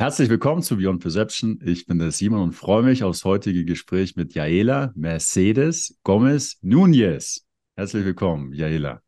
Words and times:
Herzlich 0.00 0.30
willkommen 0.30 0.62
zu 0.62 0.78
Beyond 0.78 1.02
Perception. 1.02 1.60
Ich 1.62 1.84
bin 1.84 1.98
der 1.98 2.10
Simon 2.10 2.40
und 2.40 2.52
freue 2.52 2.82
mich 2.82 3.04
aufs 3.04 3.26
heutige 3.26 3.66
Gespräch 3.66 4.16
mit 4.16 4.32
Jaela 4.32 4.92
Mercedes 4.96 5.98
Gomez 6.04 6.56
Núñez. 6.62 7.42
Herzlich 7.76 8.06
willkommen, 8.06 8.54
Jaela. 8.54 9.02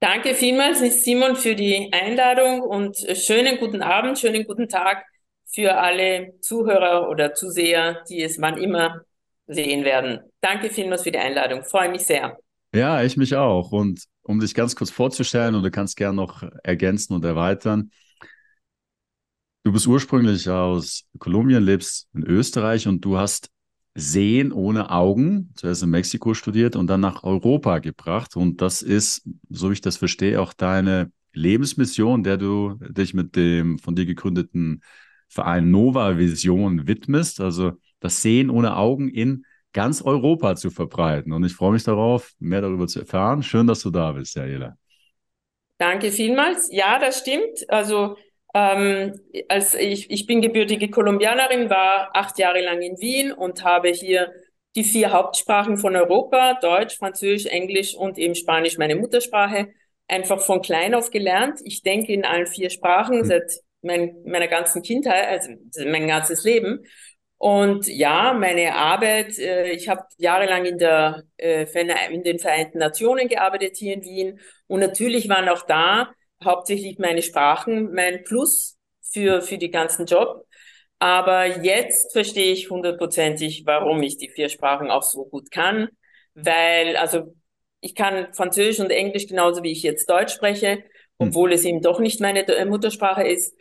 Danke 0.00 0.34
vielmals, 0.34 0.80
Simon, 1.02 1.34
für 1.34 1.54
die 1.54 1.88
Einladung 1.94 2.60
und 2.60 2.94
schönen 3.14 3.56
guten 3.56 3.80
Abend, 3.80 4.18
schönen 4.18 4.44
guten 4.44 4.68
Tag 4.68 5.02
für 5.46 5.78
alle 5.78 6.34
Zuhörer 6.42 7.08
oder 7.08 7.32
Zuseher, 7.32 8.04
die 8.06 8.22
es 8.22 8.38
wann 8.38 8.58
immer 8.58 9.00
sehen 9.46 9.86
werden. 9.86 10.20
Danke 10.42 10.68
vielmals 10.68 11.04
für 11.04 11.10
die 11.10 11.20
Einladung. 11.20 11.64
Freue 11.64 11.90
mich 11.90 12.02
sehr. 12.02 12.36
Ja, 12.74 13.02
ich 13.02 13.16
mich 13.16 13.34
auch. 13.34 13.72
Und 13.72 14.04
um 14.24 14.40
dich 14.40 14.52
ganz 14.52 14.76
kurz 14.76 14.90
vorzustellen, 14.90 15.54
und 15.54 15.62
du 15.62 15.70
kannst 15.70 15.96
gerne 15.96 16.16
noch 16.16 16.42
ergänzen 16.62 17.14
und 17.14 17.24
erweitern. 17.24 17.90
Du 19.62 19.72
bist 19.72 19.86
ursprünglich 19.86 20.48
aus 20.48 21.04
Kolumbien, 21.18 21.62
lebst 21.62 22.08
in 22.14 22.24
Österreich 22.24 22.88
und 22.88 23.04
du 23.04 23.18
hast 23.18 23.50
Sehen 23.94 24.52
ohne 24.52 24.90
Augen, 24.90 25.52
zuerst 25.56 25.82
in 25.82 25.90
Mexiko 25.90 26.32
studiert 26.32 26.76
und 26.76 26.86
dann 26.86 27.00
nach 27.00 27.24
Europa 27.24 27.80
gebracht. 27.80 28.36
Und 28.36 28.62
das 28.62 28.82
ist, 28.82 29.28
so 29.50 29.68
wie 29.68 29.74
ich 29.74 29.80
das 29.80 29.96
verstehe, 29.96 30.40
auch 30.40 30.52
deine 30.52 31.12
Lebensmission, 31.32 32.22
der 32.22 32.36
du 32.36 32.76
dich 32.80 33.14
mit 33.14 33.36
dem 33.36 33.78
von 33.78 33.96
dir 33.96 34.06
gegründeten 34.06 34.82
Verein 35.28 35.70
Nova 35.70 36.16
Vision 36.16 36.86
widmest. 36.86 37.40
Also 37.40 37.72
das 37.98 38.22
Sehen 38.22 38.48
ohne 38.48 38.76
Augen 38.76 39.08
in 39.08 39.44
ganz 39.72 40.00
Europa 40.02 40.56
zu 40.56 40.70
verbreiten. 40.70 41.32
Und 41.32 41.44
ich 41.44 41.52
freue 41.52 41.72
mich 41.72 41.84
darauf, 41.84 42.32
mehr 42.38 42.62
darüber 42.62 42.86
zu 42.86 43.00
erfahren. 43.00 43.42
Schön, 43.42 43.66
dass 43.66 43.80
du 43.80 43.90
da 43.90 44.12
bist, 44.12 44.36
Jaela. 44.36 44.76
Danke 45.78 46.12
vielmals. 46.12 46.68
Ja, 46.70 46.98
das 46.98 47.18
stimmt. 47.18 47.68
Also 47.68 48.16
ähm, 48.54 49.20
als 49.48 49.74
ich, 49.74 50.10
ich 50.10 50.26
bin 50.26 50.40
gebürtige 50.40 50.90
Kolumbianerin, 50.90 51.70
war 51.70 52.10
acht 52.14 52.38
Jahre 52.38 52.60
lang 52.60 52.82
in 52.82 52.98
Wien 53.00 53.32
und 53.32 53.64
habe 53.64 53.90
hier 53.90 54.32
die 54.76 54.84
vier 54.84 55.12
Hauptsprachen 55.12 55.76
von 55.76 55.96
Europa, 55.96 56.58
Deutsch, 56.60 56.96
Französisch, 56.96 57.46
Englisch 57.50 57.94
und 57.94 58.18
eben 58.18 58.34
Spanisch, 58.34 58.78
meine 58.78 58.96
Muttersprache, 58.96 59.68
einfach 60.08 60.40
von 60.40 60.62
klein 60.62 60.94
auf 60.94 61.10
gelernt. 61.10 61.60
Ich 61.64 61.82
denke 61.82 62.12
in 62.12 62.24
allen 62.24 62.46
vier 62.46 62.70
Sprachen 62.70 63.18
mhm. 63.18 63.24
seit 63.24 63.52
mein, 63.82 64.16
meiner 64.24 64.48
ganzen 64.48 64.82
Kindheit, 64.82 65.26
also 65.26 65.50
mein 65.86 66.06
ganzes 66.06 66.44
Leben. 66.44 66.84
Und 67.38 67.88
ja, 67.88 68.34
meine 68.34 68.74
Arbeit, 68.74 69.38
äh, 69.38 69.70
ich 69.70 69.88
habe 69.88 70.02
jahrelang 70.18 70.66
in, 70.66 70.76
der, 70.76 71.22
äh, 71.38 71.64
in 72.12 72.22
den 72.22 72.38
Vereinten 72.38 72.78
Nationen 72.78 73.28
gearbeitet 73.28 73.76
hier 73.78 73.94
in 73.94 74.02
Wien. 74.04 74.40
Und 74.66 74.80
natürlich 74.80 75.28
waren 75.28 75.48
auch 75.48 75.62
da 75.62 76.12
hauptsächlich 76.44 76.98
meine 76.98 77.22
Sprachen 77.22 77.92
mein 77.92 78.24
Plus 78.24 78.78
für, 79.02 79.42
für 79.42 79.58
die 79.58 79.70
ganzen 79.70 80.06
Job. 80.06 80.46
Aber 80.98 81.46
jetzt 81.62 82.12
verstehe 82.12 82.52
ich 82.52 82.70
hundertprozentig, 82.70 83.64
warum 83.66 84.02
ich 84.02 84.18
die 84.18 84.28
vier 84.28 84.48
Sprachen 84.48 84.90
auch 84.90 85.02
so 85.02 85.24
gut 85.24 85.50
kann. 85.50 85.88
Weil, 86.34 86.96
also, 86.96 87.34
ich 87.80 87.94
kann 87.94 88.32
Französisch 88.34 88.80
und 88.80 88.90
Englisch 88.90 89.26
genauso 89.26 89.62
wie 89.62 89.72
ich 89.72 89.82
jetzt 89.82 90.08
Deutsch 90.10 90.34
spreche, 90.34 90.72
hm. 91.18 91.28
obwohl 91.28 91.52
es 91.52 91.64
eben 91.64 91.80
doch 91.80 92.00
nicht 92.00 92.20
meine 92.20 92.44
Muttersprache 92.66 93.26
ist. 93.26 93.56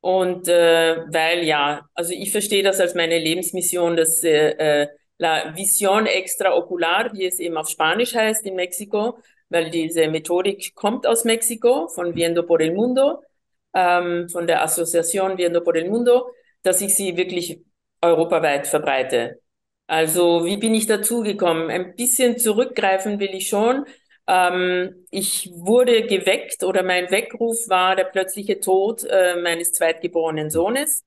Und 0.00 0.48
äh, 0.48 1.04
weil 1.08 1.44
ja, 1.44 1.86
also 1.94 2.12
ich 2.12 2.32
verstehe 2.32 2.62
das 2.62 2.80
als 2.80 2.94
meine 2.94 3.18
Lebensmission, 3.18 3.96
dass 3.96 4.24
äh, 4.24 4.82
äh 4.82 4.88
La 5.18 5.54
Vision 5.54 6.06
Extraocular, 6.06 7.12
wie 7.12 7.26
es 7.26 7.38
eben 7.40 7.58
auf 7.58 7.68
Spanisch 7.68 8.14
heißt 8.14 8.46
in 8.46 8.54
Mexiko, 8.54 9.18
weil 9.50 9.70
diese 9.70 10.08
Methodik 10.08 10.74
kommt 10.74 11.06
aus 11.06 11.24
Mexiko, 11.24 11.88
von 11.88 12.14
Viendo 12.14 12.46
por 12.46 12.62
el 12.62 12.72
Mundo, 12.72 13.22
ähm, 13.74 14.28
von 14.28 14.46
der 14.46 14.62
Asociación 14.62 15.36
Viendo 15.36 15.62
por 15.62 15.76
el 15.76 15.88
Mundo, 15.90 16.30
dass 16.62 16.80
ich 16.80 16.94
sie 16.94 17.16
wirklich 17.16 17.60
europaweit 18.00 18.66
verbreite. 18.66 19.40
Also 19.86 20.44
wie 20.44 20.56
bin 20.56 20.74
ich 20.74 20.86
dazu 20.86 21.22
gekommen? 21.22 21.70
Ein 21.70 21.96
bisschen 21.96 22.38
zurückgreifen 22.38 23.18
will 23.18 23.34
ich 23.34 23.48
schon. 23.48 23.84
Ähm, 24.26 25.06
ich 25.10 25.50
wurde 25.52 26.06
geweckt 26.06 26.62
oder 26.62 26.84
mein 26.84 27.10
Weckruf 27.10 27.68
war 27.68 27.96
der 27.96 28.04
plötzliche 28.04 28.60
Tod 28.60 29.04
äh, 29.04 29.36
meines 29.42 29.72
zweitgeborenen 29.72 30.50
Sohnes. 30.50 31.04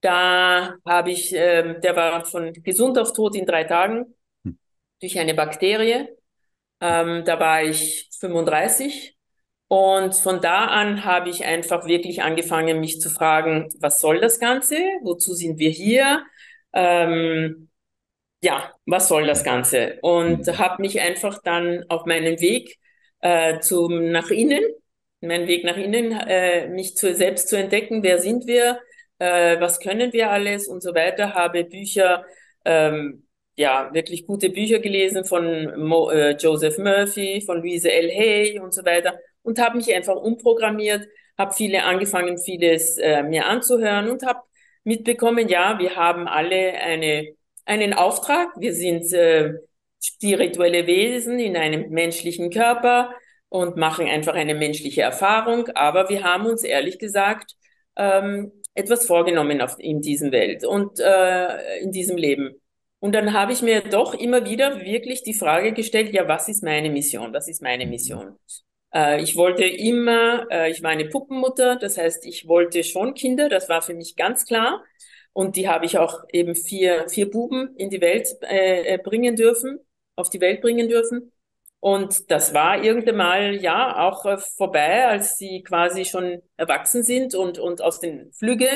Da 0.00 0.76
habe 0.84 1.10
ich, 1.12 1.32
äh, 1.34 1.78
der 1.80 1.96
war 1.96 2.24
von 2.24 2.52
gesund 2.52 2.98
auf 2.98 3.12
tot 3.12 3.36
in 3.36 3.46
drei 3.46 3.64
Tagen 3.64 4.14
hm. 4.44 4.58
durch 5.00 5.18
eine 5.18 5.34
Bakterie. 5.34 6.08
Ähm, 6.80 7.24
da 7.24 7.40
war 7.40 7.62
ich 7.62 8.08
35 8.20 9.16
und 9.68 10.14
von 10.14 10.40
da 10.40 10.66
an 10.66 11.04
habe 11.04 11.28
ich 11.30 11.44
einfach 11.44 11.86
wirklich 11.86 12.22
angefangen, 12.22 12.80
mich 12.80 13.00
zu 13.00 13.10
fragen, 13.10 13.68
was 13.80 14.00
soll 14.00 14.20
das 14.20 14.40
Ganze? 14.40 14.76
Wozu 15.02 15.34
sind 15.34 15.58
wir 15.58 15.70
hier? 15.70 16.24
Ähm, 16.72 17.68
ja, 18.42 18.72
was 18.86 19.08
soll 19.08 19.26
das 19.26 19.44
Ganze? 19.44 19.98
Und 20.02 20.46
habe 20.58 20.82
mich 20.82 21.00
einfach 21.00 21.40
dann 21.42 21.84
auf 21.88 22.06
meinen 22.06 22.40
Weg 22.40 22.78
äh, 23.20 23.60
zum 23.60 24.10
nach 24.12 24.30
innen, 24.30 24.62
meinen 25.20 25.48
Weg 25.48 25.64
nach 25.64 25.76
innen, 25.76 26.12
äh, 26.12 26.68
mich 26.68 26.96
zu, 26.96 27.14
selbst 27.14 27.48
zu 27.48 27.56
entdecken, 27.58 28.02
wer 28.02 28.18
sind 28.20 28.46
wir, 28.46 28.80
äh, 29.18 29.60
was 29.60 29.80
können 29.80 30.12
wir 30.12 30.30
alles 30.30 30.68
und 30.68 30.82
so 30.82 30.94
weiter, 30.94 31.34
habe 31.34 31.64
Bücher 31.64 32.24
ähm, 32.64 33.27
ja, 33.58 33.90
wirklich 33.92 34.24
gute 34.24 34.50
Bücher 34.50 34.78
gelesen 34.78 35.24
von 35.24 35.76
Mo, 35.84 36.10
äh, 36.10 36.36
Joseph 36.38 36.78
Murphy, 36.78 37.42
von 37.44 37.58
Louise 37.58 37.90
L. 37.90 38.08
Hay 38.08 38.60
und 38.60 38.72
so 38.72 38.84
weiter 38.84 39.18
und 39.42 39.58
habe 39.58 39.76
mich 39.76 39.92
einfach 39.92 40.14
umprogrammiert, 40.14 41.08
habe 41.36 41.52
viele 41.52 41.82
angefangen, 41.82 42.38
vieles 42.38 42.98
äh, 42.98 43.24
mir 43.24 43.46
anzuhören 43.46 44.10
und 44.10 44.24
habe 44.24 44.40
mitbekommen, 44.84 45.48
ja, 45.48 45.76
wir 45.80 45.96
haben 45.96 46.28
alle 46.28 46.74
eine, 46.74 47.34
einen 47.64 47.94
Auftrag, 47.94 48.48
wir 48.58 48.74
sind 48.74 49.12
äh, 49.12 49.54
spirituelle 50.00 50.86
Wesen 50.86 51.40
in 51.40 51.56
einem 51.56 51.90
menschlichen 51.90 52.50
Körper 52.50 53.12
und 53.48 53.76
machen 53.76 54.06
einfach 54.06 54.34
eine 54.34 54.54
menschliche 54.54 55.02
Erfahrung, 55.02 55.68
aber 55.74 56.08
wir 56.10 56.22
haben 56.22 56.46
uns 56.46 56.62
ehrlich 56.62 57.00
gesagt 57.00 57.56
ähm, 57.96 58.52
etwas 58.74 59.04
vorgenommen 59.04 59.60
auf, 59.60 59.74
in 59.80 60.00
diesem 60.00 60.30
Welt 60.30 60.64
und 60.64 61.00
äh, 61.00 61.80
in 61.80 61.90
diesem 61.90 62.16
Leben. 62.16 62.60
Und 63.00 63.14
dann 63.14 63.32
habe 63.32 63.52
ich 63.52 63.62
mir 63.62 63.82
doch 63.82 64.14
immer 64.14 64.44
wieder 64.44 64.80
wirklich 64.80 65.22
die 65.22 65.34
Frage 65.34 65.72
gestellt, 65.72 66.12
ja, 66.12 66.26
was 66.26 66.48
ist 66.48 66.64
meine 66.64 66.90
Mission? 66.90 67.32
Was 67.32 67.48
ist 67.48 67.62
meine. 67.62 67.86
Mission? 67.86 68.36
Äh, 68.92 69.22
ich 69.22 69.36
wollte 69.36 69.64
immer, 69.64 70.46
äh, 70.50 70.70
ich 70.70 70.82
war 70.82 70.90
eine 70.90 71.06
Puppenmutter, 71.06 71.76
das 71.76 71.96
heißt, 71.96 72.26
ich 72.26 72.48
wollte 72.48 72.82
schon 72.82 73.14
Kinder, 73.14 73.48
das 73.48 73.68
war 73.68 73.82
für 73.82 73.94
mich 73.94 74.16
ganz 74.16 74.44
klar. 74.44 74.82
Und 75.32 75.54
die 75.54 75.68
habe 75.68 75.86
ich 75.86 75.98
auch 75.98 76.24
eben 76.32 76.56
vier, 76.56 77.08
vier 77.08 77.30
Buben 77.30 77.76
in 77.76 77.90
die 77.90 78.00
Welt 78.00 78.28
äh, 78.42 78.94
äh 78.94 78.98
bringen 78.98 79.36
dürfen, 79.36 79.78
auf 80.16 80.30
die 80.30 80.40
Welt 80.40 80.60
bringen 80.60 80.88
dürfen. 80.88 81.32
Und 81.80 82.28
das 82.32 82.54
war 82.54 82.82
irgendwann 82.82 83.16
mal, 83.16 83.54
ja, 83.54 84.08
auch 84.08 84.26
äh, 84.26 84.38
vorbei, 84.38 85.06
als 85.06 85.36
sie 85.36 85.62
quasi 85.62 86.04
schon 86.04 86.42
erwachsen 86.56 87.04
sind 87.04 87.36
und, 87.36 87.58
und 87.60 87.80
aus 87.80 88.00
den 88.00 88.32
Flüge 88.32 88.68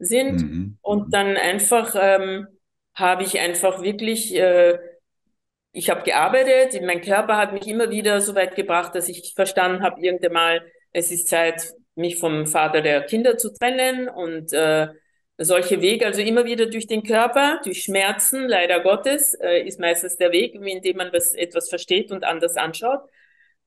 sind. 0.00 0.42
Mhm. 0.42 0.78
Und 0.80 1.06
mhm. 1.06 1.10
dann 1.12 1.36
einfach, 1.36 1.94
ähm, 1.96 2.48
habe 2.94 3.22
ich 3.22 3.38
einfach 3.38 3.82
wirklich, 3.82 4.34
äh, 4.34 4.78
ich 5.72 5.90
habe 5.90 6.02
gearbeitet, 6.02 6.80
mein 6.82 7.00
Körper 7.00 7.36
hat 7.36 7.52
mich 7.52 7.66
immer 7.68 7.90
wieder 7.90 8.20
so 8.20 8.34
weit 8.34 8.56
gebracht, 8.56 8.94
dass 8.94 9.08
ich 9.08 9.34
verstanden 9.34 9.82
habe, 9.82 10.00
irgendwann 10.00 10.32
mal, 10.32 10.72
es 10.92 11.10
ist 11.10 11.28
Zeit, 11.28 11.72
mich 11.94 12.18
vom 12.18 12.46
Vater 12.46 12.80
der 12.82 13.02
Kinder 13.02 13.38
zu 13.38 13.52
trennen 13.52 14.08
und 14.08 14.52
äh, 14.52 14.88
solche 15.38 15.80
Wege, 15.80 16.06
also 16.06 16.20
immer 16.20 16.44
wieder 16.44 16.66
durch 16.66 16.86
den 16.86 17.02
Körper, 17.02 17.60
durch 17.64 17.82
Schmerzen, 17.84 18.48
leider 18.48 18.80
Gottes, 18.80 19.34
äh, 19.34 19.62
ist 19.62 19.80
meistens 19.80 20.16
der 20.16 20.32
Weg, 20.32 20.54
in 20.54 20.96
man 20.96 21.12
was, 21.12 21.34
etwas 21.34 21.68
versteht 21.68 22.10
und 22.12 22.24
anders 22.24 22.56
anschaut. 22.56 23.00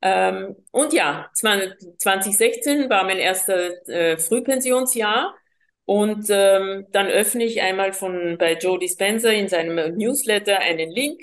Ähm, 0.02 0.56
und 0.72 0.94
ja, 0.94 1.30
2016 1.34 2.90
war 2.90 3.06
mein 3.06 3.18
erster 3.18 3.88
äh, 3.88 4.18
Frühpensionsjahr 4.18 5.34
und 5.86 6.28
ähm, 6.30 6.86
dann 6.92 7.08
öffne 7.08 7.44
ich 7.44 7.62
einmal 7.62 7.94
von 7.94 8.38
bei 8.38 8.58
Joe 8.58 8.80
Dispenza 8.80 9.30
in 9.30 9.48
seinem 9.48 9.98
Newsletter 9.98 10.60
einen 10.60 10.92
Link 10.92 11.22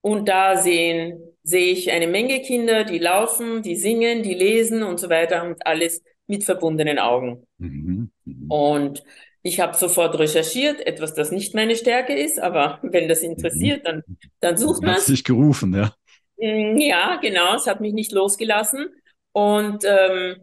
und 0.00 0.28
da 0.28 0.56
sehen 0.56 1.32
sehe 1.42 1.72
ich 1.72 1.90
eine 1.90 2.06
Menge 2.06 2.40
Kinder, 2.40 2.84
die 2.84 2.98
laufen, 2.98 3.62
die 3.62 3.76
singen, 3.76 4.22
die 4.22 4.34
lesen 4.34 4.82
und 4.82 5.00
so 5.00 5.08
weiter 5.08 5.42
und 5.44 5.66
alles 5.66 6.02
mit 6.26 6.44
verbundenen 6.44 6.98
Augen. 6.98 7.46
Mhm. 7.58 8.10
Mhm. 8.24 8.50
Und 8.50 9.02
ich 9.42 9.58
habe 9.58 9.76
sofort 9.76 10.18
recherchiert, 10.18 10.86
etwas, 10.86 11.14
das 11.14 11.32
nicht 11.32 11.54
meine 11.54 11.74
Stärke 11.74 12.14
ist, 12.14 12.38
aber 12.38 12.78
wenn 12.82 13.08
das 13.08 13.22
interessiert, 13.22 13.86
dann, 13.86 14.02
dann 14.40 14.56
sucht 14.56 14.82
man 14.82 14.96
es. 14.96 15.06
sich 15.06 15.24
gerufen, 15.24 15.74
ja. 15.74 15.94
Mm, 16.36 16.78
ja, 16.78 17.16
genau, 17.20 17.56
es 17.56 17.66
hat 17.66 17.80
mich 17.80 17.92
nicht 17.92 18.12
losgelassen. 18.12 18.86
Und 19.32 19.84
ähm, 19.84 20.36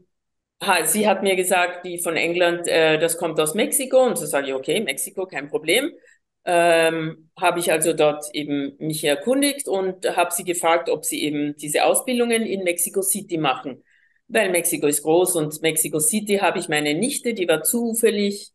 sie 0.85 1.07
hat 1.07 1.23
mir 1.23 1.35
gesagt, 1.35 1.85
die 1.85 1.99
von 1.99 2.15
England, 2.17 2.67
äh, 2.67 2.99
das 2.99 3.17
kommt 3.17 3.39
aus 3.39 3.53
Mexiko. 3.55 4.03
Und 4.05 4.17
so 4.17 4.25
sage 4.25 4.47
ich, 4.49 4.53
okay, 4.53 4.79
Mexiko, 4.81 5.25
kein 5.25 5.47
Problem. 5.49 5.91
Ähm, 6.45 7.29
habe 7.39 7.59
ich 7.59 7.71
also 7.71 7.93
dort 7.93 8.25
eben 8.33 8.75
mich 8.79 9.03
erkundigt 9.03 9.67
und 9.67 10.05
habe 10.15 10.33
sie 10.33 10.43
gefragt, 10.43 10.89
ob 10.89 11.05
sie 11.05 11.21
eben 11.23 11.55
diese 11.57 11.85
Ausbildungen 11.85 12.43
in 12.43 12.63
Mexico 12.63 13.01
City 13.01 13.37
machen. 13.37 13.83
weil 14.27 14.49
Mexiko 14.51 14.87
ist 14.87 15.03
groß 15.03 15.35
und 15.37 15.61
Mexico 15.63 15.99
City 15.99 16.37
habe 16.37 16.59
ich 16.59 16.69
meine 16.69 16.93
Nichte, 16.95 17.33
die 17.33 17.47
war 17.47 17.63
zufällig 17.63 18.51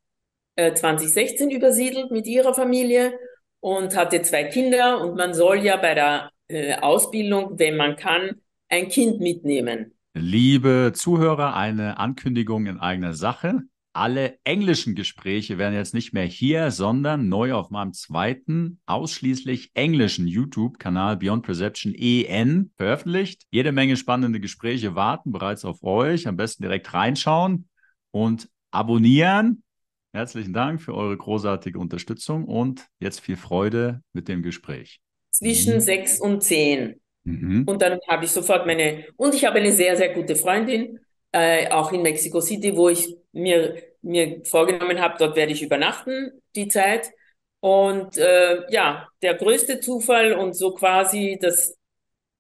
äh, 0.57 0.75
2016 0.75 1.51
übersiedelt 1.51 2.11
mit 2.11 2.27
ihrer 2.27 2.55
Familie 2.55 3.19
und 3.61 3.97
hatte 3.97 4.23
zwei 4.23 4.45
Kinder 4.45 5.01
und 5.01 5.17
man 5.17 5.35
soll 5.35 5.65
ja 5.65 5.77
bei 5.77 5.95
der 5.95 6.31
äh, 6.49 6.77
Ausbildung, 6.77 7.59
wenn 7.59 7.77
man 7.77 7.97
kann, 7.97 8.41
ein 8.69 8.89
Kind 8.89 9.21
mitnehmen. 9.21 9.95
Liebe 10.17 10.93
Zuhörer, 10.95 11.57
eine 11.57 11.99
Ankündigung 11.99 12.67
in 12.67 12.79
eigener 12.79 13.15
Sache. 13.15 13.63
Alle 13.93 14.39
englischen 14.45 14.95
Gespräche 14.95 15.59
werden 15.59 15.75
jetzt 15.75 15.93
nicht 15.93 16.13
mehr 16.13 16.25
hier, 16.25 16.71
sondern 16.71 17.29
neu 17.29 17.53
auf 17.55 17.71
meinem 17.71 17.93
zweiten, 17.93 18.81
ausschließlich 18.87 19.73
englischen 19.75 20.29
YouTube-Kanal 20.29 21.17
Beyond 21.17 21.45
Perception 21.45 21.95
EN 21.97 22.71
veröffentlicht. 22.77 23.43
Jede 23.51 23.73
Menge 23.73 23.97
spannende 23.97 24.39
Gespräche 24.39 24.95
warten 24.95 25.33
bereits 25.33 25.65
auf 25.65 25.83
euch. 25.83 26.29
Am 26.29 26.37
besten 26.37 26.63
direkt 26.63 26.95
reinschauen 26.95 27.69
und 28.13 28.49
abonnieren. 28.71 29.65
Herzlichen 30.13 30.53
Dank 30.53 30.81
für 30.81 30.95
eure 30.95 31.17
großartige 31.17 31.81
Unterstützung 31.81 32.45
und 32.45 32.87
jetzt 33.01 33.19
viel 33.19 33.37
Freude 33.37 34.01
mit 34.13 34.29
dem 34.29 34.43
Gespräch. 34.45 35.01
Zwischen 35.33 35.81
sechs 35.81 36.21
und 36.21 36.41
zehn. 36.45 37.01
Mhm. 37.25 37.65
Und 37.67 37.83
dann 37.83 37.99
habe 38.09 38.25
ich 38.25 38.31
sofort 38.31 38.67
meine, 38.67 39.07
und 39.17 39.35
ich 39.35 39.45
habe 39.45 39.59
eine 39.59 39.73
sehr, 39.73 39.97
sehr 39.97 40.11
gute 40.15 40.37
Freundin, 40.37 41.01
äh, 41.33 41.69
auch 41.71 41.93
in 41.93 42.03
Mexico 42.03 42.41
City, 42.41 42.77
wo 42.77 42.89
ich 42.89 43.17
mir, 43.33 43.83
mir 44.03 44.45
vorgenommen 44.45 45.01
habe, 45.01 45.17
dort 45.19 45.35
werde 45.37 45.53
ich 45.53 45.63
übernachten, 45.63 46.31
die 46.55 46.69
Zeit. 46.69 47.11
Und 47.61 48.17
äh, 48.19 48.71
ja, 48.71 49.09
der 49.23 49.35
größte 49.35 49.81
Zufall 49.81 50.35
und 50.35 50.55
so 50.55 50.75
quasi 50.75 51.39
das 51.41 51.77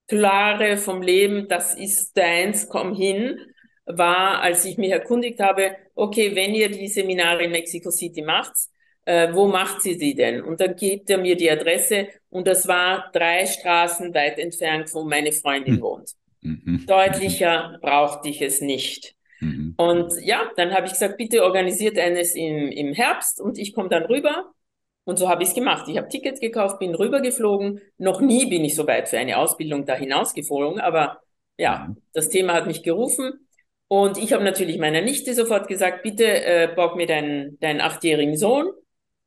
Klare 0.07 0.77
vom 0.77 1.01
Leben, 1.01 1.49
das 1.49 1.75
ist 1.75 2.17
deins, 2.17 2.69
komm 2.69 2.95
hin, 2.95 3.39
war, 3.87 4.41
als 4.43 4.65
ich 4.65 4.77
mich 4.77 4.91
erkundigt 4.91 5.41
habe, 5.41 5.77
okay, 5.95 6.35
wenn 6.35 6.55
ihr 6.55 6.71
die 6.71 6.89
Seminare 6.89 7.45
in 7.45 7.53
Mexico 7.53 7.91
City 7.91 8.23
macht, 8.23 8.53
äh, 9.07 9.33
wo 9.33 9.47
macht 9.47 9.83
sie 9.83 9.97
die 9.99 10.15
denn? 10.15 10.43
Und 10.43 10.61
dann 10.61 10.77
gibt 10.77 11.11
er 11.11 11.19
mir 11.19 11.37
die 11.37 11.51
Adresse 11.51 12.09
und 12.35 12.49
das 12.49 12.67
war 12.67 13.11
drei 13.13 13.47
Straßen 13.47 14.13
weit 14.13 14.41
entfernt, 14.41 14.93
wo 14.93 15.05
meine 15.05 15.31
Freundin 15.31 15.77
hm. 15.77 15.83
wohnt. 15.83 16.11
Mhm. 16.41 16.85
Deutlicher 16.85 17.79
brauchte 17.81 18.29
ich 18.29 18.43
es 18.43 18.61
nicht. 18.61 19.15
Mhm. 19.39 19.75
Und 19.77 20.13
ja, 20.21 20.51
dann 20.57 20.75
habe 20.75 20.87
ich 20.87 20.95
gesagt, 20.95 21.17
bitte 21.17 21.45
organisiert 21.45 21.97
eines 21.97 22.35
im, 22.35 22.73
im 22.73 22.93
Herbst 22.93 23.41
und 23.41 23.57
ich 23.57 23.73
komme 23.73 23.89
dann 23.89 24.03
rüber. 24.07 24.53
Und 25.05 25.17
so 25.19 25.29
habe 25.29 25.45
ich 25.45 25.51
es 25.51 25.55
gemacht. 25.55 25.87
Ich 25.89 25.97
habe 25.97 26.09
Tickets 26.09 26.41
gekauft, 26.41 26.81
bin 26.81 26.97
rübergeflogen. 26.97 27.81
Noch 27.99 28.21
nie 28.21 28.47
bin 28.47 28.65
ich 28.65 28.75
so 28.75 28.85
weit 28.89 29.09
für 29.09 29.19
eine 29.19 29.39
Ausbildung 29.39 29.87
da 29.87 29.95
hinausgeflogen, 29.95 30.81
aber 30.81 31.21
ja, 31.57 31.87
mhm. 31.89 32.03
das 32.15 32.31
Thema 32.31 32.55
hat 32.55 32.67
mich 32.67 32.83
gerufen. 32.83 33.47
Und 33.87 34.19
ich 34.19 34.33
habe 34.33 34.43
natürlich 34.43 34.79
meiner 34.79 35.03
Nichte 35.03 35.35
sofort 35.35 35.69
gesagt, 35.69 36.03
bitte 36.03 36.25
äh, 36.25 36.69
borg 36.75 36.97
mir 36.97 37.07
deinen, 37.07 37.61
deinen 37.61 37.81
achtjährigen 37.81 38.37
Sohn. 38.37 38.73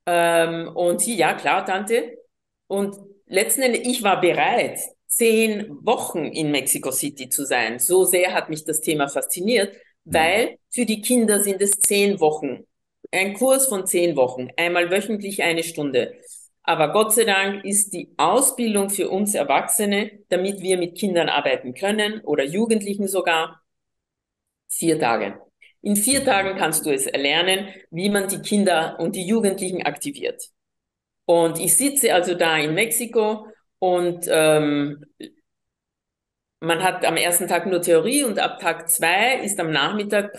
Ähm, 0.05 0.67
und 0.75 0.99
sie, 0.99 1.15
ja 1.15 1.33
klar, 1.35 1.65
Tante. 1.65 2.17
Und 2.67 2.95
letzten 3.25 3.63
Endes, 3.63 3.81
ich 3.85 4.03
war 4.03 4.21
bereit, 4.21 4.79
zehn 5.07 5.67
Wochen 5.85 6.25
in 6.25 6.51
Mexico 6.51 6.91
City 6.91 7.29
zu 7.29 7.45
sein. 7.45 7.79
So 7.79 8.03
sehr 8.05 8.33
hat 8.33 8.49
mich 8.49 8.65
das 8.65 8.81
Thema 8.81 9.07
fasziniert, 9.07 9.75
weil 10.03 10.57
für 10.69 10.85
die 10.85 11.01
Kinder 11.01 11.41
sind 11.41 11.61
es 11.61 11.71
zehn 11.71 12.19
Wochen. 12.19 12.65
Ein 13.11 13.33
Kurs 13.33 13.67
von 13.67 13.87
zehn 13.87 14.15
Wochen, 14.15 14.49
einmal 14.57 14.91
wöchentlich 14.91 15.43
eine 15.43 15.63
Stunde. 15.63 16.15
Aber 16.63 16.91
Gott 16.91 17.13
sei 17.13 17.23
Dank 17.23 17.63
ist 17.63 17.93
die 17.93 18.13
Ausbildung 18.17 18.89
für 18.89 19.09
uns 19.09 19.33
Erwachsene, 19.33 20.19
damit 20.27 20.61
wir 20.61 20.77
mit 20.77 20.97
Kindern 20.97 21.29
arbeiten 21.29 21.73
können 21.73 22.19
oder 22.21 22.43
Jugendlichen 22.43 23.07
sogar, 23.07 23.61
vier 24.67 24.99
Tage. 24.99 25.39
In 25.81 25.95
vier 25.95 26.25
Tagen 26.25 26.57
kannst 26.57 26.85
du 26.85 26.91
es 26.91 27.07
erlernen, 27.07 27.69
wie 27.91 28.09
man 28.09 28.27
die 28.27 28.39
Kinder 28.39 28.99
und 28.99 29.15
die 29.15 29.25
Jugendlichen 29.25 29.83
aktiviert. 29.83 30.49
Und 31.27 31.59
ich 31.59 31.75
sitze 31.75 32.13
also 32.13 32.35
da 32.35 32.57
in 32.57 32.73
Mexiko 32.73 33.47
und 33.79 34.25
ähm, 34.29 35.03
man 36.61 36.81
hat 36.81 37.05
am 37.05 37.17
ersten 37.17 37.49
Tag 37.49 37.67
nur 37.67 37.81
Theorie 37.81 38.23
und 38.23 38.39
ab 38.39 38.59
Tag 38.59 38.89
zwei 38.89 39.41
ist 39.43 39.59
am 39.59 39.69
Nachmittag 39.69 40.33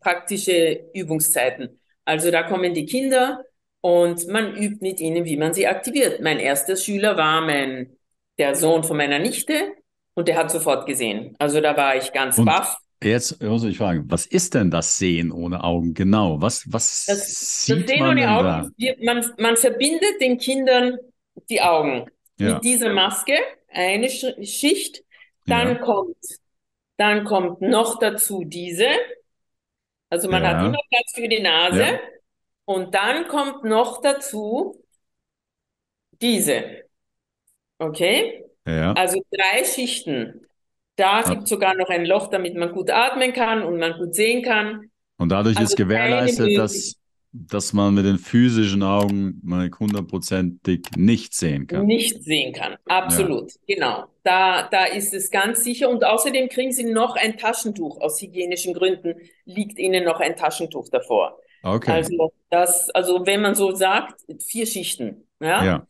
praktische 0.00 0.86
Übungszeiten. 0.94 1.78
Also 2.06 2.30
da 2.30 2.44
kommen 2.44 2.72
die 2.72 2.86
Kinder 2.86 3.44
und 3.82 4.26
man 4.28 4.56
übt 4.56 4.78
mit 4.80 5.00
ihnen, 5.00 5.26
wie 5.26 5.36
man 5.36 5.52
sie 5.52 5.66
aktiviert. 5.66 6.20
Mein 6.20 6.38
erster 6.38 6.76
Schüler 6.76 7.18
war 7.18 7.42
mein, 7.42 7.98
der 8.38 8.54
Sohn 8.54 8.84
von 8.84 8.96
meiner 8.96 9.18
Nichte 9.18 9.74
und 10.14 10.28
der 10.28 10.36
hat 10.36 10.50
sofort 10.50 10.86
gesehen. 10.86 11.36
Also 11.38 11.60
da 11.60 11.76
war 11.76 11.94
ich 11.94 12.10
ganz 12.12 12.38
und 12.38 12.46
baff. 12.46 12.78
Jetzt 13.02 13.42
muss 13.42 13.64
ich 13.64 13.78
fragen, 13.78 14.04
was 14.08 14.26
ist 14.26 14.54
denn 14.54 14.70
das 14.70 14.98
Sehen 14.98 15.32
ohne 15.32 15.64
Augen 15.64 15.94
genau? 15.94 16.40
Was, 16.40 16.64
was 16.72 17.06
das, 17.06 17.64
sieht 17.64 17.82
das 17.82 17.88
Sehen 17.88 18.00
man 18.00 18.10
ohne 18.10 18.30
Augen, 18.30 18.74
da? 18.78 18.94
Man, 19.00 19.32
man 19.38 19.56
verbindet 19.56 20.20
den 20.20 20.38
Kindern 20.38 20.98
die 21.48 21.60
Augen 21.60 22.06
ja. 22.38 22.54
mit 22.54 22.64
dieser 22.64 22.92
Maske, 22.92 23.34
eine 23.68 24.08
Schicht, 24.08 25.02
dann 25.46 25.68
ja. 25.68 25.74
kommt, 25.76 26.16
dann 26.96 27.24
kommt 27.24 27.60
noch 27.60 27.98
dazu 27.98 28.44
diese, 28.44 28.88
also 30.12 30.28
man 30.28 30.42
ja. 30.42 30.50
hat 30.50 30.66
immer 30.66 30.78
Platz 30.90 31.12
für 31.14 31.26
die 31.26 31.40
Nase 31.40 31.98
und 32.66 32.94
dann 32.94 33.26
kommt 33.28 33.64
noch 33.64 34.02
dazu 34.02 34.84
diese. 36.20 36.82
Okay? 37.78 38.44
Also 38.64 39.20
drei 39.30 39.64
Schichten. 39.64 40.46
Da 40.96 41.22
gibt 41.22 41.44
es 41.44 41.48
sogar 41.48 41.74
noch 41.74 41.88
ein 41.88 42.04
Loch, 42.04 42.28
damit 42.28 42.54
man 42.54 42.72
gut 42.72 42.90
atmen 42.90 43.32
kann 43.32 43.62
und 43.62 43.78
man 43.78 43.94
gut 43.94 44.14
sehen 44.14 44.42
kann. 44.42 44.90
Und 45.16 45.30
dadurch 45.30 45.56
also 45.56 45.72
ist 45.72 45.76
gewährleistet, 45.76 46.56
dass, 46.58 46.96
dass 47.32 47.72
man 47.72 47.94
mit 47.94 48.04
den 48.04 48.18
physischen 48.18 48.82
Augen 48.82 49.40
mal 49.42 49.70
hundertprozentig 49.78 50.82
nicht 50.96 51.34
sehen 51.34 51.66
kann. 51.66 51.86
Nicht 51.86 52.22
sehen 52.24 52.52
kann, 52.52 52.76
absolut, 52.86 53.52
ja. 53.66 53.74
genau. 53.74 54.04
Da, 54.22 54.68
da 54.68 54.84
ist 54.84 55.14
es 55.14 55.30
ganz 55.30 55.64
sicher. 55.64 55.88
Und 55.88 56.04
außerdem 56.04 56.48
kriegen 56.48 56.72
Sie 56.72 56.84
noch 56.84 57.16
ein 57.16 57.38
Taschentuch. 57.38 58.00
Aus 58.00 58.20
hygienischen 58.20 58.74
Gründen 58.74 59.14
liegt 59.44 59.78
Ihnen 59.78 60.04
noch 60.04 60.20
ein 60.20 60.36
Taschentuch 60.36 60.88
davor. 60.90 61.38
Okay. 61.62 61.90
Also, 61.92 62.32
das, 62.50 62.90
also 62.90 63.24
wenn 63.24 63.40
man 63.40 63.54
so 63.54 63.72
sagt, 63.72 64.20
vier 64.44 64.66
Schichten. 64.66 65.26
Ja. 65.40 65.64
ja. 65.64 65.86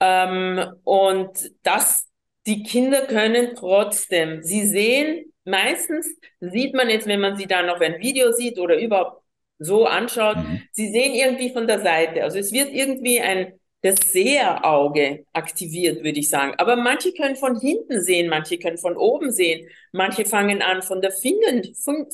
Ähm, 0.00 0.74
und 0.84 1.52
das 1.62 2.08
die 2.46 2.62
Kinder 2.62 3.06
können 3.06 3.54
trotzdem, 3.54 4.42
sie 4.42 4.66
sehen, 4.66 5.32
meistens 5.44 6.16
sieht 6.40 6.74
man 6.74 6.88
jetzt, 6.90 7.06
wenn 7.06 7.20
man 7.20 7.36
sie 7.36 7.46
da 7.46 7.62
noch 7.62 7.80
ein 7.80 8.00
Video 8.00 8.32
sieht 8.32 8.58
oder 8.58 8.78
überhaupt 8.78 9.22
so 9.58 9.86
anschaut, 9.86 10.38
mhm. 10.38 10.62
sie 10.72 10.88
sehen 10.88 11.14
irgendwie 11.14 11.50
von 11.50 11.66
der 11.66 11.80
Seite. 11.80 12.24
Also 12.24 12.38
es 12.38 12.52
wird 12.52 12.72
irgendwie 12.72 13.20
ein, 13.20 13.52
das 13.82 13.96
Seherauge 14.12 15.24
aktiviert, 15.32 16.04
würde 16.04 16.18
ich 16.20 16.28
sagen. 16.28 16.54
Aber 16.58 16.76
manche 16.76 17.12
können 17.12 17.36
von 17.36 17.58
hinten 17.60 18.00
sehen, 18.00 18.28
manche 18.28 18.58
können 18.58 18.78
von 18.78 18.96
oben 18.96 19.32
sehen, 19.32 19.68
manche 19.92 20.24
fangen 20.24 20.62
an, 20.62 20.82
von 20.82 21.00
der 21.00 21.12
Finger, 21.12 21.62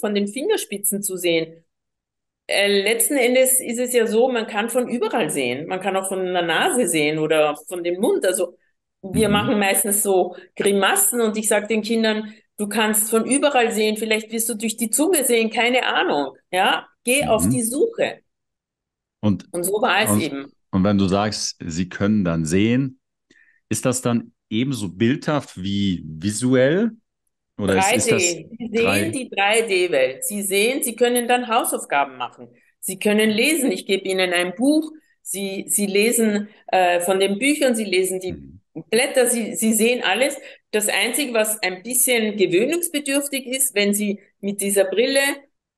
von 0.00 0.14
den 0.14 0.28
Fingerspitzen 0.28 1.02
zu 1.02 1.16
sehen. 1.16 1.64
Äh, 2.46 2.82
letzten 2.82 3.16
Endes 3.16 3.60
ist 3.60 3.78
es 3.78 3.92
ja 3.92 4.06
so, 4.06 4.28
man 4.30 4.46
kann 4.46 4.70
von 4.70 4.88
überall 4.88 5.30
sehen. 5.30 5.66
Man 5.66 5.80
kann 5.80 5.96
auch 5.96 6.08
von 6.08 6.24
der 6.24 6.42
Nase 6.42 6.88
sehen 6.88 7.18
oder 7.18 7.56
von 7.68 7.84
dem 7.84 8.00
Mund. 8.00 8.24
Also 8.26 8.56
wir 9.12 9.28
mhm. 9.28 9.32
machen 9.32 9.58
meistens 9.58 10.02
so 10.02 10.36
Grimassen 10.56 11.20
und 11.20 11.36
ich 11.36 11.48
sage 11.48 11.66
den 11.66 11.82
Kindern, 11.82 12.32
du 12.56 12.68
kannst 12.68 13.10
von 13.10 13.24
überall 13.24 13.72
sehen, 13.72 13.96
vielleicht 13.96 14.30
wirst 14.32 14.48
du 14.48 14.54
durch 14.54 14.76
die 14.76 14.90
Zunge 14.90 15.24
sehen, 15.24 15.50
keine 15.50 15.86
Ahnung. 15.86 16.36
Ja, 16.50 16.86
geh 17.04 17.24
mhm. 17.24 17.28
auf 17.28 17.48
die 17.48 17.62
Suche. 17.62 18.20
Und, 19.20 19.52
und 19.52 19.64
so 19.64 19.80
war 19.80 20.02
es 20.02 20.10
und, 20.10 20.20
eben. 20.22 20.52
Und 20.70 20.84
wenn 20.84 20.98
du 20.98 21.08
sagst, 21.08 21.56
sie 21.64 21.88
können 21.88 22.24
dann 22.24 22.44
sehen, 22.44 23.00
ist 23.68 23.84
das 23.84 24.02
dann 24.02 24.32
ebenso 24.50 24.88
bildhaft 24.88 25.60
wie 25.62 26.04
visuell? 26.06 26.92
Oder 27.58 27.74
3D. 27.74 27.96
Ist, 27.96 27.96
ist 27.96 28.10
das 28.12 28.22
sie 28.22 28.48
sehen 28.72 29.12
die 29.12 29.30
3D-Welt. 29.30 30.24
Sie 30.24 30.42
sehen, 30.42 30.82
sie 30.82 30.94
können 30.94 31.26
dann 31.26 31.48
Hausaufgaben 31.48 32.16
machen. 32.16 32.48
Sie 32.78 32.98
können 32.98 33.30
lesen. 33.30 33.72
Ich 33.72 33.86
gebe 33.86 34.08
ihnen 34.08 34.32
ein 34.32 34.54
Buch. 34.54 34.92
Sie, 35.22 35.66
sie 35.68 35.86
lesen 35.86 36.48
äh, 36.68 37.00
von 37.00 37.20
den 37.20 37.38
Büchern, 37.38 37.74
sie 37.74 37.84
lesen 37.84 38.20
die 38.20 38.32
mhm. 38.32 38.57
Blätter, 38.90 39.26
Sie, 39.26 39.54
Sie 39.54 39.72
sehen 39.72 40.02
alles. 40.02 40.36
Das 40.70 40.88
Einzige, 40.88 41.34
was 41.34 41.62
ein 41.62 41.82
bisschen 41.82 42.36
gewöhnungsbedürftig 42.36 43.46
ist, 43.46 43.74
wenn 43.74 43.94
Sie 43.94 44.20
mit 44.40 44.60
dieser 44.60 44.84
Brille 44.84 45.20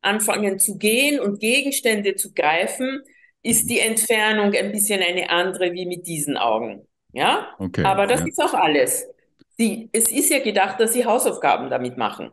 anfangen 0.03 0.59
zu 0.59 0.79
gehen 0.79 1.21
und 1.21 1.41
Gegenstände 1.41 2.15
zu 2.15 2.33
greifen, 2.33 3.03
ist 3.43 3.71
die 3.71 3.81
Entfernung 3.81 4.55
ein 4.55 4.73
bisschen 4.73 5.03
eine 5.03 5.31
andere 5.31 5.73
wie 5.73 5.87
mit 5.87 6.07
diesen 6.07 6.37
Augen. 6.37 6.87
Ja? 7.13 7.55
Okay, 7.59 7.85
Aber 7.85 8.07
das 8.07 8.21
ja. 8.21 8.27
ist 8.27 8.41
auch 8.43 8.55
alles. 8.55 9.07
Sie, 9.57 9.89
es 9.93 10.11
ist 10.11 10.31
ja 10.31 10.41
gedacht, 10.41 10.81
dass 10.81 10.93
Sie 10.93 11.05
Hausaufgaben 11.05 11.71
damit 11.71 11.97
machen. 11.97 12.31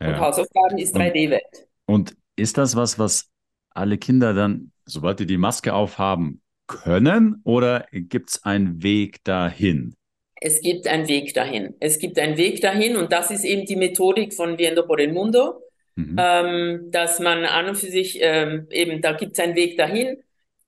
Ja. 0.00 0.08
Und 0.08 0.20
Hausaufgaben 0.20 0.78
ist 0.78 0.96
3D-Welt. 0.96 1.66
Und 1.86 2.16
ist 2.36 2.58
das 2.58 2.76
was, 2.76 2.98
was 2.98 3.28
alle 3.70 3.98
Kinder 3.98 4.34
dann, 4.34 4.72
sobald 4.84 5.20
die 5.20 5.26
die 5.26 5.36
Maske 5.36 5.74
aufhaben, 5.74 6.40
können 6.66 7.40
oder 7.44 7.86
gibt 7.92 8.30
es 8.30 8.44
einen 8.44 8.82
Weg 8.82 9.22
dahin? 9.24 9.94
Es 10.40 10.60
gibt 10.60 10.86
einen 10.86 11.08
Weg 11.08 11.32
dahin. 11.34 11.74
Es 11.80 11.98
gibt 11.98 12.18
einen 12.18 12.36
Weg 12.36 12.60
dahin 12.60 12.96
und 12.96 13.12
das 13.12 13.30
ist 13.30 13.44
eben 13.44 13.64
die 13.64 13.76
Methodik 13.76 14.34
von 14.34 14.58
Viendo 14.58 14.86
por 14.86 15.00
el 15.00 15.12
Mundo, 15.12 15.62
mhm. 15.96 16.16
ähm, 16.18 16.90
dass 16.90 17.18
man 17.20 17.44
an 17.44 17.68
und 17.68 17.76
für 17.76 17.86
sich 17.86 18.18
ähm, 18.20 18.66
eben, 18.70 19.00
da 19.00 19.12
gibt 19.12 19.32
es 19.32 19.40
einen 19.40 19.56
Weg 19.56 19.78
dahin. 19.78 20.22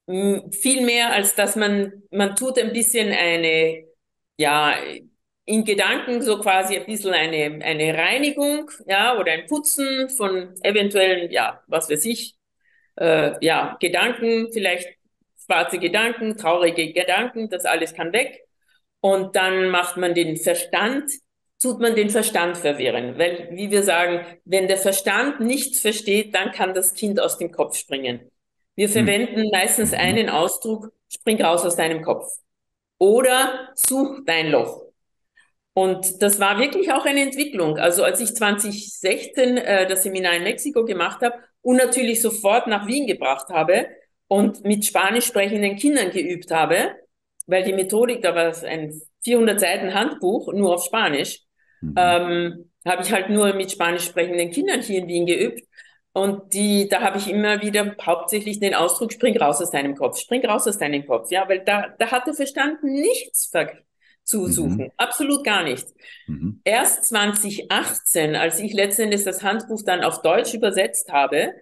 Viel 0.07 0.85
mehr 0.85 1.13
als 1.13 1.35
dass 1.35 1.57
man, 1.57 2.05
man 2.11 2.37
tut 2.37 2.59
ein 2.59 2.73
bisschen 2.73 3.09
eine, 3.09 3.85
ja, 4.39 4.75
in 5.45 5.65
Gedanken 5.65 6.23
so 6.23 6.39
quasi 6.39 6.77
ein 6.77 6.87
bisschen 6.87 7.13
eine, 7.13 7.65
eine 7.65 7.95
Reinigung, 7.95 8.71
ja, 8.87 9.19
oder 9.19 9.33
ein 9.33 9.47
Putzen 9.47 10.09
von 10.11 10.55
eventuellen, 10.63 11.31
ja, 11.31 11.61
was 11.67 11.91
weiß 11.91 12.05
ich, 12.07 12.37
äh, 12.97 13.33
ja, 13.45 13.77
Gedanken, 13.81 14.49
vielleicht 14.53 14.89
schwarze 15.47 15.79
Gedanken, 15.79 16.37
traurige 16.37 16.93
Gedanken, 16.93 17.49
das 17.49 17.65
alles 17.65 17.95
kann 17.95 18.13
weg. 18.13 18.43
Und 19.01 19.37
dann 19.37 19.71
macht 19.71 19.97
man 19.97 20.15
den 20.15 20.37
Verstand, 20.37 21.11
tut 21.63 21.81
man 21.81 21.95
den 21.95 22.11
Verstand 22.11 22.59
verwirren. 22.59 23.19
Weil, 23.19 23.49
wie 23.53 23.71
wir 23.71 23.83
sagen, 23.83 24.27
wenn 24.45 24.69
der 24.69 24.77
Verstand 24.77 25.41
nichts 25.41 25.81
versteht, 25.81 26.35
dann 26.35 26.51
kann 26.53 26.75
das 26.75 26.95
Kind 26.95 27.21
aus 27.21 27.39
dem 27.39 27.53
Kopf 27.53 27.77
springen. 27.77 28.31
Wir 28.75 28.89
hm. 28.89 28.93
verwenden 28.93 29.43
hm. 29.43 29.51
meistens 29.53 29.93
einen 29.93 30.29
Ausdruck, 30.29 30.93
spring 31.09 31.41
raus 31.41 31.65
aus 31.65 31.77
deinem 31.77 32.03
Kopf. 32.03 32.27
Oder 32.99 33.71
such 33.75 34.21
dein 34.25 34.51
Loch. 34.51 34.83
Und 35.75 36.23
das 36.23 36.41
war 36.41 36.59
wirklich 36.59 36.91
auch 36.91 37.05
eine 37.05 37.21
Entwicklung. 37.21 37.77
Also 37.77 38.03
als 38.03 38.21
ich 38.21 38.35
2016 38.35 39.59
äh, 39.59 39.87
das 39.87 40.05
Seminar 40.05 40.35
in 40.35 40.43
Mexiko 40.43 40.87
gemacht 40.87 41.21
habe 41.21 41.37
und 41.61 41.77
natürlich 41.77 42.23
sofort 42.23 42.67
nach 42.67 42.87
Wien 42.87 43.07
gebracht 43.07 43.51
habe 43.51 43.87
und 44.29 44.65
mit 44.65 44.85
spanisch 44.85 45.27
sprechenden 45.27 45.77
Kindern 45.77 46.11
geübt 46.11 46.51
habe, 46.51 46.95
weil 47.47 47.65
die 47.65 47.73
Methodik, 47.73 48.23
da 48.23 48.35
war 48.35 48.47
es 48.47 48.65
ein 48.65 49.01
400 49.23 49.61
Seiten 49.61 49.95
Handbuch, 49.95 50.53
nur 50.53 50.75
auf 50.75 50.85
Spanisch, 50.85 51.41
mhm. 51.81 51.95
ähm, 51.97 52.71
habe 52.85 53.03
ich 53.03 53.13
halt 53.13 53.31
nur 53.31 53.53
mit 53.55 53.71
spanisch 53.73 54.05
sprechenden 54.05 54.51
Kindern 54.51 54.81
hier 54.81 55.01
in 55.01 55.09
Wien 55.09 55.27
geübt. 55.27 55.63
Und 56.13 56.55
die, 56.55 56.89
da 56.89 57.03
habe 57.03 57.19
ich 57.19 57.29
immer 57.29 57.61
wieder 57.61 57.95
hauptsächlich 58.01 58.59
den 58.59 58.75
Ausdruck, 58.75 59.13
spring 59.13 59.37
raus 59.37 59.61
aus 59.61 59.71
deinem 59.71 59.95
Kopf, 59.95 60.19
spring 60.19 60.47
raus 60.47 60.67
aus 60.67 60.79
deinem 60.79 61.05
Kopf. 61.07 61.31
Ja, 61.31 61.47
weil 61.49 61.63
da, 61.63 61.95
da 61.99 62.11
hatte 62.11 62.33
Verstand 62.33 62.83
nichts 62.83 63.51
zu 64.25 64.47
suchen. 64.47 64.77
Mhm. 64.77 64.93
Absolut 64.97 65.45
gar 65.45 65.63
nichts. 65.63 65.95
Mhm. 66.27 66.61
Erst 66.65 67.05
2018, 67.05 68.35
als 68.35 68.61
ich 68.61 68.73
letztendlich 68.73 69.25
das 69.25 69.43
Handbuch 69.43 69.83
dann 69.85 70.03
auf 70.03 70.23
Deutsch 70.23 70.55
übersetzt 70.55 71.13
habe, 71.13 71.53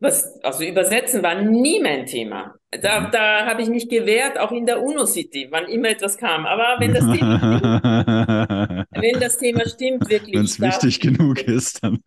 was, 0.00 0.40
also 0.44 0.62
übersetzen 0.62 1.22
war 1.22 1.42
nie 1.42 1.80
mein 1.80 2.06
Thema. 2.06 2.54
Da, 2.70 3.00
mhm. 3.00 3.10
da 3.10 3.46
habe 3.46 3.62
ich 3.62 3.68
mich 3.68 3.88
gewehrt, 3.88 4.38
auch 4.38 4.52
in 4.52 4.64
der 4.64 4.82
UNO-City, 4.82 5.48
wann 5.50 5.66
immer 5.66 5.88
etwas 5.88 6.16
kam. 6.18 6.46
Aber 6.46 6.76
wenn 6.78 6.94
das 6.94 7.04
Thema 7.04 7.38
stimmt, 7.38 8.86
wenn 9.02 9.20
das 9.20 9.38
Thema 9.38 9.68
stimmt, 9.68 10.08
wirklich. 10.08 10.36
Wenn 10.36 10.44
es 10.44 10.60
wichtig 10.60 11.00
genug 11.00 11.42
ist, 11.42 11.82
dann 11.82 11.98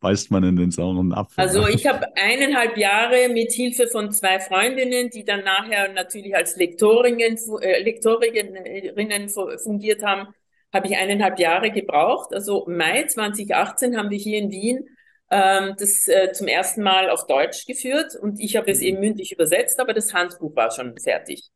beißt 0.00 0.30
man 0.30 0.44
in 0.44 0.56
den 0.56 0.70
sauren 0.70 1.12
Apfel. 1.12 1.42
Also 1.42 1.66
ich 1.66 1.86
habe 1.86 2.06
eineinhalb 2.16 2.76
Jahre 2.76 3.28
mit 3.30 3.52
Hilfe 3.52 3.88
von 3.88 4.12
zwei 4.12 4.38
Freundinnen, 4.38 5.10
die 5.10 5.24
dann 5.24 5.42
nachher 5.42 5.92
natürlich 5.92 6.36
als 6.36 6.56
Lektorinnen, 6.56 7.36
äh, 7.60 7.82
Lektorinnen 7.82 9.28
fungiert 9.58 10.04
haben, 10.04 10.28
habe 10.72 10.86
ich 10.86 10.96
eineinhalb 10.96 11.40
Jahre 11.40 11.72
gebraucht. 11.72 12.32
Also 12.32 12.64
Mai 12.68 13.06
2018 13.06 13.96
haben 13.96 14.10
wir 14.10 14.18
hier 14.18 14.38
in 14.38 14.52
Wien 14.52 14.88
ähm, 15.30 15.74
das 15.78 16.08
äh, 16.08 16.32
zum 16.32 16.48
ersten 16.48 16.82
Mal 16.82 17.08
auf 17.08 17.26
Deutsch 17.26 17.66
geführt 17.66 18.16
und 18.20 18.40
ich 18.40 18.56
habe 18.56 18.70
es 18.70 18.80
eben 18.80 19.00
mündlich 19.00 19.32
übersetzt, 19.32 19.78
aber 19.80 19.94
das 19.94 20.12
Handbuch 20.12 20.54
war 20.56 20.70
schon 20.70 20.98
fertig. 20.98 21.50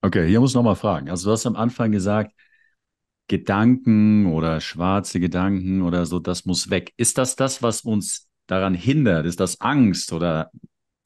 Okay, 0.00 0.26
hier 0.26 0.40
muss 0.40 0.52
ich 0.52 0.56
nochmal 0.56 0.76
fragen. 0.76 1.10
Also 1.10 1.28
du 1.28 1.32
hast 1.32 1.46
am 1.46 1.56
Anfang 1.56 1.92
gesagt, 1.92 2.32
Gedanken 3.28 4.32
oder 4.32 4.60
schwarze 4.60 5.20
Gedanken 5.20 5.82
oder 5.82 6.06
so, 6.06 6.18
das 6.18 6.46
muss 6.46 6.70
weg. 6.70 6.92
Ist 6.96 7.18
das 7.18 7.36
das, 7.36 7.62
was 7.62 7.82
uns 7.82 8.28
daran 8.46 8.72
hindert? 8.72 9.26
Ist 9.26 9.40
das 9.40 9.60
Angst 9.60 10.12
oder 10.12 10.50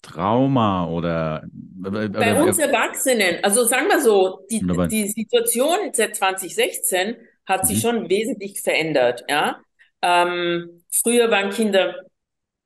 Trauma 0.03 0.87
oder 0.89 1.45
bei 1.53 2.43
uns 2.43 2.59
Erwachsenen, 2.59 3.43
also 3.43 3.65
sagen 3.65 3.87
wir 3.89 4.01
so, 4.01 4.45
die, 4.51 4.61
die 4.89 5.09
Situation 5.09 5.91
seit 5.93 6.17
2016 6.17 7.17
hat 7.47 7.67
sich 7.67 7.79
mhm. 7.79 7.81
schon 7.81 8.09
wesentlich 8.11 8.61
verändert. 8.61 9.25
Ja, 9.29 9.61
ähm, 10.03 10.85
früher 10.91 11.31
waren 11.31 11.51
Kinder 11.51 11.95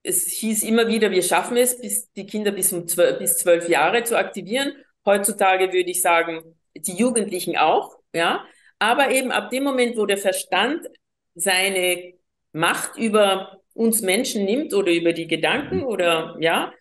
es 0.06 0.26
hieß 0.28 0.62
immer 0.62 0.86
wieder, 0.86 1.10
wir 1.10 1.22
schaffen 1.22 1.56
es, 1.56 1.80
bis 1.80 2.12
die 2.12 2.26
Kinder 2.26 2.52
bis 2.52 2.72
um 2.72 2.86
zwölf, 2.86 3.18
bis 3.18 3.38
zwölf 3.38 3.68
Jahre 3.68 4.04
zu 4.04 4.16
aktivieren. 4.16 4.72
Heutzutage 5.04 5.72
würde 5.72 5.90
ich 5.90 6.00
sagen, 6.00 6.42
die 6.76 6.96
Jugendlichen 6.96 7.56
auch, 7.56 7.96
ja. 8.14 8.44
Aber 8.78 9.10
eben 9.10 9.32
ab 9.32 9.50
dem 9.50 9.64
Moment, 9.64 9.96
wo 9.96 10.06
der 10.06 10.18
Verstand 10.18 10.86
seine 11.34 12.14
Macht 12.52 12.96
über 12.98 13.60
uns 13.75 14.00
Menschen 14.00 14.44
nimmt 14.44 14.75
oder 14.75 14.92
über 14.92 15.12
die 15.12 15.26
Gedanken 15.26 15.82
oder 15.82 16.36
ja, 16.40 16.72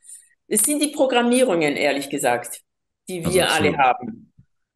es 0.47 0.61
sind 0.61 0.81
die 0.81 0.89
Programmierungen, 0.89 1.75
ehrlich 1.75 2.09
gesagt, 2.09 2.61
die 3.09 3.25
wir 3.25 3.49
also, 3.49 3.55
alle 3.55 3.77
haben. 3.77 4.33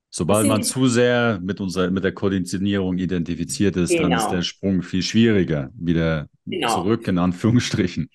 Sobald 0.10 0.48
man 0.48 0.63
zu 0.63 0.88
sehr 0.88 1.39
mit 1.41 1.62
unserer, 1.62 1.91
mit 1.91 2.03
der 2.03 2.13
Konditionierung 2.13 2.98
identifiziert 2.98 3.75
ist, 3.77 3.91
genau. 3.91 4.03
dann 4.03 4.12
ist 4.13 4.24
genau. 4.24 4.36
der 4.36 4.41
Sprung 4.41 4.82
viel 4.82 5.03
schwieriger, 5.03 5.70
wieder 5.75 6.27
genau. 6.46 6.74
zurück 6.74 7.08
in 7.08 7.20
Anführungsstrichen 7.20 8.10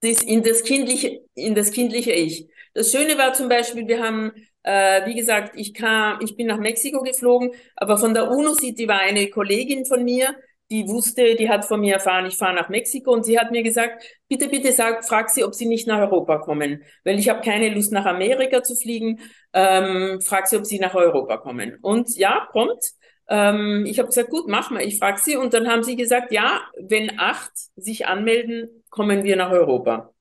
das 0.00 0.22
in 0.22 0.42
das 0.42 0.62
kindliche, 0.62 1.20
in 1.34 1.54
das 1.54 1.70
kindliche 1.72 2.12
Ich. 2.12 2.48
Das 2.74 2.92
Schöne 2.92 3.16
war 3.18 3.32
zum 3.32 3.48
Beispiel, 3.48 3.88
wir 3.88 4.02
haben, 4.02 4.32
äh, 4.62 5.06
wie 5.06 5.14
gesagt, 5.14 5.54
ich 5.56 5.72
kam, 5.74 6.20
ich 6.20 6.36
bin 6.36 6.46
nach 6.46 6.58
Mexiko 6.58 7.02
geflogen, 7.02 7.52
aber 7.76 7.96
von 7.98 8.12
der 8.14 8.30
UNO 8.30 8.54
City 8.54 8.86
war 8.88 9.00
eine 9.00 9.28
Kollegin 9.30 9.86
von 9.86 10.04
mir, 10.04 10.34
die 10.70 10.88
wusste, 10.88 11.36
die 11.36 11.48
hat 11.48 11.64
von 11.64 11.80
mir 11.80 11.94
erfahren, 11.94 12.26
ich 12.26 12.36
fahre 12.36 12.54
nach 12.54 12.68
Mexiko 12.68 13.12
und 13.12 13.24
sie 13.24 13.38
hat 13.38 13.52
mir 13.52 13.62
gesagt, 13.62 14.02
bitte, 14.28 14.48
bitte 14.48 14.72
sag, 14.72 15.04
frag 15.06 15.30
sie, 15.30 15.44
ob 15.44 15.54
sie 15.54 15.66
nicht 15.66 15.86
nach 15.86 16.00
Europa 16.00 16.38
kommen, 16.38 16.82
weil 17.04 17.18
ich 17.18 17.28
habe 17.28 17.40
keine 17.40 17.68
Lust 17.68 17.92
nach 17.92 18.04
Amerika 18.04 18.62
zu 18.62 18.74
fliegen. 18.74 19.20
Ähm, 19.52 20.20
frag 20.20 20.48
sie, 20.48 20.56
ob 20.56 20.66
sie 20.66 20.80
nach 20.80 20.94
Europa 20.94 21.36
kommen. 21.38 21.78
Und 21.82 22.16
ja, 22.16 22.48
prompt. 22.50 22.95
Ähm, 23.28 23.84
ich 23.86 23.98
habe 23.98 24.08
gesagt, 24.08 24.30
gut, 24.30 24.46
mach 24.48 24.70
mal, 24.70 24.82
ich 24.82 24.98
frage 24.98 25.20
sie. 25.20 25.36
Und 25.36 25.54
dann 25.54 25.68
haben 25.68 25.82
sie 25.82 25.96
gesagt, 25.96 26.32
ja, 26.32 26.60
wenn 26.78 27.18
acht 27.18 27.52
sich 27.76 28.06
anmelden, 28.06 28.84
kommen 28.90 29.24
wir 29.24 29.36
nach 29.36 29.50
Europa. 29.50 30.12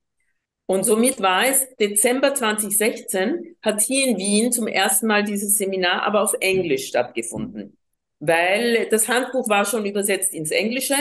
Und 0.67 0.83
somit 0.83 1.21
war 1.21 1.45
es, 1.45 1.67
Dezember 1.75 2.33
2016 2.33 3.55
hat 3.61 3.81
hier 3.81 4.07
in 4.07 4.17
Wien 4.17 4.51
zum 4.51 4.67
ersten 4.67 5.05
Mal 5.07 5.23
dieses 5.23 5.57
Seminar 5.57 6.03
aber 6.03 6.21
auf 6.21 6.33
Englisch 6.39 6.87
stattgefunden. 6.87 7.77
Weil 8.19 8.87
das 8.89 9.07
Handbuch 9.07 9.47
war 9.47 9.65
schon 9.65 9.85
übersetzt 9.85 10.33
ins 10.33 10.49
Englische, 10.49 10.95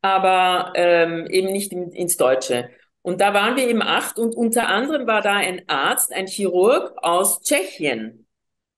aber 0.00 0.72
ähm, 0.76 1.26
eben 1.26 1.52
nicht 1.52 1.72
in, 1.72 1.92
ins 1.92 2.16
Deutsche. 2.16 2.70
Und 3.02 3.20
da 3.20 3.34
waren 3.34 3.56
wir 3.56 3.68
eben 3.68 3.82
acht 3.82 4.18
und 4.18 4.34
unter 4.34 4.68
anderem 4.68 5.06
war 5.06 5.20
da 5.20 5.34
ein 5.34 5.68
Arzt, 5.68 6.12
ein 6.12 6.26
Chirurg 6.26 6.94
aus 7.02 7.42
Tschechien. 7.42 8.26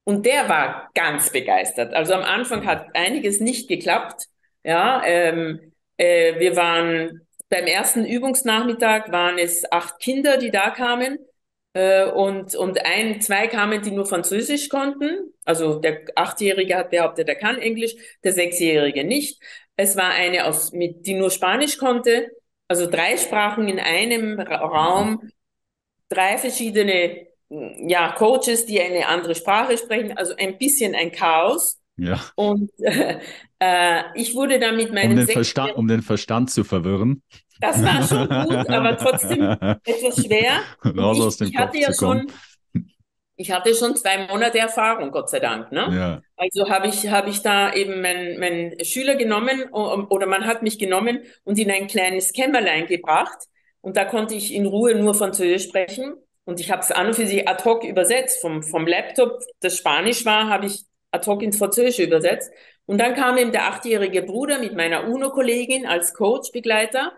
Und 0.04 0.26
der 0.26 0.48
war 0.48 0.90
ganz 0.94 1.30
begeistert. 1.30 1.94
Also 1.94 2.14
am 2.14 2.22
Anfang 2.22 2.66
hat 2.66 2.94
einiges 2.94 3.40
nicht 3.40 3.68
geklappt. 3.68 4.26
Ja, 4.62 5.02
ähm, 5.04 5.72
äh, 5.96 6.38
wir 6.38 6.56
waren 6.56 7.26
beim 7.48 7.66
ersten 7.66 8.04
Übungsnachmittag 8.04 9.12
waren 9.12 9.38
es 9.38 9.70
acht 9.70 9.98
Kinder, 10.00 10.38
die 10.38 10.50
da 10.50 10.70
kamen. 10.70 11.18
Äh, 11.72 12.06
und, 12.06 12.54
und 12.54 12.84
ein, 12.84 13.20
zwei 13.20 13.46
kamen, 13.48 13.82
die 13.82 13.90
nur 13.90 14.06
Französisch 14.06 14.68
konnten. 14.68 15.32
Also 15.44 15.80
der 15.80 16.02
Achtjährige 16.14 16.76
hat 16.76 16.90
behauptet, 16.90 17.28
er 17.28 17.34
kann 17.34 17.58
Englisch, 17.58 17.94
der 18.22 18.32
Sechsjährige 18.32 19.04
nicht. 19.04 19.42
Es 19.76 19.96
war 19.96 20.10
eine, 20.10 20.46
aus, 20.46 20.72
mit, 20.72 21.06
die 21.06 21.14
nur 21.14 21.30
Spanisch 21.30 21.78
konnte. 21.78 22.30
Also 22.68 22.88
drei 22.90 23.16
Sprachen 23.16 23.68
in 23.68 23.80
einem 23.80 24.40
Raum, 24.40 25.30
drei 26.08 26.38
verschiedene 26.38 27.26
ja, 27.86 28.12
Coaches, 28.12 28.66
die 28.66 28.80
eine 28.80 29.06
andere 29.08 29.34
Sprache 29.34 29.76
sprechen, 29.76 30.16
also 30.16 30.34
ein 30.36 30.58
bisschen 30.58 30.94
ein 30.94 31.12
Chaos. 31.12 31.80
Ja. 31.96 32.20
Und 32.34 32.70
äh, 32.80 33.18
äh 33.58 34.02
ich 34.14 34.34
wurde 34.34 34.58
dann 34.58 34.76
mit 34.76 34.92
meinem 34.92 35.12
um 35.12 35.26
den, 35.26 35.28
Verstand, 35.28 35.76
um 35.76 35.88
den 35.88 36.02
Verstand 36.02 36.50
zu 36.50 36.64
verwirren. 36.64 37.22
Das 37.60 37.82
war 37.82 38.02
schon 38.02 38.28
gut, 38.28 38.68
aber 38.68 38.96
trotzdem 38.96 39.40
etwas 39.84 40.24
schwer. 40.24 40.60
Raus 40.84 41.18
ich, 41.18 41.22
aus 41.24 41.36
dem 41.36 41.48
ich 41.48 41.56
hatte 41.56 41.78
ja 41.78 41.92
schon, 41.94 42.26
ich 43.36 43.50
hatte 43.50 43.74
schon 43.74 43.96
zwei 43.96 44.26
Monate 44.26 44.58
Erfahrung, 44.58 45.10
Gott 45.10 45.30
sei 45.30 45.40
Dank. 45.40 45.72
Ne? 45.72 45.88
Ja. 45.92 46.22
Also 46.36 46.68
habe 46.68 46.88
ich, 46.88 47.10
hab 47.10 47.28
ich 47.28 47.42
da 47.42 47.72
eben 47.72 48.00
meinen 48.00 48.38
mein 48.40 48.84
Schüler 48.84 49.14
genommen 49.14 49.64
oder 49.72 50.26
man 50.26 50.46
hat 50.46 50.62
mich 50.62 50.78
genommen 50.78 51.20
und 51.44 51.58
in 51.58 51.70
ein 51.70 51.86
kleines 51.86 52.32
Kämmerlein 52.32 52.86
gebracht. 52.86 53.38
Und 53.80 53.96
da 53.96 54.04
konnte 54.04 54.34
ich 54.34 54.54
in 54.54 54.66
Ruhe 54.66 54.94
nur 54.94 55.14
Französisch 55.14 55.64
sprechen. 55.64 56.14
Und 56.44 56.60
ich 56.60 56.70
habe 56.70 56.82
es 56.82 56.90
an 56.90 57.08
und 57.08 57.14
für 57.14 57.26
sich 57.26 57.48
ad 57.48 57.64
hoc 57.64 57.84
übersetzt. 57.84 58.40
Vom, 58.40 58.62
vom 58.62 58.86
Laptop, 58.86 59.42
das 59.60 59.78
Spanisch 59.78 60.24
war, 60.24 60.48
habe 60.48 60.66
ich 60.66 60.84
ad 61.10 61.26
hoc 61.26 61.42
ins 61.42 61.58
Französische 61.58 62.04
übersetzt. 62.04 62.52
Und 62.86 62.98
dann 62.98 63.14
kam 63.14 63.38
eben 63.38 63.52
der 63.52 63.68
achtjährige 63.68 64.22
Bruder 64.22 64.58
mit 64.58 64.74
meiner 64.74 65.08
UNO-Kollegin 65.08 65.86
als 65.86 66.12
Coach-Begleiter. 66.14 67.12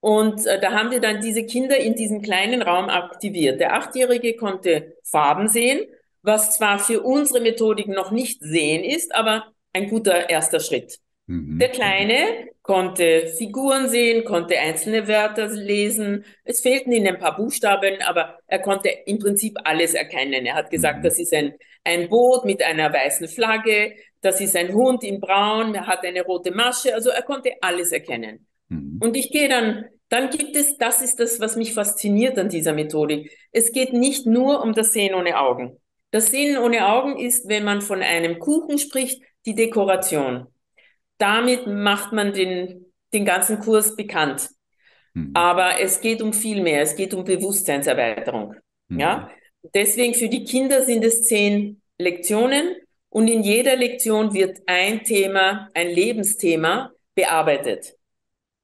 Und 0.00 0.46
äh, 0.46 0.60
da 0.60 0.72
haben 0.72 0.90
wir 0.90 1.00
dann 1.00 1.20
diese 1.20 1.44
Kinder 1.44 1.76
in 1.76 1.94
diesem 1.94 2.22
kleinen 2.22 2.62
Raum 2.62 2.88
aktiviert. 2.88 3.60
Der 3.60 3.74
Achtjährige 3.74 4.36
konnte 4.36 4.96
Farben 5.02 5.48
sehen, 5.48 5.86
was 6.22 6.56
zwar 6.56 6.78
für 6.78 7.00
unsere 7.00 7.40
Methodik 7.40 7.88
noch 7.88 8.10
nicht 8.10 8.40
sehen 8.42 8.84
ist, 8.84 9.14
aber 9.14 9.46
ein 9.72 9.88
guter 9.88 10.28
erster 10.28 10.60
Schritt. 10.60 10.98
Mhm. 11.26 11.58
Der 11.58 11.70
Kleine 11.70 12.48
konnte 12.68 13.28
Figuren 13.38 13.88
sehen, 13.88 14.26
konnte 14.26 14.58
einzelne 14.58 15.08
Wörter 15.08 15.48
lesen. 15.48 16.26
Es 16.44 16.60
fehlten 16.60 16.92
ihm 16.92 17.06
ein 17.06 17.18
paar 17.18 17.34
Buchstaben, 17.34 18.02
aber 18.02 18.38
er 18.46 18.58
konnte 18.58 18.90
im 19.06 19.18
Prinzip 19.18 19.56
alles 19.64 19.94
erkennen. 19.94 20.44
Er 20.44 20.54
hat 20.54 20.68
gesagt, 20.68 20.98
mhm. 20.98 21.02
das 21.02 21.18
ist 21.18 21.32
ein, 21.32 21.54
ein 21.82 22.10
Boot 22.10 22.44
mit 22.44 22.62
einer 22.62 22.92
weißen 22.92 23.26
Flagge, 23.26 23.94
das 24.20 24.42
ist 24.42 24.54
ein 24.54 24.74
Hund 24.74 25.02
in 25.02 25.18
Braun, 25.18 25.74
er 25.74 25.86
hat 25.86 26.04
eine 26.04 26.22
rote 26.22 26.50
Masche. 26.50 26.94
Also 26.94 27.08
er 27.08 27.22
konnte 27.22 27.52
alles 27.62 27.90
erkennen. 27.90 28.46
Mhm. 28.68 28.98
Und 29.00 29.16
ich 29.16 29.30
gehe 29.30 29.48
dann, 29.48 29.86
dann 30.10 30.28
gibt 30.28 30.54
es, 30.54 30.76
das 30.76 31.00
ist 31.00 31.18
das, 31.20 31.40
was 31.40 31.56
mich 31.56 31.72
fasziniert 31.72 32.38
an 32.38 32.50
dieser 32.50 32.74
Methodik. 32.74 33.32
Es 33.50 33.72
geht 33.72 33.94
nicht 33.94 34.26
nur 34.26 34.62
um 34.62 34.74
das 34.74 34.92
Sehen 34.92 35.14
ohne 35.14 35.40
Augen. 35.40 35.78
Das 36.10 36.26
Sehen 36.26 36.58
ohne 36.58 36.86
Augen 36.86 37.18
ist, 37.18 37.48
wenn 37.48 37.64
man 37.64 37.80
von 37.80 38.02
einem 38.02 38.38
Kuchen 38.38 38.78
spricht, 38.78 39.22
die 39.46 39.54
Dekoration 39.54 40.48
damit 41.18 41.66
macht 41.66 42.12
man 42.12 42.32
den, 42.32 42.86
den 43.12 43.24
ganzen 43.24 43.60
Kurs 43.60 43.96
bekannt. 43.96 44.48
Mhm. 45.14 45.32
Aber 45.34 45.80
es 45.80 46.00
geht 46.00 46.22
um 46.22 46.32
viel 46.32 46.62
mehr. 46.62 46.82
Es 46.82 46.96
geht 46.96 47.14
um 47.14 47.24
Bewusstseinserweiterung. 47.24 48.54
Mhm. 48.88 49.00
Ja? 49.00 49.30
Deswegen 49.74 50.14
für 50.14 50.28
die 50.28 50.44
Kinder 50.44 50.84
sind 50.84 51.04
es 51.04 51.24
zehn 51.24 51.82
Lektionen 51.98 52.76
und 53.10 53.28
in 53.28 53.42
jeder 53.42 53.76
Lektion 53.76 54.32
wird 54.32 54.58
ein 54.66 55.02
Thema, 55.02 55.68
ein 55.74 55.88
Lebensthema 55.88 56.92
bearbeitet. 57.14 57.94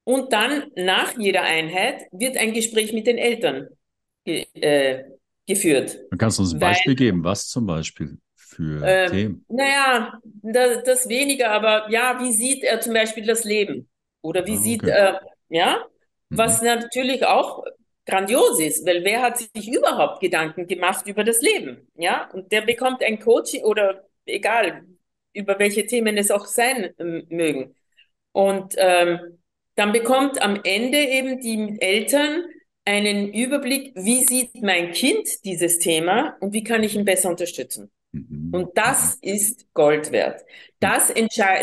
Und 0.05 0.33
dann 0.33 0.71
nach 0.77 1.19
jeder 1.19 1.43
Einheit 1.43 2.03
wird 2.13 2.37
ein 2.37 2.53
Gespräch 2.53 2.93
mit 2.93 3.07
den 3.07 3.19
Eltern 3.19 3.69
äh, 4.27 5.05
geführt. 5.47 5.99
Dann 6.11 6.19
kannst 6.19 6.39
du 6.39 6.43
uns 6.43 6.53
ein 6.53 6.61
Beispiel 6.61 6.95
geben. 6.95 7.25
Was 7.25 7.49
zum 7.49 7.67
Beispiel? 7.67 8.19
Für 8.55 8.83
ähm, 8.87 9.11
Themen? 9.11 9.45
Naja, 9.49 10.19
das, 10.43 10.83
das 10.85 11.09
weniger, 11.09 11.51
aber 11.51 11.91
ja, 11.91 12.19
wie 12.21 12.33
sieht 12.33 12.63
er 12.63 12.81
zum 12.81 12.95
Beispiel 12.95 13.27
das 13.27 13.45
Leben? 13.45 13.89
Oder 14.23 14.47
wie 14.47 14.53
ah, 14.53 14.55
okay. 14.55 14.63
sieht 14.63 14.85
er, 14.85 15.21
ja, 15.49 15.85
mhm. 16.29 16.39
was 16.39 16.63
natürlich 16.63 17.27
auch 17.27 17.65
grandios 18.07 18.61
ist, 18.61 18.87
weil 18.87 19.05
wer 19.05 19.23
hat 19.23 19.39
sich 19.39 19.69
überhaupt 19.69 20.21
Gedanken 20.21 20.67
gemacht 20.67 21.07
über 21.07 21.25
das 21.25 21.41
Leben? 21.41 21.89
Ja, 21.95 22.31
und 22.33 22.53
der 22.53 22.63
bekommt 22.63 23.03
ein 23.03 23.19
Coaching 23.19 23.63
oder 23.65 24.05
egal, 24.27 24.85
über 25.33 25.59
welche 25.59 25.87
Themen 25.87 26.17
es 26.17 26.31
auch 26.31 26.47
sein 26.47 26.95
ähm, 26.99 27.27
mögen. 27.29 27.75
Und 28.33 28.75
ähm, 28.79 29.39
dann 29.75 29.93
bekommt 29.93 30.41
am 30.41 30.61
Ende 30.63 30.99
eben 30.99 31.41
die 31.41 31.77
Eltern 31.81 32.45
einen 32.85 33.33
Überblick, 33.33 33.93
wie 33.95 34.23
sieht 34.25 34.63
mein 34.63 34.93
Kind 34.93 35.27
dieses 35.45 35.79
Thema 35.79 36.37
und 36.41 36.53
wie 36.53 36.65
kann 36.65 36.83
ich 36.83 36.95
ihn 36.95 37.05
besser 37.05 37.31
unterstützen. 37.31 37.91
Mhm. 38.14 38.50
Und 38.52 38.78
das 38.78 39.18
ist 39.23 39.66
Gold 39.75 40.12
wert. 40.12 40.42
Das, 40.78 41.12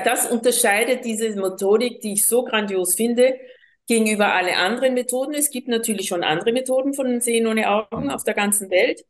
das 0.04 0.30
unterscheidet 0.30 1.06
diese 1.06 1.30
Methodik, 1.36 2.02
die 2.02 2.14
ich 2.14 2.28
so 2.28 2.44
grandios 2.44 2.96
finde, 2.96 3.40
gegenüber 3.88 4.34
alle 4.34 4.58
anderen 4.58 4.94
Methoden. 4.94 5.34
Es 5.34 5.50
gibt 5.50 5.68
natürlich 5.68 6.08
schon 6.08 6.24
andere 6.24 6.52
Methoden 6.52 6.94
von 6.94 7.22
Sehen 7.22 7.48
ohne 7.48 7.70
Augen 7.70 8.10
auf 8.10 8.24
der 8.24 8.34
ganzen 8.34 8.70
Welt. 8.70 9.06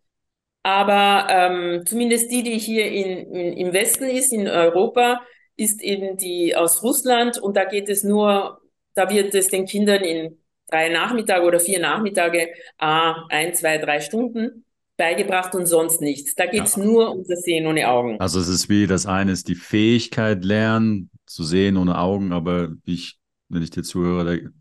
Aber 0.63 1.27
ähm, 1.29 1.83
zumindest 1.87 2.31
die, 2.31 2.43
die 2.43 2.59
hier 2.59 2.85
in, 2.85 3.33
in, 3.33 3.57
im 3.57 3.73
Westen 3.73 4.05
ist, 4.05 4.31
in 4.31 4.47
Europa, 4.47 5.21
ist 5.57 5.81
eben 5.81 6.17
die 6.17 6.55
aus 6.55 6.83
Russland. 6.83 7.39
Und 7.39 7.57
da 7.57 7.65
geht 7.65 7.89
es 7.89 8.03
nur, 8.03 8.61
da 8.93 9.09
wird 9.09 9.33
es 9.33 9.47
den 9.47 9.65
Kindern 9.65 10.03
in 10.03 10.37
drei 10.67 10.89
Nachmittage 10.89 11.45
oder 11.45 11.59
vier 11.59 11.79
Nachmittage, 11.79 12.49
ah, 12.77 13.25
ein, 13.29 13.55
zwei, 13.55 13.79
drei 13.79 13.99
Stunden 13.99 14.65
beigebracht 15.01 15.55
und 15.55 15.65
sonst 15.65 15.99
nichts. 15.99 16.35
Da 16.35 16.45
geht 16.45 16.65
es 16.65 16.75
ja. 16.75 16.83
nur 16.83 17.11
um 17.11 17.23
das 17.27 17.41
Sehen 17.41 17.65
ohne 17.65 17.89
Augen. 17.89 18.19
Also 18.19 18.39
es 18.39 18.47
ist 18.47 18.69
wie, 18.69 18.85
das 18.85 19.07
eine 19.07 19.31
ist 19.31 19.47
die 19.47 19.55
Fähigkeit 19.55 20.45
lernen, 20.45 21.09
zu 21.25 21.43
sehen 21.43 21.75
ohne 21.77 21.97
Augen, 21.97 22.31
aber 22.31 22.69
ich, 22.85 23.17
wenn 23.49 23.63
ich 23.63 23.71
dir 23.71 23.81
zuhöre, 23.81 24.51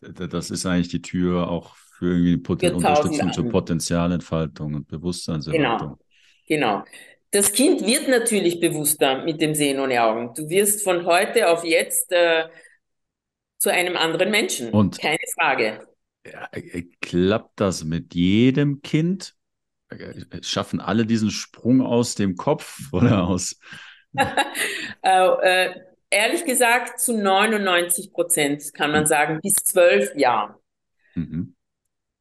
das 0.00 0.50
ist 0.50 0.64
eigentlich 0.64 0.88
die 0.88 1.02
Tür 1.02 1.50
auch 1.50 1.76
für 1.76 2.06
irgendwie 2.06 2.38
Poten 2.38 2.76
Unterstützung 2.76 3.30
zur 3.30 3.50
Potenzialentfaltung 3.50 4.72
und 4.74 4.88
Bewusstseinserweiterung. 4.88 5.98
Genau, 6.46 6.80
genau. 6.80 6.84
Das 7.30 7.52
Kind 7.52 7.84
wird 7.84 8.08
natürlich 8.08 8.60
bewusster 8.60 9.22
mit 9.24 9.42
dem 9.42 9.54
Sehen 9.54 9.80
ohne 9.80 10.02
Augen. 10.02 10.32
Du 10.34 10.48
wirst 10.48 10.82
von 10.82 11.04
heute 11.04 11.50
auf 11.50 11.62
jetzt 11.62 12.10
äh, 12.10 12.44
zu 13.58 13.70
einem 13.70 13.98
anderen 13.98 14.30
Menschen. 14.30 14.70
Und 14.70 14.98
Keine 14.98 15.18
Frage. 15.38 15.86
Äh, 16.22 16.84
klappt 17.02 17.60
das 17.60 17.84
mit 17.84 18.14
jedem 18.14 18.80
Kind 18.80 19.34
äh, 19.34 19.37
schaffen 20.42 20.80
alle 20.80 21.06
diesen 21.06 21.30
Sprung 21.30 21.82
aus 21.82 22.14
dem 22.14 22.36
Kopf 22.36 22.78
oder 22.92 23.26
aus? 23.26 23.58
äh, 25.02 25.28
äh, 25.42 25.74
ehrlich 26.10 26.44
gesagt, 26.44 27.00
zu 27.00 27.16
99 27.16 28.12
Prozent 28.12 28.74
kann 28.74 28.90
man 28.90 29.00
hm. 29.00 29.06
sagen, 29.06 29.40
bis 29.42 29.54
zwölf 29.54 30.14
Jahren. 30.14 30.54
Mhm. 31.14 31.54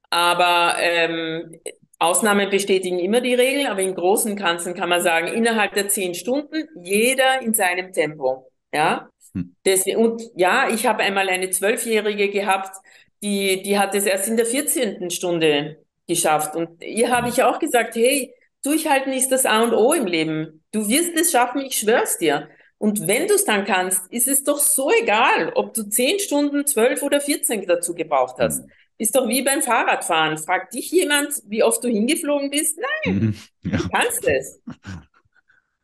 Aber 0.09 0.75
ähm, 0.79 1.55
Ausnahmen 1.99 2.49
bestätigen 2.49 2.99
immer 2.99 3.21
die 3.21 3.33
Regel, 3.33 3.67
aber 3.67 3.81
in 3.81 3.95
großen 3.95 4.35
Kanzeln 4.35 4.75
kann 4.75 4.89
man 4.89 5.01
sagen, 5.01 5.27
innerhalb 5.27 5.73
der 5.73 5.89
zehn 5.89 6.13
Stunden, 6.13 6.67
jeder 6.81 7.41
in 7.41 7.53
seinem 7.53 7.91
Tempo. 7.91 8.49
Ja, 8.73 9.09
hm. 9.33 9.55
Deswegen, 9.65 9.97
und 9.97 10.23
ja, 10.35 10.69
ich 10.69 10.85
habe 10.85 11.03
einmal 11.03 11.29
eine 11.29 11.49
Zwölfjährige 11.49 12.29
gehabt, 12.29 12.75
die, 13.21 13.61
die 13.63 13.79
hat 13.79 13.95
es 13.95 14.05
erst 14.05 14.27
in 14.27 14.37
der 14.37 14.45
14. 14.45 15.09
Stunde 15.09 15.83
geschafft. 16.07 16.55
Und 16.55 16.83
ihr 16.83 17.09
habe 17.09 17.29
ich 17.29 17.43
auch 17.43 17.59
gesagt, 17.59 17.95
hey, 17.95 18.33
durchhalten 18.63 19.13
ist 19.13 19.31
das 19.31 19.45
A 19.45 19.63
und 19.63 19.73
O 19.73 19.93
im 19.93 20.05
Leben. 20.05 20.63
Du 20.71 20.87
wirst 20.87 21.15
es 21.15 21.31
schaffen, 21.31 21.61
ich 21.61 21.77
schwör's 21.77 22.17
dir. 22.17 22.49
Und 22.79 23.07
wenn 23.07 23.27
du 23.27 23.33
es 23.33 23.45
dann 23.45 23.65
kannst, 23.65 24.11
ist 24.11 24.27
es 24.27 24.43
doch 24.43 24.59
so 24.59 24.91
egal, 25.01 25.51
ob 25.55 25.73
du 25.73 25.83
10 25.83 26.19
Stunden, 26.19 26.65
12 26.65 27.01
oder 27.01 27.19
14 27.19 27.65
dazu 27.65 27.95
gebraucht 27.95 28.35
hast. 28.39 28.65
Mhm. 28.65 28.71
Ist 28.99 29.15
doch 29.15 29.27
wie 29.27 29.43
beim 29.43 29.61
Fahrradfahren. 29.61 30.37
Fragt 30.37 30.73
dich 30.73 30.91
jemand, 30.91 31.33
wie 31.47 31.63
oft 31.63 31.83
du 31.83 31.87
hingeflogen 31.87 32.49
bist? 32.49 32.79
Nein, 33.05 33.15
mhm. 33.15 33.71
ja. 33.71 33.77
du 33.77 33.89
kannst 33.89 34.27
es. 34.27 34.61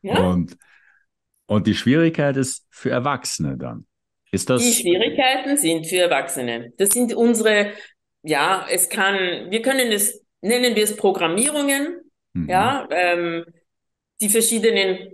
Ja? 0.05 0.19
Und, 0.19 0.57
und 1.45 1.65
die 1.65 1.75
Schwierigkeit 1.75 2.35
ist 2.35 2.65
für 2.69 2.89
Erwachsene 2.89 3.55
dann. 3.57 3.87
Ist 4.33 4.49
das... 4.49 4.61
Die 4.61 4.73
Schwierigkeiten 4.73 5.55
sind 5.55 5.87
für 5.87 5.99
Erwachsene. 5.99 6.73
Das 6.77 6.89
sind 6.89 7.13
unsere 7.13 7.71
ja, 8.23 8.65
es 8.69 8.89
kann, 8.89 9.51
wir 9.51 9.61
können 9.61 9.91
es, 9.91 10.23
nennen 10.41 10.75
wir 10.75 10.83
es 10.83 10.95
Programmierungen, 10.95 12.01
mhm. 12.33 12.49
ja, 12.49 12.87
ähm, 12.89 13.45
die 14.21 14.29
verschiedenen 14.29 15.13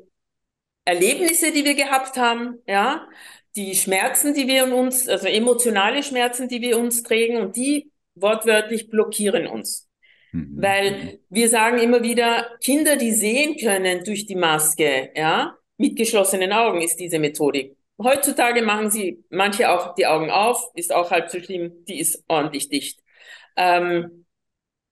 Erlebnisse, 0.86 1.52
die 1.52 1.65
wir 1.65 1.76
gehabt 1.76 2.17
haben, 2.17 2.60
ja, 2.67 3.08
die 3.56 3.76
Schmerzen, 3.76 4.34
die 4.34 4.48
wir 4.48 4.65
in 4.65 4.74
uns, 4.74 5.08
also 5.08 5.28
emotionale 5.28 6.04
Schmerzen, 6.04 6.48
die 6.48 6.62
wir 6.62 6.78
uns 6.78 7.04
trägen 7.04 7.38
und 7.38 7.56
die 7.56 7.91
wortwörtlich 8.15 8.89
blockieren 8.89 9.48
uns. 9.48 9.89
Mhm. 10.32 10.62
Weil 10.62 11.19
wir 11.30 11.50
sagen 11.50 11.80
immer 11.80 12.04
wieder, 12.04 12.48
Kinder, 12.63 12.95
die 12.95 13.12
sehen 13.12 13.58
können 13.58 14.04
durch 14.04 14.26
die 14.26 14.36
Maske, 14.36 15.12
ja, 15.15 15.58
mit 15.78 15.95
geschlossenen 15.95 16.52
Augen 16.52 16.82
ist 16.82 16.98
diese 16.98 17.19
Methodik. 17.19 17.76
Heutzutage 18.02 18.62
machen 18.62 18.90
sie 18.90 19.24
manche 19.30 19.70
auch 19.70 19.94
die 19.96 20.08
Augen 20.08 20.32
auf, 20.32 20.72
ist 20.76 20.94
auch 20.94 21.12
halb 21.12 21.30
so 21.30 21.40
schlimm, 21.40 21.86
die 21.86 22.00
ist 22.00 22.24
ordentlich 22.28 22.70
dicht. 22.70 23.00
Ähm, 23.58 24.26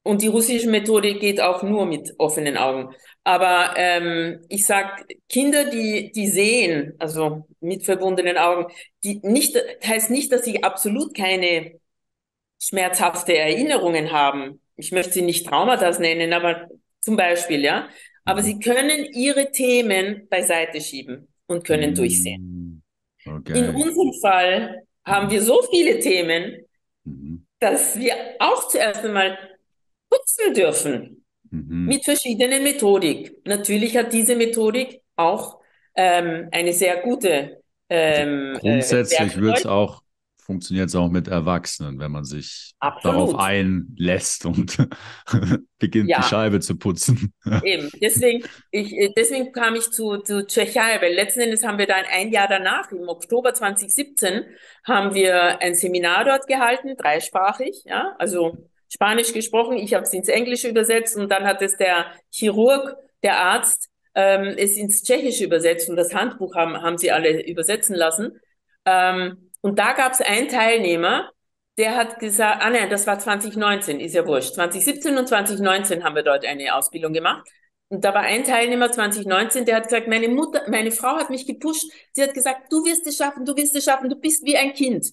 und 0.03 0.21
die 0.21 0.27
russische 0.27 0.69
Methode 0.69 1.15
geht 1.15 1.41
auch 1.41 1.63
nur 1.63 1.85
mit 1.85 2.13
offenen 2.17 2.57
Augen. 2.57 2.93
Aber 3.25 3.73
ähm, 3.75 4.41
ich 4.47 4.65
sag 4.65 5.05
Kinder, 5.27 5.69
die 5.69 6.11
die 6.13 6.27
sehen, 6.27 6.93
also 6.97 7.45
mit 7.59 7.83
verbundenen 7.83 8.37
Augen, 8.37 8.71
die 9.03 9.19
nicht 9.23 9.57
heißt 9.85 10.09
nicht, 10.09 10.31
dass 10.31 10.45
sie 10.45 10.63
absolut 10.63 11.13
keine 11.15 11.79
schmerzhafte 12.61 13.37
Erinnerungen 13.37 14.11
haben. 14.11 14.61
Ich 14.77 14.91
möchte 14.91 15.13
sie 15.13 15.21
nicht 15.23 15.45
Traumata 15.47 15.91
nennen, 15.99 16.33
aber 16.33 16.69
zum 17.01 17.17
Beispiel, 17.17 17.63
ja. 17.63 17.89
Aber 18.25 18.43
sie 18.43 18.59
können 18.59 19.05
ihre 19.13 19.51
Themen 19.51 20.27
beiseite 20.29 20.81
schieben 20.81 21.27
und 21.47 21.65
können 21.65 21.93
durchsehen. 21.93 22.56
Okay. 23.27 23.59
In 23.59 23.75
unserem 23.75 24.13
Fall 24.21 24.83
haben 25.05 25.29
wir 25.29 25.41
so 25.41 25.61
viele 25.69 25.99
Themen, 25.99 26.65
mhm. 27.03 27.45
dass 27.59 27.97
wir 27.97 28.13
auch 28.39 28.67
zuerst 28.67 29.03
einmal 29.03 29.37
putzen 30.09 30.53
dürfen 30.53 31.25
mhm. 31.49 31.85
mit 31.85 32.03
verschiedenen 32.05 32.63
Methodik. 32.63 33.41
Natürlich 33.45 33.95
hat 33.97 34.13
diese 34.13 34.35
Methodik 34.35 35.01
auch 35.15 35.59
ähm, 35.95 36.49
eine 36.51 36.73
sehr 36.73 37.01
gute. 37.01 37.61
Ähm, 37.89 38.51
also 38.55 38.67
grundsätzlich 38.67 39.37
äh, 39.37 39.41
wird 39.41 39.57
es 39.59 39.65
auch 39.65 40.01
funktioniert 40.47 40.87
es 40.87 40.95
auch 40.95 41.09
mit 41.09 41.27
Erwachsenen, 41.27 41.99
wenn 41.99 42.09
man 42.09 42.23
sich 42.23 42.71
Absolut. 42.79 43.15
darauf 43.15 43.35
einlässt 43.35 44.45
und 44.45 44.77
beginnt 45.77 46.09
ja. 46.09 46.21
die 46.21 46.23
Scheibe 46.23 46.61
zu 46.61 46.77
putzen. 46.77 47.33
Eben, 47.63 47.91
deswegen, 48.01 48.43
ich, 48.71 48.93
äh, 48.93 49.13
deswegen 49.15 49.51
kam 49.51 49.75
ich 49.75 49.91
zu, 49.91 50.17
zu 50.19 50.47
Tschechei, 50.47 51.01
weil 51.01 51.13
letzten 51.13 51.41
Endes 51.41 51.65
haben 51.65 51.77
wir 51.77 51.85
dann 51.85 52.05
ein 52.09 52.31
Jahr 52.31 52.47
danach, 52.47 52.89
im 52.91 53.09
Oktober 53.09 53.53
2017, 53.53 54.45
haben 54.85 55.13
wir 55.13 55.61
ein 55.61 55.75
Seminar 55.75 56.23
dort 56.23 56.47
gehalten, 56.47 56.95
dreisprachig, 56.97 57.83
ja, 57.85 58.15
also 58.17 58.69
Spanisch 58.89 59.33
gesprochen, 59.33 59.77
ich 59.77 59.93
habe 59.93 60.03
es 60.03 60.13
ins 60.13 60.29
Englische 60.29 60.69
übersetzt 60.69 61.17
und 61.17 61.29
dann 61.29 61.43
hat 61.43 61.61
es 61.61 61.75
der 61.75 62.05
Chirurg, 62.31 62.95
der 63.21 63.37
Arzt, 63.37 63.89
ähm, 64.15 64.55
es 64.57 64.77
ins 64.77 65.03
Tschechische 65.03 65.43
übersetzt 65.43 65.89
und 65.89 65.97
das 65.97 66.13
Handbuch 66.13 66.55
haben, 66.55 66.81
haben 66.81 66.97
sie 66.97 67.11
alle 67.11 67.45
übersetzen 67.45 67.97
lassen. 67.97 68.39
Ähm, 68.85 69.46
und 69.67 69.77
da 69.77 69.91
gab 69.91 70.13
es 70.13 70.21
einen 70.21 70.47
Teilnehmer, 70.47 71.29
der 71.77 71.97
hat 71.97 72.19
gesagt, 72.19 72.63
ah 72.63 72.69
nein, 72.69 72.89
das 72.89 73.05
war 73.05 73.19
2019, 73.19 73.99
ist 73.99 74.15
ja 74.15 74.25
wurscht. 74.25 74.53
2017 74.53 75.17
und 75.17 75.27
2019 75.27 76.05
haben 76.05 76.15
wir 76.15 76.23
dort 76.23 76.45
eine 76.45 76.73
Ausbildung 76.73 77.11
gemacht. 77.11 77.45
Und 77.89 78.05
da 78.05 78.13
war 78.13 78.21
ein 78.21 78.45
Teilnehmer 78.45 78.89
2019, 78.89 79.65
der 79.65 79.75
hat 79.75 79.83
gesagt, 79.83 80.07
meine 80.07 80.29
Mutter, 80.29 80.61
meine 80.69 80.91
Frau 80.91 81.17
hat 81.17 81.29
mich 81.29 81.45
gepusht. 81.45 81.91
Sie 82.13 82.23
hat 82.23 82.33
gesagt, 82.33 82.71
du 82.71 82.85
wirst 82.85 83.05
es 83.07 83.17
schaffen, 83.17 83.43
du 83.43 83.57
wirst 83.57 83.75
es 83.75 83.83
schaffen, 83.83 84.09
du 84.09 84.15
bist 84.15 84.45
wie 84.45 84.55
ein 84.55 84.71
Kind. 84.71 85.07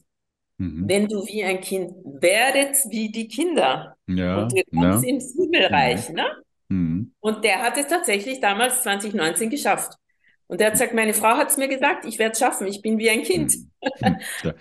Mhm. 0.58 0.84
Wenn 0.86 1.08
du 1.08 1.26
wie 1.26 1.42
ein 1.42 1.60
Kind 1.60 1.90
werdet, 2.04 2.76
wie 2.90 3.10
die 3.10 3.26
Kinder. 3.26 3.96
Ja, 4.06 4.42
und 4.42 4.54
wir 4.54 4.62
ja. 4.70 5.00
ins 5.00 5.34
Himmelreich, 5.34 6.10
mhm. 6.10 6.14
ne? 6.14 6.26
Mhm. 6.68 7.14
Und 7.18 7.42
der 7.42 7.60
hat 7.60 7.76
es 7.76 7.88
tatsächlich 7.88 8.38
damals 8.38 8.84
2019 8.84 9.50
geschafft. 9.50 9.98
Und 10.46 10.60
der 10.60 10.68
hat 10.68 10.74
gesagt, 10.74 10.94
meine 10.94 11.14
Frau 11.14 11.36
hat 11.36 11.50
es 11.50 11.56
mir 11.56 11.68
gesagt, 11.68 12.04
ich 12.04 12.18
werde 12.18 12.32
es 12.32 12.38
schaffen, 12.38 12.66
ich 12.66 12.82
bin 12.82 12.98
wie 12.98 13.10
ein 13.10 13.22
Kind. 13.22 13.54
Mhm. 14.00 14.18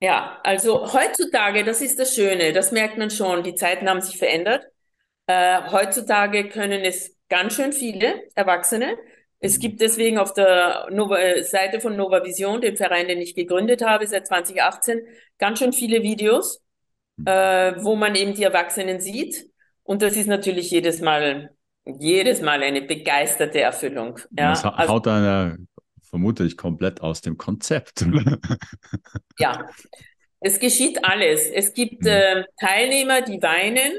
ja, 0.00 0.40
also 0.44 0.92
heutzutage, 0.92 1.64
das 1.64 1.80
ist 1.80 1.98
das 1.98 2.14
Schöne, 2.14 2.52
das 2.52 2.72
merkt 2.72 2.96
man 2.96 3.10
schon, 3.10 3.42
die 3.42 3.54
Zeiten 3.54 3.88
haben 3.88 4.00
sich 4.00 4.18
verändert. 4.18 4.66
Äh, 5.26 5.70
heutzutage 5.70 6.48
können 6.48 6.84
es 6.84 7.16
ganz 7.28 7.54
schön 7.54 7.72
viele 7.72 8.22
Erwachsene. 8.34 8.96
Es 9.40 9.56
mhm. 9.56 9.60
gibt 9.60 9.80
deswegen 9.80 10.18
auf 10.18 10.34
der 10.34 10.88
Nova, 10.90 11.18
äh, 11.18 11.42
Seite 11.42 11.80
von 11.80 11.96
Nova 11.96 12.24
Vision, 12.24 12.60
dem 12.60 12.76
Verein, 12.76 13.08
den 13.08 13.20
ich 13.20 13.34
gegründet 13.34 13.82
habe, 13.82 14.06
seit 14.06 14.26
2018, 14.26 15.00
ganz 15.38 15.58
schön 15.58 15.72
viele 15.72 16.02
Videos, 16.02 16.62
äh, 17.24 17.72
wo 17.78 17.96
man 17.96 18.14
eben 18.14 18.34
die 18.34 18.44
Erwachsenen 18.44 19.00
sieht. 19.00 19.50
Und 19.82 20.02
das 20.02 20.16
ist 20.16 20.26
natürlich 20.26 20.70
jedes 20.70 21.00
Mal, 21.00 21.50
jedes 21.84 22.40
Mal 22.40 22.62
eine 22.62 22.82
begeisterte 22.82 23.60
Erfüllung. 23.60 24.18
Ja, 24.36 24.50
das 24.50 24.64
also, 24.64 24.92
haut 24.92 25.08
einer 25.08 25.56
vermutlich 26.02 26.56
komplett 26.56 27.00
aus 27.00 27.20
dem 27.20 27.36
Konzept. 27.36 28.04
ja, 29.38 29.68
es 30.40 30.58
geschieht 30.58 31.04
alles. 31.04 31.48
Es 31.48 31.72
gibt 31.72 32.06
äh, 32.06 32.44
Teilnehmer, 32.58 33.22
die 33.22 33.40
weinen, 33.40 33.92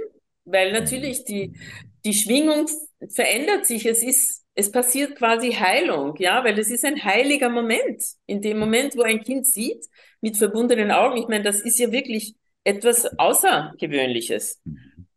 weil 0.46 0.74
natürlich 0.74 1.24
die, 1.24 1.58
die 2.04 2.13
Schwingung 2.13 2.67
verändert 3.10 3.65
sich. 3.65 3.86
Es 3.86 4.04
ist, 4.04 4.44
es 4.56 4.72
passiert 4.72 5.15
quasi 5.15 5.52
Heilung, 5.52 6.15
ja, 6.17 6.44
weil 6.44 6.60
es 6.60 6.70
ist 6.70 6.84
ein 6.84 7.04
heiliger 7.04 7.50
Moment. 7.50 8.04
In 8.26 8.41
dem 8.41 8.60
Moment, 8.60 8.96
wo 8.98 9.04
ein 9.04 9.24
Kind 9.24 9.48
sieht, 9.48 9.86
mit 10.20 10.38
verbundenen 10.38 10.91
Augen, 10.91 11.17
ich 11.17 11.28
meine, 11.28 11.44
das 11.44 11.62
ist 11.62 11.80
ja 11.80 11.91
wirklich 11.91 12.36
etwas 12.63 13.06
Außergewöhnliches. 13.17 14.62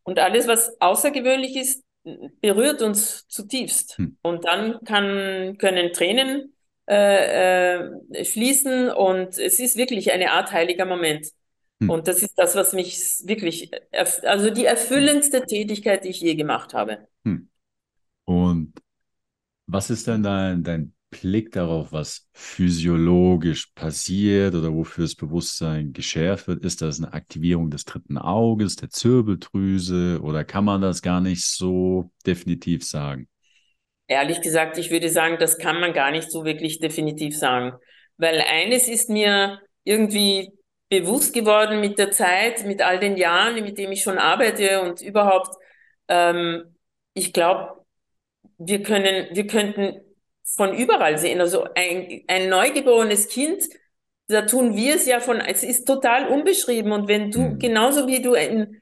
Und 0.03 0.19
alles, 0.19 0.47
was 0.47 0.81
außergewöhnlich 0.81 1.57
ist, 1.57 1.83
berührt 2.41 2.83
uns 2.83 3.27
zutiefst. 3.29 3.99
Hm. 3.99 4.17
Und 4.23 4.45
dann 4.45 4.79
kann, 4.85 5.57
können 5.59 5.93
Tränen 5.93 6.55
äh, 6.87 7.79
äh, 7.79 8.25
fließen 8.25 8.91
und 8.91 9.39
es 9.39 9.59
ist 9.59 9.77
wirklich 9.77 10.13
eine 10.13 10.33
Art 10.33 10.53
heiliger 10.53 10.85
Moment. 10.85 11.29
Hm. 11.81 11.91
Und 11.91 12.09
das 12.09 12.23
ist 12.23 12.35
das, 12.37 12.55
was 12.55 12.73
mich 12.73 12.99
wirklich, 13.25 13.71
also 14.23 14.51
die 14.51 14.67
erfüllendste 14.67 15.47
Tätigkeit, 15.47 16.05
die 16.05 16.11
ich 16.11 16.21
je 16.21 16.35
gemacht 16.35 16.75
habe. 16.75 17.09
Hm. 17.25 17.49
Und 18.25 18.75
was 19.67 19.91
ist 19.91 20.07
denn 20.07 20.23
dein, 20.23 20.63
dein 20.63 20.94
Blick 21.21 21.53
darauf, 21.53 21.93
was 21.93 22.29
physiologisch 22.33 23.73
passiert 23.75 24.55
oder 24.55 24.73
wofür 24.73 25.05
das 25.05 25.15
Bewusstsein 25.15 25.93
geschärft 25.93 26.49
wird? 26.49 26.65
Ist 26.65 26.83
das 26.83 26.99
eine 26.99 27.13
Aktivierung 27.13 27.71
des 27.71 27.85
dritten 27.85 28.19
Auges, 28.19 28.77
der 28.77 28.91
Zirbeldrüse 28.91 30.21
oder 30.23 30.45
kann 30.45 30.65
man 30.65 30.81
das 30.81 31.03
gar 31.03 31.21
nicht 31.21 31.45
so 31.45 32.11
definitiv 32.27 32.85
sagen? 32.85 33.29
Ehrlich 34.07 34.43
gesagt, 34.43 34.77
ich 34.79 34.91
würde 34.91 35.09
sagen, 35.09 35.37
das 35.39 35.59
kann 35.59 35.81
man 35.81 35.93
gar 35.93 36.11
nicht 36.11 36.31
so 36.31 36.45
wirklich 36.45 36.79
definitiv 36.79 37.37
sagen. 37.39 37.73
Weil 38.17 38.43
eines 38.49 38.89
ist 38.89 39.09
mir 39.09 39.61
irgendwie 39.85 40.51
bewusst 40.89 41.33
geworden 41.33 41.81
mit 41.81 41.99
der 41.99 42.11
Zeit, 42.11 42.65
mit 42.67 42.83
all 42.83 43.01
den 43.01 43.17
Jahren, 43.17 43.55
mit 43.63 43.79
dem 43.79 43.93
ich 43.93 44.03
schon 44.03 44.19
arbeite 44.19 44.83
und 44.83 45.01
überhaupt, 45.01 45.57
ähm, 46.09 46.77
ich 47.15 47.33
glaube, 47.33 47.85
wir 48.59 48.83
können, 48.83 49.29
wir 49.35 49.47
könnten 49.47 50.01
von 50.57 50.75
überall 50.75 51.19
sehen. 51.19 51.41
Also 51.41 51.67
ein, 51.75 52.23
ein 52.29 52.49
neugeborenes 52.49 53.29
Kind, 53.29 53.65
da 54.29 54.43
tun 54.43 54.77
wir 54.77 54.95
es 54.95 55.07
ja 55.07 55.21
von, 55.21 55.41
es 55.41 55.63
ist 55.63 55.87
total 55.87 56.29
unbeschrieben. 56.29 56.93
Und 56.93 57.09
wenn 57.09 57.31
du, 57.31 57.41
mhm. 57.41 57.59
genauso 57.59 58.07
wie 58.07 58.23
du 58.23 58.35
ein, 58.35 58.81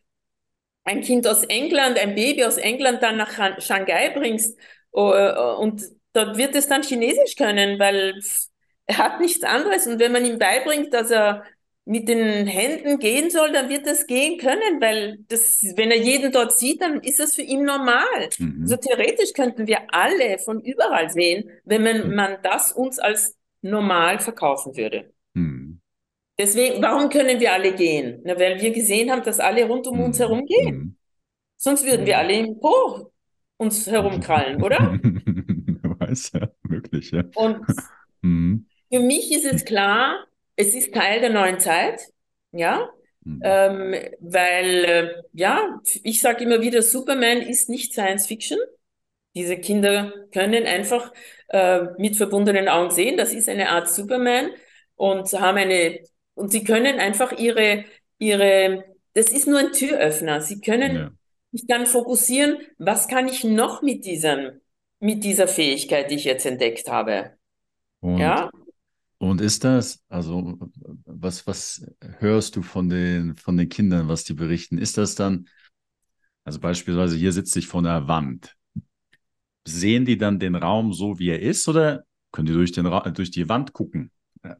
ein 0.85 1.01
Kind 1.01 1.27
aus 1.27 1.45
England, 1.45 1.99
ein 1.99 2.15
Baby 2.15 2.45
aus 2.45 2.59
England 2.59 3.03
dann 3.03 3.17
nach 3.17 3.61
Shanghai 3.61 4.11
bringst 4.11 4.59
äh, 4.93 4.99
und 4.99 5.83
dort 6.13 6.37
wird 6.37 6.55
es 6.55 6.69
dann 6.69 6.83
Chinesisch 6.83 7.37
können, 7.37 7.79
weil 7.79 8.21
er 8.87 8.99
hat 8.99 9.21
nichts 9.21 9.45
anderes. 9.45 9.87
Und 9.87 9.99
wenn 9.99 10.13
man 10.13 10.25
ihm 10.25 10.39
beibringt, 10.39 10.93
dass 10.93 11.11
er 11.11 11.45
mit 11.85 12.09
den 12.09 12.47
Händen 12.47 12.99
gehen 12.99 13.31
soll, 13.31 13.53
dann 13.53 13.68
wird 13.68 13.87
das 13.87 14.07
gehen 14.07 14.38
können, 14.38 14.81
weil 14.81 15.18
das, 15.29 15.64
wenn 15.77 15.90
er 15.90 15.99
jeden 15.99 16.31
dort 16.31 16.53
sieht, 16.57 16.81
dann 16.81 17.01
ist 17.01 17.18
das 17.18 17.35
für 17.35 17.42
ihn 17.42 17.64
normal. 17.64 18.29
Mhm. 18.38 18.59
Also 18.62 18.77
theoretisch 18.77 19.33
könnten 19.33 19.66
wir 19.66 19.92
alle 19.92 20.38
von 20.38 20.61
überall 20.61 21.11
sehen, 21.11 21.51
wenn 21.64 21.83
man, 21.83 22.09
mhm. 22.09 22.14
man 22.14 22.37
das 22.42 22.73
uns 22.73 22.99
als 22.99 23.37
normal 23.62 24.21
verkaufen 24.21 24.77
würde. 24.77 25.12
Mhm. 25.35 25.81
Deswegen, 26.38 26.81
warum 26.83 27.09
können 27.09 27.40
wir 27.40 27.53
alle 27.53 27.75
gehen? 27.75 28.21
Na, 28.25 28.38
weil 28.38 28.61
wir 28.61 28.71
gesehen 28.71 29.11
haben, 29.11 29.23
dass 29.23 29.40
alle 29.40 29.64
rund 29.66 29.87
um 29.87 30.01
uns 30.01 30.18
mhm. 30.18 30.23
herum 30.23 30.47
gehen. 30.47 30.75
Mhm. 30.75 30.97
Sonst 31.57 31.85
würden 31.85 32.07
wir 32.07 32.18
alle 32.18 32.35
im 32.35 32.61
Po 32.61 33.12
uns 33.57 33.87
herumkrallen, 33.87 34.62
oder? 34.62 34.79
Weiß 35.99 36.33
ja, 36.35 36.49
möglich, 36.62 37.11
ja. 37.11 37.25
Und 37.35 37.64
für 38.92 39.01
mich 39.01 39.33
ist 39.33 39.45
es 39.45 39.64
klar, 39.64 40.27
es 40.57 40.75
ist 40.75 40.95
Teil 40.95 41.21
der 41.21 41.31
neuen 41.31 41.59
Zeit, 41.59 42.01
ja, 42.53 42.91
mhm. 43.25 43.41
ähm, 43.43 43.95
weil, 44.21 44.85
äh, 44.85 45.23
ja, 45.33 45.81
ich 46.03 46.21
sage 46.21 46.45
immer 46.45 46.61
wieder, 46.61 46.83
Superman 46.83 47.38
ist 47.38 47.69
nicht 47.69 47.93
Science 47.93 48.27
Fiction. 48.27 48.59
Diese 49.35 49.57
Kinder 49.57 50.12
können 50.33 50.67
einfach 50.67 51.12
äh, 51.49 51.85
mit 51.97 52.17
verbundenen 52.17 52.69
Augen 52.69 52.91
sehen, 52.91 53.17
das 53.17 53.33
ist 53.33 53.49
eine 53.49 53.71
Art 53.71 53.88
Superman 53.88 54.51
und 54.97 55.33
haben 55.33 55.59
eine, 55.59 56.01
und 56.35 56.53
sie 56.53 56.65
können 56.65 56.99
einfach 57.01 57.33
ihre, 57.38 57.85
ihre, 58.19 58.85
das 59.15 59.31
ist 59.31 59.47
nur 59.47 59.59
ein 59.59 59.73
Türöffner. 59.73 60.41
Sie 60.41 60.61
können 60.61 60.97
ja. 60.97 61.11
sich 61.51 61.67
dann 61.67 61.87
fokussieren, 61.87 62.59
was 62.79 63.09
kann 63.09 63.27
ich 63.27 63.43
noch 63.43 63.83
mit 63.83 64.05
diesem, 64.05 64.61
mit 65.01 65.25
dieser 65.25 65.49
Fähigkeit, 65.49 66.11
die 66.11 66.17
ich 66.17 66.25
jetzt 66.25 66.47
entdeckt 66.47 66.88
habe. 66.88 67.33
Und 68.01 68.19
ja. 68.19 68.51
Und 69.23 69.41
ist 69.41 69.63
das, 69.63 70.03
also 70.09 70.59
was, 71.05 71.47
was 71.47 71.87
hörst 72.19 72.57
du 72.57 72.63
von 72.63 72.89
den, 72.89 73.37
von 73.37 73.57
den 73.57 73.69
Kindern, 73.69 74.09
was 74.09 74.25
die 74.25 74.35
berichten? 74.35 74.79
Ist 74.79 74.99
das 74.99 75.15
dann, 75.15 75.47
also 76.43 76.59
beispielsweise 76.59 77.17
hier 77.17 77.31
sitze 77.31 77.61
ich 77.61 77.69
vor 77.69 77.83
einer 77.83 78.09
Wand. 78.09 78.57
Sehen 79.65 80.07
die 80.07 80.19
dann 80.19 80.41
den 80.41 80.57
Raum 80.57 80.93
so, 80.93 81.21
wie 81.21 81.29
er 81.29 81.39
ist, 81.39 81.69
oder 81.69 82.03
können 82.33 82.47
die 82.47 82.53
durch, 82.53 82.73
den 82.73 82.91
durch 83.15 83.31
die 83.31 83.49
Wand 83.49 83.73
gucken? 83.73 84.11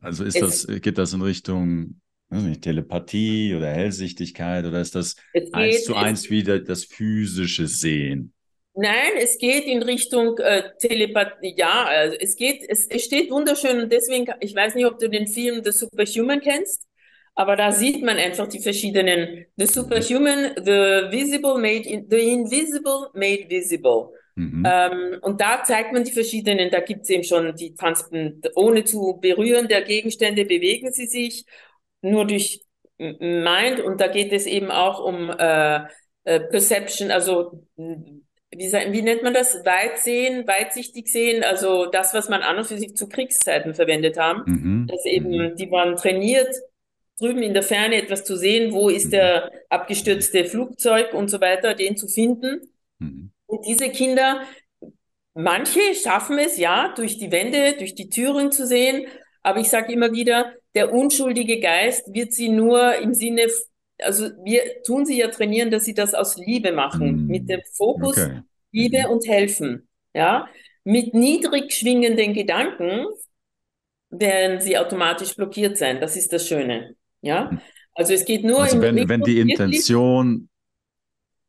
Also 0.01 0.23
ist 0.23 0.41
es, 0.41 0.65
das, 0.65 0.81
geht 0.81 0.97
das 0.97 1.13
in 1.13 1.23
Richtung 1.23 2.01
nicht, 2.31 2.63
Telepathie 2.63 3.57
oder 3.57 3.69
Hellsichtigkeit 3.69 4.65
oder 4.65 4.81
ist 4.81 4.95
das 4.95 5.17
eins 5.51 5.83
zu 5.83 5.97
eins 5.97 6.31
wieder 6.31 6.61
das 6.61 6.85
physische 6.85 7.67
Sehen? 7.67 8.33
Nein, 8.75 9.13
es 9.19 9.39
geht 9.39 9.65
in 9.67 9.83
Richtung 9.83 10.39
äh, 10.39 10.63
Telepathie. 10.79 11.55
Ja, 11.57 11.85
also 11.85 12.17
es 12.19 12.37
geht, 12.37 12.65
es, 12.69 12.87
es 12.87 13.05
steht 13.05 13.31
wunderschön 13.31 13.81
und 13.81 13.93
deswegen, 13.93 14.33
ich 14.41 14.55
weiß 14.55 14.75
nicht, 14.75 14.87
ob 14.87 14.99
du 14.99 15.09
den 15.09 15.27
Film 15.27 15.63
The 15.63 15.73
Superhuman 15.73 16.41
kennst, 16.41 16.87
aber 17.35 17.57
da 17.57 17.73
sieht 17.73 18.03
man 18.03 18.17
einfach 18.17 18.49
die 18.49 18.61
verschiedenen 18.61 19.47
The 19.57 19.67
Superhuman, 19.67 20.53
The 20.57 21.11
Visible 21.11 21.59
Made, 21.59 21.89
in, 21.89 22.07
The 22.09 22.33
Invisible 22.33 23.09
Made 23.13 23.49
Visible. 23.49 24.09
Mhm. 24.37 24.67
Ähm, 24.67 25.19
und 25.21 25.41
da 25.41 25.63
zeigt 25.65 25.93
man 25.93 26.05
die 26.05 26.13
verschiedenen, 26.13 26.71
da 26.71 26.81
gibt's 26.81 27.11
eben 27.11 27.25
schon 27.25 27.55
die 27.55 27.75
Transpon 27.75 28.41
ohne 28.55 28.85
zu 28.85 29.19
berühren 29.21 29.69
der 29.69 29.83
Gegenstände 29.83 30.47
bewegen 30.47 30.91
sie 30.93 31.07
sich 31.07 31.45
nur 32.01 32.27
durch 32.27 32.65
Mind 32.99 33.81
und 33.81 34.01
da 34.01 34.09
geht 34.09 34.33
es 34.33 34.47
eben 34.47 34.71
auch 34.71 35.05
um 35.05 35.29
äh, 35.31 35.81
äh, 36.25 36.41
Perception, 36.41 37.11
also 37.11 37.67
wie, 38.55 38.71
wie 38.71 39.03
nennt 39.03 39.23
man 39.23 39.35
das? 39.35 39.65
Weit 39.65 39.99
sehen, 39.99 40.47
weitsichtig 40.47 41.09
sehen, 41.09 41.43
also 41.43 41.87
das, 41.87 42.15
was 42.15 42.29
man 42.29 42.43
an 42.43 42.59
und 42.59 42.67
für 42.67 42.79
sich 42.79 42.95
zu 42.97 43.09
Kriegszeiten 43.09 43.75
verwendet 43.75 44.19
haben. 44.19 44.43
Mhm. 44.47 44.87
Dass 44.89 45.05
eben, 45.07 45.31
mhm. 45.31 45.57
die 45.57 45.71
waren 45.71 45.97
trainiert, 45.97 46.55
drüben 47.19 47.43
in 47.43 47.55
der 47.55 47.63
Ferne 47.63 47.97
etwas 47.97 48.25
zu 48.25 48.37
sehen, 48.37 48.73
wo 48.73 48.89
ist 48.89 49.07
mhm. 49.07 49.11
der 49.11 49.53
abgestürzte 49.69 50.45
Flugzeug 50.45 51.15
und 51.15 51.31
so 51.31 51.41
weiter, 51.41 51.75
den 51.75 51.97
zu 51.97 52.09
finden. 52.09 52.61
Mhm. 52.99 53.31
Und 53.47 53.67
diese 53.67 53.89
Kinder, 53.91 54.43
manche 55.35 55.81
schaffen 55.95 56.39
es 56.39 56.59
ja, 56.59 56.93
durch 56.95 57.19
die 57.19 57.33
Wände, 57.33 57.75
durch 57.79 57.95
die 57.95 58.11
Türen 58.11 58.53
zu 58.53 58.67
sehen, 58.67 59.07
aber 59.43 59.61
ich 59.61 59.69
sage 59.69 59.93
immer 59.93 60.13
wieder, 60.13 60.53
der 60.75 60.93
unschuldige 60.93 61.59
Geist 61.61 62.15
wird 62.15 62.33
sie 62.33 62.49
nur 62.49 62.97
im 62.97 63.13
Sinne 63.15 63.49
also 64.05 64.31
wir 64.45 64.83
tun 64.85 65.07
sie 65.07 65.19
ja 65.19 65.29
trainieren, 65.29 65.71
dass 65.71 65.85
sie 65.85 65.95
das 65.95 66.15
aus 66.15 66.37
Liebe 66.37 66.73
machen, 66.73 67.25
mm. 67.25 67.27
mit 67.27 67.49
dem 67.49 67.61
Fokus 67.73 68.19
okay. 68.19 68.43
Liebe 68.71 69.01
mhm. 69.07 69.13
und 69.13 69.27
helfen. 69.27 69.89
ja, 70.15 70.49
mit 70.85 71.15
niedrig 71.15 71.73
schwingenden 71.73 72.35
Gedanken 72.35 73.07
werden 74.11 74.61
sie 74.61 74.77
automatisch 74.77 75.35
blockiert 75.35 75.79
sein. 75.79 76.01
Das 76.01 76.17
ist 76.17 76.33
das 76.33 76.47
Schöne. 76.47 76.97
Ja, 77.21 77.51
hm. 77.51 77.61
also 77.95 78.13
es 78.13 78.25
geht 78.25 78.45
nur 78.45 78.63
also 78.63 78.81
wenn, 78.81 78.99
im, 78.99 79.09
wenn 79.09 79.23
die 79.23 79.39
Intention 79.39 80.49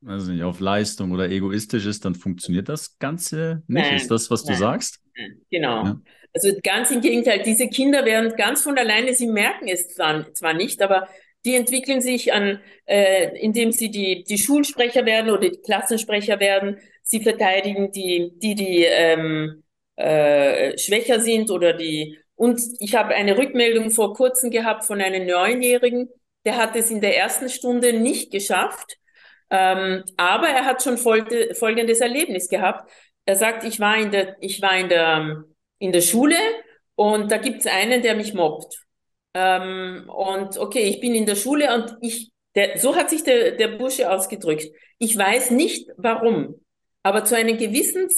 also 0.06 0.32
nicht, 0.32 0.44
auf 0.44 0.60
Leistung 0.60 1.12
oder 1.12 1.30
egoistisch 1.30 1.86
ist, 1.86 2.06
dann 2.06 2.16
funktioniert 2.16 2.70
das 2.70 2.98
Ganze 3.00 3.64
nicht. 3.68 3.86
Nein, 3.86 3.96
ist 3.96 4.12
das, 4.12 4.30
was 4.30 4.44
nein, 4.44 4.54
du 4.54 4.60
sagst? 4.60 5.02
Genau. 5.50 5.86
Ja. 5.86 6.02
Also 6.34 6.52
ganz 6.64 6.90
im 6.92 7.02
Gegenteil, 7.02 7.44
diese 7.44 7.68
Kinder 7.68 8.06
werden 8.06 8.36
ganz 8.36 8.62
von 8.62 8.78
alleine, 8.78 9.14
sie 9.14 9.28
merken 9.28 9.68
es 9.68 9.90
zwar, 9.90 10.34
zwar 10.34 10.54
nicht, 10.54 10.82
aber 10.82 11.08
die 11.46 11.56
entwickeln 11.56 12.02
sich 12.02 12.34
an, 12.34 12.60
äh, 12.86 13.38
indem 13.40 13.72
sie 13.72 13.92
die, 13.92 14.24
die 14.24 14.38
Schulsprecher 14.38 15.06
werden 15.06 15.32
oder 15.32 15.50
die 15.50 15.62
Klassensprecher 15.62 16.40
werden. 16.40 16.80
Sie 17.04 17.22
verteidigen 17.22 17.92
die, 17.92 18.32
die, 18.36 18.56
die 18.56 18.84
ähm, 18.86 19.64
äh, 19.96 20.78
schwächer 20.78 21.20
sind 21.20 21.52
oder 21.52 21.74
die. 21.74 22.18
Und 22.36 22.62
ich 22.80 22.96
habe 22.96 23.14
eine 23.16 23.38
Rückmeldung 23.38 23.92
vor 23.92 24.14
kurzem 24.14 24.52
gehabt 24.52 24.86
von 24.86 25.02
einem 25.02 25.26
Neunjährigen, 25.28 26.10
der 26.46 26.58
hat 26.58 26.76
es 26.76 26.92
in 26.92 27.02
der 27.02 27.18
ersten 27.18 27.50
Stunde 27.50 27.94
nicht 27.94 28.32
geschafft 28.32 28.98
ähm, 29.54 30.04
aber 30.18 30.48
er 30.50 30.66
hat 30.66 30.82
schon 30.82 30.98
folge, 30.98 31.54
folgendes 31.54 32.02
Erlebnis 32.02 32.50
gehabt. 32.50 32.90
Er 33.26 33.36
sagt, 33.36 33.64
ich 33.64 33.80
war 33.80 33.98
in 33.98 34.10
der, 34.12 34.36
ich 34.42 34.62
war 34.64 34.76
in 34.76 34.90
der, 34.90 35.44
in 35.78 35.92
der 35.92 36.02
Schule 36.02 36.36
und 36.96 37.32
da 37.32 37.38
gibt 37.38 37.60
es 37.60 37.68
einen, 37.68 38.02
der 38.02 38.16
mich 38.16 38.34
mobbt. 38.34 38.84
Ähm, 39.34 40.10
und 40.10 40.58
okay, 40.58 40.84
ich 40.84 41.00
bin 41.00 41.16
in 41.16 41.26
der 41.26 41.36
Schule 41.36 41.74
und 41.74 41.98
ich, 42.02 42.32
der, 42.56 42.78
so 42.78 42.96
hat 42.96 43.10
sich 43.10 43.24
der, 43.24 43.52
der 43.52 43.70
Bursche 43.70 44.12
ausgedrückt. 44.12 44.68
Ich 45.00 45.18
weiß 45.18 45.52
nicht 45.52 45.90
warum, 45.98 46.62
aber 47.02 47.26
zu 47.26 47.36
einem 47.36 47.58
gewissen 47.58 48.10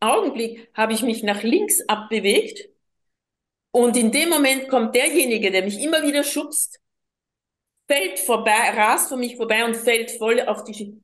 Augenblick 0.00 0.70
habe 0.74 0.92
ich 0.92 1.02
mich 1.02 1.22
nach 1.22 1.42
links 1.42 1.80
abbewegt 1.88 2.68
und 3.70 3.96
in 3.96 4.10
dem 4.10 4.30
Moment 4.30 4.68
kommt 4.68 4.94
derjenige, 4.94 5.50
der 5.50 5.62
mich 5.62 5.80
immer 5.82 6.02
wieder 6.02 6.24
schubst, 6.24 6.80
fällt 7.86 8.18
vorbei, 8.18 8.70
rast 8.74 9.10
vor 9.10 9.18
mich 9.18 9.36
vorbei 9.36 9.64
und 9.64 9.76
fällt 9.76 10.10
voll 10.12 10.40
auf 10.40 10.64
die, 10.64 11.00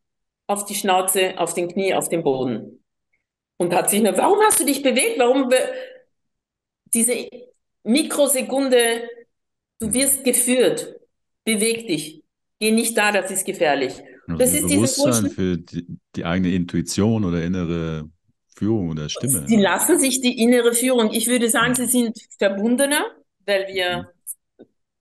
auf 0.46 0.64
die 0.64 0.74
Schnauze, 0.74 1.38
auf 1.38 1.54
den 1.54 1.68
Knie, 1.68 1.94
auf 1.94 2.08
den 2.08 2.22
Boden. 2.22 2.82
Und 3.58 3.74
hat 3.74 3.90
sich 3.90 4.02
nur, 4.02 4.16
warum 4.16 4.40
hast 4.40 4.58
du 4.58 4.64
dich 4.64 4.82
bewegt? 4.82 5.18
Warum 5.18 5.50
diese 6.94 7.28
Mikrosekunde, 7.84 9.08
du 9.82 9.92
wirst 9.92 10.24
geführt, 10.24 10.94
beweg 11.44 11.86
dich, 11.86 12.22
geh 12.60 12.70
nicht 12.70 12.96
da, 12.96 13.12
das 13.12 13.30
ist 13.30 13.44
gefährlich. 13.44 13.94
Also 14.28 14.38
das 14.38 14.54
ist 14.54 14.68
Bewusstsein 14.68 15.30
für 15.30 15.58
die, 15.58 15.86
die 16.14 16.24
eigene 16.24 16.54
Intuition 16.54 17.24
oder 17.24 17.42
innere 17.42 18.08
Führung 18.56 18.90
oder 18.90 19.08
Stimme. 19.08 19.44
Sie 19.46 19.56
lassen 19.56 19.98
sich 19.98 20.20
die 20.20 20.40
innere 20.40 20.72
Führung. 20.72 21.10
Ich 21.12 21.26
würde 21.26 21.48
sagen, 21.48 21.74
sie 21.74 21.86
sind 21.86 22.16
verbundener, 22.38 23.04
weil 23.44 23.66
wir 23.68 23.96
mhm 24.02 24.06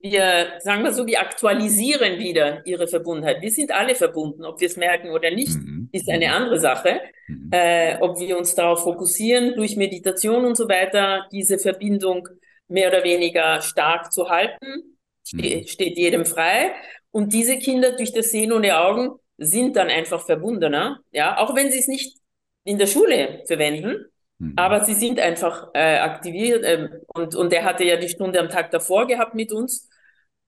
wir, 0.02 0.54
sagen 0.60 0.84
wir 0.84 0.94
so, 0.94 1.06
wir 1.06 1.22
aktualisieren 1.22 2.18
wieder 2.20 2.66
ihre 2.66 2.88
Verbundenheit. 2.88 3.42
Wir 3.42 3.52
sind 3.52 3.72
alle 3.72 3.96
verbunden, 3.96 4.44
ob 4.46 4.60
wir 4.60 4.68
es 4.68 4.78
merken 4.78 5.10
oder 5.12 5.32
nicht, 5.32 5.56
mhm. 5.56 5.90
ist 5.92 6.10
eine 6.10 6.28
mhm. 6.28 6.34
andere 6.34 6.60
Sache. 6.60 7.00
Mhm. 7.28 7.50
Äh, 7.52 7.98
ob 8.02 8.20
wir 8.20 8.38
uns 8.38 8.56
darauf 8.56 8.84
fokussieren, 8.84 9.56
durch 9.56 9.76
Meditation 9.76 10.46
und 10.46 10.58
so 10.58 10.68
weiter, 10.68 11.28
diese 11.32 11.58
Verbindung 11.60 12.28
mehr 12.72 12.90
oder 12.90 13.04
weniger 13.04 13.62
stark 13.62 14.12
zu 14.12 14.30
halten, 14.30 14.98
ste 15.24 15.62
mhm. 15.62 15.68
steht 15.68 15.98
jedem 15.98 16.26
frei. 16.26 16.74
Und 17.12 17.34
diese 17.34 17.60
Kinder 17.60 17.92
durch 17.96 18.14
das 18.14 18.32
Sehen 18.32 18.54
ohne 18.54 18.80
Augen 18.80 19.12
sind 19.38 19.76
dann 19.76 19.90
einfach 19.90 20.26
verbundener, 20.26 21.02
ja, 21.12 21.38
auch 21.38 21.56
wenn 21.56 21.72
sie 21.72 21.80
es 21.80 21.88
nicht 21.88 22.18
in 22.64 22.78
der 22.78 22.88
Schule 22.88 23.44
verwenden. 23.48 24.06
Mhm. 24.38 24.54
Aber 24.56 24.86
sie 24.86 24.94
sind 24.94 25.20
einfach 25.20 25.70
äh, 25.74 25.98
aktiviert 25.98 26.64
äh, 26.64 26.90
und, 27.14 27.36
und 27.36 27.54
er 27.54 27.64
hatte 27.64 27.84
ja 27.84 27.98
die 27.98 28.10
Stunde 28.10 28.40
am 28.40 28.50
Tag 28.50 28.72
davor 28.72 29.08
gehabt 29.08 29.36
mit 29.36 29.52
uns 29.52 29.90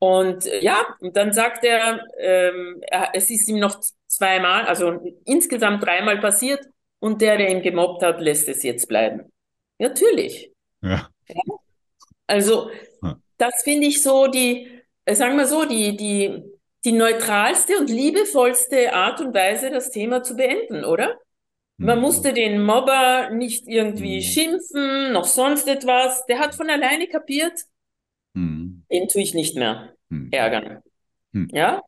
und 0.03 0.45
äh, 0.47 0.61
ja, 0.61 0.85
und 0.99 1.15
dann 1.15 1.31
sagt 1.31 1.63
er, 1.63 2.05
ähm, 2.19 2.81
er, 2.81 3.11
es 3.13 3.29
ist 3.29 3.47
ihm 3.47 3.59
noch 3.59 3.79
zweimal, 4.07 4.65
also 4.65 4.99
insgesamt 5.23 5.81
dreimal 5.81 6.19
passiert 6.19 6.59
und 6.99 7.21
der, 7.21 7.37
der 7.37 7.49
ihn 7.49 7.61
gemobbt 7.61 8.03
hat, 8.03 8.19
lässt 8.19 8.49
es 8.49 8.63
jetzt 8.63 8.89
bleiben. 8.89 9.31
Natürlich. 9.79 10.51
Ja. 10.81 11.09
ja? 11.29 11.41
Also, 12.33 12.69
ja. 13.01 13.17
das 13.37 13.61
finde 13.63 13.87
ich 13.87 14.01
so 14.01 14.27
die, 14.27 14.67
äh, 15.05 15.15
sagen 15.15 15.37
wir 15.37 15.45
so, 15.45 15.65
die, 15.65 15.95
die, 15.95 16.43
die 16.83 16.91
neutralste 16.91 17.77
und 17.77 17.89
liebevollste 17.89 18.93
Art 18.93 19.21
und 19.21 19.33
Weise, 19.33 19.69
das 19.69 19.91
Thema 19.91 20.23
zu 20.23 20.35
beenden, 20.35 20.83
oder? 20.83 21.17
Man 21.77 21.97
mhm. 21.97 22.01
musste 22.03 22.33
den 22.33 22.63
Mobber 22.63 23.29
nicht 23.29 23.67
irgendwie 23.67 24.17
mhm. 24.17 24.21
schimpfen, 24.21 25.11
noch 25.11 25.25
sonst 25.25 25.67
etwas. 25.67 26.25
Der 26.25 26.39
hat 26.39 26.55
von 26.55 26.69
alleine 26.69 27.07
kapiert, 27.07 27.53
hm. 28.35 28.83
Den 28.91 29.07
tue 29.07 29.21
ich 29.21 29.33
nicht 29.33 29.55
mehr 29.55 29.93
hm. 30.09 30.29
ärgern. 30.31 30.81
Hm. 31.33 31.47
Ja? 31.51 31.81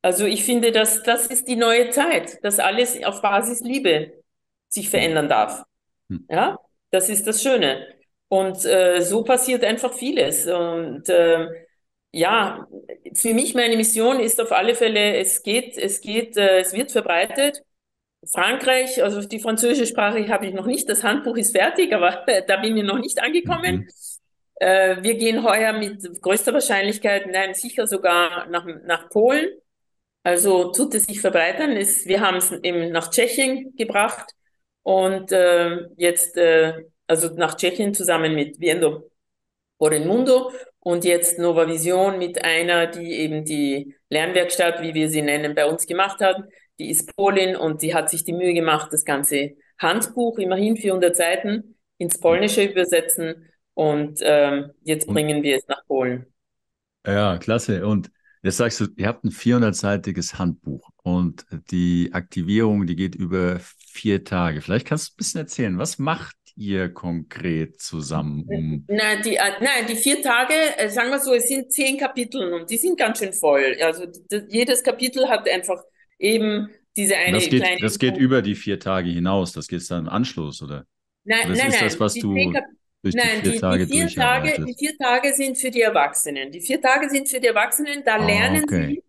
Also 0.00 0.26
ich 0.26 0.44
finde, 0.44 0.72
dass 0.72 1.02
das 1.02 1.26
ist 1.26 1.46
die 1.48 1.56
neue 1.56 1.90
Zeit, 1.90 2.42
dass 2.42 2.58
alles 2.58 3.02
auf 3.04 3.22
Basis 3.22 3.60
Liebe 3.60 4.22
sich 4.68 4.88
verändern 4.90 5.28
darf. 5.28 5.64
Hm. 6.08 6.26
Ja? 6.28 6.58
Das 6.90 7.08
ist 7.08 7.26
das 7.26 7.42
Schöne. 7.42 7.86
Und 8.32 8.64
äh, 8.64 9.02
so 9.02 9.24
passiert 9.24 9.62
einfach 9.62 9.92
vieles. 9.92 10.46
Und 10.46 11.06
äh, 11.10 11.48
ja, 12.12 12.66
für 13.12 13.34
mich 13.34 13.54
meine 13.54 13.76
Mission 13.76 14.20
ist 14.20 14.40
auf 14.40 14.52
alle 14.52 14.74
Fälle, 14.74 15.18
es 15.18 15.42
geht, 15.42 15.76
es 15.76 16.00
geht, 16.00 16.38
äh, 16.38 16.60
es 16.60 16.72
wird 16.72 16.92
verbreitet. 16.92 17.62
Frankreich, 18.26 19.02
also 19.02 19.20
die 19.20 19.38
französische 19.38 19.86
Sprache 19.86 20.26
habe 20.30 20.46
ich 20.46 20.54
noch 20.54 20.64
nicht, 20.64 20.88
das 20.88 21.04
Handbuch 21.04 21.36
ist 21.36 21.54
fertig, 21.54 21.92
aber 21.92 22.24
da 22.46 22.56
bin 22.56 22.74
ich 22.74 22.84
noch 22.84 23.00
nicht 23.00 23.22
angekommen. 23.22 23.80
Mhm. 23.80 23.88
Äh, 24.54 25.02
wir 25.02 25.16
gehen 25.16 25.44
heuer 25.44 25.74
mit 25.74 26.22
größter 26.22 26.54
Wahrscheinlichkeit, 26.54 27.26
nein, 27.30 27.52
sicher 27.52 27.86
sogar 27.86 28.48
nach, 28.48 28.64
nach 28.86 29.10
Polen. 29.10 29.46
Also 30.22 30.72
tut 30.72 30.94
es 30.94 31.04
sich 31.04 31.20
verbreitern. 31.20 31.72
Es, 31.72 32.06
wir 32.06 32.22
haben 32.22 32.38
es 32.38 32.50
eben 32.50 32.92
nach 32.92 33.10
Tschechien 33.10 33.76
gebracht 33.76 34.32
und 34.84 35.32
äh, 35.32 35.86
jetzt, 35.98 36.38
äh, 36.38 36.84
also 37.06 37.28
nach 37.34 37.56
Tschechien 37.56 37.94
zusammen 37.94 38.34
mit 38.34 38.60
Viendo 38.60 39.10
por 39.78 39.92
el 39.92 40.06
Mundo 40.06 40.52
und 40.80 41.04
jetzt 41.04 41.38
Nova 41.38 41.66
Vision 41.68 42.18
mit 42.18 42.44
einer, 42.44 42.86
die 42.86 43.12
eben 43.12 43.44
die 43.44 43.96
Lernwerkstatt, 44.10 44.82
wie 44.82 44.94
wir 44.94 45.08
sie 45.08 45.22
nennen, 45.22 45.54
bei 45.54 45.66
uns 45.66 45.86
gemacht 45.86 46.20
hat. 46.20 46.36
Die 46.78 46.90
ist 46.90 47.14
Polin 47.16 47.56
und 47.56 47.82
die 47.82 47.94
hat 47.94 48.10
sich 48.10 48.24
die 48.24 48.32
Mühe 48.32 48.54
gemacht, 48.54 48.92
das 48.92 49.04
ganze 49.04 49.52
Handbuch, 49.78 50.38
immerhin 50.38 50.76
400 50.76 51.16
Seiten, 51.16 51.76
ins 51.98 52.18
Polnische 52.18 52.64
übersetzen 52.64 53.48
und 53.74 54.20
ähm, 54.22 54.70
jetzt 54.82 55.06
bringen 55.06 55.42
wir 55.42 55.56
es 55.56 55.66
nach 55.68 55.84
Polen. 55.86 56.26
Ja, 57.06 57.38
klasse. 57.38 57.86
Und 57.86 58.10
jetzt 58.42 58.58
sagst 58.58 58.80
du, 58.80 58.86
ihr 58.96 59.06
habt 59.06 59.24
ein 59.24 59.30
400-seitiges 59.30 60.38
Handbuch 60.38 60.90
und 61.02 61.46
die 61.70 62.10
Aktivierung, 62.12 62.86
die 62.86 62.96
geht 62.96 63.14
über 63.14 63.60
vier 63.60 64.24
Tage. 64.24 64.60
Vielleicht 64.60 64.86
kannst 64.86 65.08
du 65.08 65.12
ein 65.12 65.16
bisschen 65.16 65.40
erzählen, 65.40 65.78
was 65.78 65.98
macht 65.98 66.36
ihr 66.56 66.88
konkret 66.92 67.80
zusammen? 67.80 68.44
Um 68.46 68.84
nein, 68.88 69.22
die, 69.24 69.36
äh, 69.36 69.52
nein, 69.60 69.86
die 69.88 69.96
vier 69.96 70.22
Tage, 70.22 70.54
äh, 70.76 70.88
sagen 70.88 71.10
wir 71.10 71.18
so, 71.18 71.34
es 71.34 71.48
sind 71.48 71.72
zehn 71.72 71.98
Kapitel 71.98 72.52
und 72.52 72.70
die 72.70 72.76
sind 72.76 72.98
ganz 72.98 73.18
schön 73.18 73.32
voll. 73.32 73.76
Also 73.82 74.06
jedes 74.48 74.82
Kapitel 74.82 75.28
hat 75.28 75.48
einfach 75.48 75.82
eben 76.18 76.68
diese 76.96 77.16
eine 77.16 77.38
das 77.38 77.48
geht, 77.48 77.62
kleine. 77.62 77.80
Das 77.80 77.98
geht 77.98 78.16
über 78.16 78.42
die 78.42 78.54
vier 78.54 78.78
Tage 78.78 79.10
hinaus, 79.10 79.52
das 79.52 79.66
geht 79.66 79.88
dann 79.90 80.06
im 80.06 80.08
Anschluss, 80.08 80.62
oder? 80.62 80.86
Nein, 81.24 81.40
oder 81.46 81.56
nein, 81.56 81.68
ist 81.68 81.74
nein. 81.74 81.84
Das, 81.84 82.00
was 82.00 82.14
du 82.14 82.34
durch 83.02 83.16
Nein, 83.16 83.42
die 83.42 83.50
vier, 83.50 83.52
die, 83.52 83.58
Tage, 83.58 83.86
die 83.86 83.92
vier 83.92 84.08
Tage, 84.08 84.64
die 84.64 84.74
vier 84.74 84.96
Tage 84.96 85.34
sind 85.34 85.58
für 85.58 85.70
die 85.70 85.80
Erwachsenen. 85.80 86.52
Die 86.52 86.60
vier 86.60 86.80
Tage 86.80 87.10
sind 87.10 87.28
für 87.28 87.40
die 87.40 87.48
Erwachsenen. 87.48 88.04
Da 88.04 88.14
ah, 88.14 88.24
lernen 88.24 88.62
okay. 88.62 88.86
sie, 88.86 89.02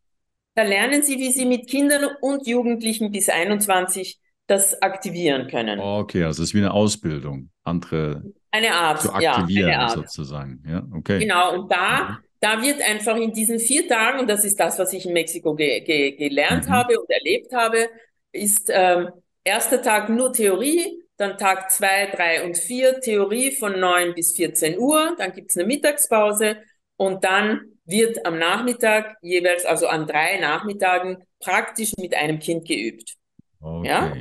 da 0.56 0.64
lernen 0.64 1.04
sie, 1.04 1.20
wie 1.20 1.32
sie 1.32 1.46
mit 1.46 1.70
Kindern 1.70 2.10
und 2.22 2.48
Jugendlichen 2.48 3.12
bis 3.12 3.30
21 3.30 4.20
das 4.54 4.82
aktivieren 4.82 5.48
können. 5.48 5.80
Okay, 5.80 6.24
also 6.24 6.44
es 6.44 6.50
ist 6.50 6.56
wie 6.56 6.60
eine 6.60 6.74
Ausbildung, 6.74 7.50
andere 7.64 8.24
eine 8.52 8.74
Art, 8.74 9.02
zu 9.02 9.12
aktivieren 9.12 9.70
ja, 9.70 9.80
Art. 9.80 9.92
sozusagen. 9.92 10.64
Ja, 10.68 10.84
okay. 10.96 11.20
Genau, 11.20 11.56
und 11.56 11.72
da, 11.72 12.04
mhm. 12.04 12.18
da 12.40 12.62
wird 12.62 12.82
einfach 12.82 13.18
in 13.18 13.34
diesen 13.34 13.60
vier 13.60 13.88
Tagen, 13.88 14.20
und 14.20 14.30
das 14.30 14.46
ist 14.46 14.60
das, 14.60 14.78
was 14.78 14.94
ich 14.94 15.06
in 15.06 15.14
Mexiko 15.14 15.56
ge 15.56 15.82
ge 15.82 16.12
gelernt 16.12 16.68
mhm. 16.68 16.72
habe 16.72 17.00
und 17.00 17.10
erlebt 17.10 17.52
habe, 17.54 17.90
ist 18.32 18.70
ähm, 18.72 19.10
erster 19.44 19.82
Tag 19.82 20.10
nur 20.10 20.32
Theorie, 20.34 21.04
dann 21.18 21.38
Tag 21.38 21.72
2, 21.72 22.12
3 22.16 22.46
und 22.46 22.58
4 22.58 23.02
Theorie 23.02 23.52
von 23.52 23.80
9 23.80 24.14
bis 24.14 24.36
14 24.36 24.78
Uhr. 24.80 25.16
Dann 25.18 25.32
gibt's 25.32 25.58
eine 25.58 25.68
Mittagspause 25.68 26.58
und 26.98 27.24
dann 27.24 27.62
wird 27.86 28.26
am 28.26 28.40
Nachmittag 28.40 29.18
jeweils, 29.22 29.66
also 29.66 29.88
an 29.88 30.08
drei 30.08 30.40
Nachmittagen, 30.40 31.18
praktisch 31.40 31.94
mit 31.98 32.16
einem 32.16 32.40
Kind 32.40 32.68
geübt. 32.68 33.16
Okay. 33.60 33.88
Ja? 33.88 34.14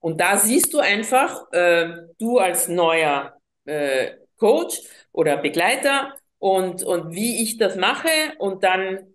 Und 0.00 0.20
da 0.20 0.36
siehst 0.36 0.72
du 0.72 0.78
einfach, 0.78 1.50
äh, 1.52 1.88
du 2.18 2.38
als 2.38 2.68
neuer 2.68 3.34
äh, 3.64 4.12
Coach 4.36 4.80
oder 5.12 5.36
Begleiter 5.36 6.14
und, 6.38 6.82
und 6.84 7.14
wie 7.14 7.42
ich 7.42 7.58
das 7.58 7.76
mache 7.76 8.08
und 8.38 8.62
dann 8.62 9.14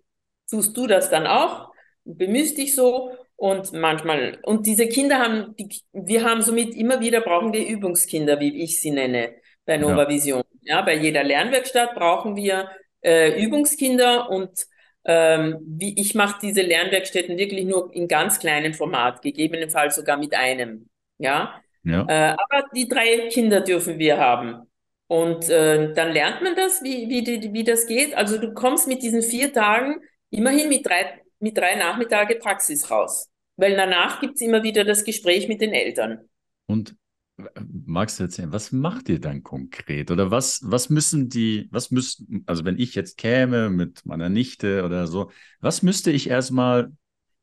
tust 0.50 0.76
du 0.76 0.86
das 0.86 1.10
dann 1.10 1.26
auch, 1.26 1.70
bemühst 2.04 2.58
dich 2.58 2.74
so 2.74 3.12
Und 3.36 3.72
manchmal, 3.72 4.38
und 4.44 4.66
diese 4.66 4.86
Kinder 4.86 5.18
haben, 5.18 5.56
die, 5.56 5.68
wir 5.92 6.24
haben 6.24 6.42
somit 6.42 6.74
immer 6.76 7.00
wieder 7.00 7.20
brauchen 7.20 7.52
wir 7.52 7.66
Übungskinder, 7.66 8.38
wie 8.38 8.62
ich 8.62 8.80
sie 8.80 8.92
nenne, 8.92 9.34
bei 9.66 9.76
Nova 9.76 10.04
ja. 10.04 10.08
Vision. 10.08 10.42
Ja, 10.62 10.82
bei 10.82 10.94
jeder 10.96 11.24
Lernwerkstatt 11.24 11.94
brauchen 11.94 12.36
wir 12.36 12.70
äh, 13.02 13.42
Übungskinder 13.42 14.30
und 14.30 14.66
ähm, 15.04 15.58
wie 15.66 15.98
ich 16.00 16.14
mache 16.14 16.38
diese 16.42 16.62
Lernwerkstätten 16.62 17.36
wirklich 17.36 17.64
nur 17.64 17.94
in 17.94 18.08
ganz 18.08 18.38
kleinem 18.38 18.74
Format, 18.74 19.22
gegebenenfalls 19.22 19.96
sogar 19.96 20.16
mit 20.16 20.34
einem. 20.34 20.88
Ja. 21.18 21.60
ja. 21.82 22.06
Äh, 22.08 22.36
aber 22.36 22.66
die 22.74 22.88
drei 22.88 23.28
Kinder 23.28 23.60
dürfen 23.60 23.98
wir 23.98 24.18
haben. 24.18 24.66
Und 25.06 25.48
äh, 25.50 25.92
dann 25.92 26.12
lernt 26.12 26.42
man 26.42 26.56
das, 26.56 26.82
wie, 26.82 27.08
wie, 27.08 27.52
wie 27.52 27.64
das 27.64 27.86
geht. 27.86 28.14
Also 28.14 28.38
du 28.38 28.54
kommst 28.54 28.88
mit 28.88 29.02
diesen 29.02 29.22
vier 29.22 29.52
Tagen 29.52 30.00
immerhin 30.30 30.68
mit 30.68 30.86
drei, 30.86 31.20
mit 31.38 31.56
drei 31.56 31.74
Nachmittage 31.76 32.36
Praxis 32.36 32.90
raus. 32.90 33.30
Weil 33.56 33.76
danach 33.76 34.20
gibt's 34.20 34.40
immer 34.40 34.62
wieder 34.62 34.84
das 34.84 35.04
Gespräch 35.04 35.46
mit 35.46 35.60
den 35.60 35.72
Eltern. 35.72 36.28
Und 36.66 36.96
magst 37.36 38.18
du 38.18 38.24
erzählen, 38.24 38.52
was 38.52 38.72
macht 38.72 39.08
ihr 39.08 39.20
dann 39.20 39.42
konkret? 39.42 40.10
Oder 40.10 40.30
was, 40.30 40.60
was 40.64 40.88
müssen 40.88 41.28
die, 41.28 41.68
was 41.70 41.90
müssten, 41.90 42.44
also 42.46 42.64
wenn 42.64 42.78
ich 42.78 42.94
jetzt 42.94 43.16
käme 43.18 43.70
mit 43.70 44.06
meiner 44.06 44.28
Nichte 44.28 44.84
oder 44.84 45.06
so, 45.06 45.30
was 45.60 45.82
müsste 45.82 46.10
ich 46.10 46.28
erstmal, 46.30 46.92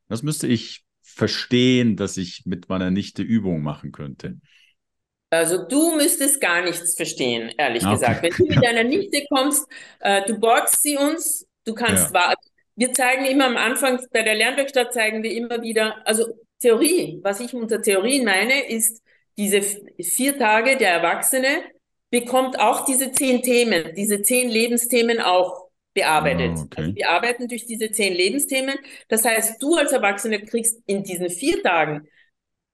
was 0.08 0.22
müsste 0.22 0.46
ich 0.46 0.84
verstehen, 1.02 1.96
dass 1.96 2.16
ich 2.16 2.44
mit 2.46 2.68
meiner 2.68 2.90
Nichte 2.90 3.22
Übungen 3.22 3.62
machen 3.62 3.92
könnte? 3.92 4.38
Also 5.30 5.66
du 5.66 5.96
müsstest 5.96 6.40
gar 6.40 6.62
nichts 6.62 6.94
verstehen, 6.94 7.50
ehrlich 7.56 7.84
okay. 7.84 7.92
gesagt. 7.92 8.22
Wenn 8.22 8.32
du 8.32 8.46
mit 8.46 8.64
deiner 8.64 8.84
Nichte 8.84 9.24
kommst, 9.30 9.66
äh, 10.00 10.24
du 10.26 10.38
borgst 10.38 10.82
sie 10.82 10.96
uns, 10.96 11.46
du 11.64 11.74
kannst 11.74 12.08
ja. 12.08 12.14
warten. 12.14 12.48
Wir 12.76 12.92
zeigen 12.92 13.26
immer 13.26 13.46
am 13.46 13.56
Anfang, 13.56 14.00
bei 14.12 14.22
der 14.22 14.34
Lernwerkstatt 14.34 14.92
zeigen 14.92 15.22
wir 15.22 15.32
immer 15.32 15.62
wieder, 15.62 16.06
also 16.06 16.26
Theorie, 16.60 17.20
was 17.22 17.40
ich 17.40 17.54
unter 17.54 17.82
Theorie 17.82 18.22
meine, 18.22 18.68
ist, 18.68 19.02
diese 19.36 19.62
vier 20.00 20.38
Tage 20.38 20.76
der 20.76 20.90
Erwachsene 20.90 21.62
bekommt 22.10 22.60
auch 22.60 22.84
diese 22.84 23.12
zehn 23.12 23.42
Themen, 23.42 23.94
diese 23.96 24.22
zehn 24.22 24.50
Lebensthemen 24.50 25.20
auch 25.20 25.68
bearbeitet. 25.94 26.52
Oh, 26.56 26.62
okay. 26.62 26.80
also 26.82 26.94
wir 26.94 27.10
arbeiten 27.10 27.48
durch 27.48 27.66
diese 27.66 27.90
zehn 27.90 28.14
Lebensthemen. 28.14 28.76
Das 29.08 29.24
heißt, 29.24 29.62
du 29.62 29.76
als 29.76 29.92
Erwachsene 29.92 30.42
kriegst 30.42 30.80
in 30.86 31.02
diesen 31.02 31.30
vier 31.30 31.62
Tagen 31.62 32.06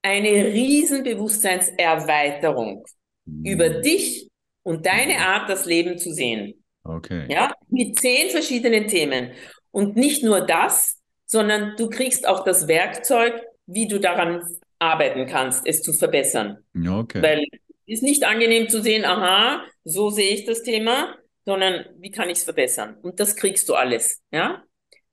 eine 0.03 0.29
riesen 0.29 1.03
Bewusstseinserweiterung 1.03 2.85
mhm. 3.25 3.45
über 3.45 3.69
dich 3.69 4.29
und 4.63 4.87
deine 4.87 5.19
Art, 5.19 5.49
das 5.49 5.67
Leben 5.67 5.99
zu 5.99 6.13
sehen. 6.13 6.65
Okay. 6.85 7.27
Ja, 7.29 7.53
mit 7.69 7.99
zehn 7.99 8.31
verschiedenen 8.31 8.89
Themen. 8.89 9.33
Und 9.71 9.97
nicht 9.97 10.23
nur 10.23 10.41
das, 10.41 10.99
sondern 11.27 11.77
du 11.77 11.91
kriegst 11.91 12.27
auch 12.27 12.45
das 12.45 12.69
Werkzeug, 12.69 13.41
wie 13.67 13.87
du 13.87 14.01
daran 14.01 14.43
arbeiten 14.79 15.27
kannst, 15.27 15.67
es 15.67 15.83
zu 15.83 15.93
verbessern. 15.93 16.59
Okay. 16.77 17.23
Weil 17.23 17.47
es 17.87 17.99
ist 17.99 18.03
nicht 18.03 18.25
angenehm 18.25 18.69
zu 18.69 18.83
sehen, 18.83 19.05
aha, 19.05 19.63
so 19.85 20.11
sehe 20.11 20.35
ich 20.35 20.45
das 20.45 20.63
Thema, 20.63 21.17
sondern 21.45 21.87
wie 21.99 22.11
kann 22.11 22.29
ich 22.29 22.39
es 22.39 22.45
verbessern? 22.45 22.97
Und 23.03 23.21
das 23.21 23.37
kriegst 23.37 23.69
du 23.69 23.75
alles, 23.75 24.23
ja? 24.31 24.63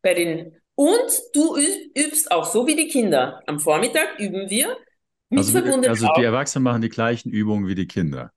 Bei 0.01 0.13
den 0.13 0.57
und 0.75 1.21
du 1.33 1.55
übst 1.95 2.31
auch 2.31 2.45
so 2.45 2.67
wie 2.67 2.75
die 2.75 2.89
Kinder. 2.89 3.41
Am 3.47 3.59
Vormittag 3.59 4.19
üben 4.19 4.49
wir 4.49 4.77
mit 5.29 5.39
also, 5.39 5.57
also 5.57 6.07
die 6.17 6.23
Erwachsenen 6.23 6.63
machen 6.63 6.81
die 6.81 6.89
gleichen 6.89 7.31
Übungen 7.31 7.67
wie 7.67 7.75
die 7.75 7.87
Kinder. 7.87 8.31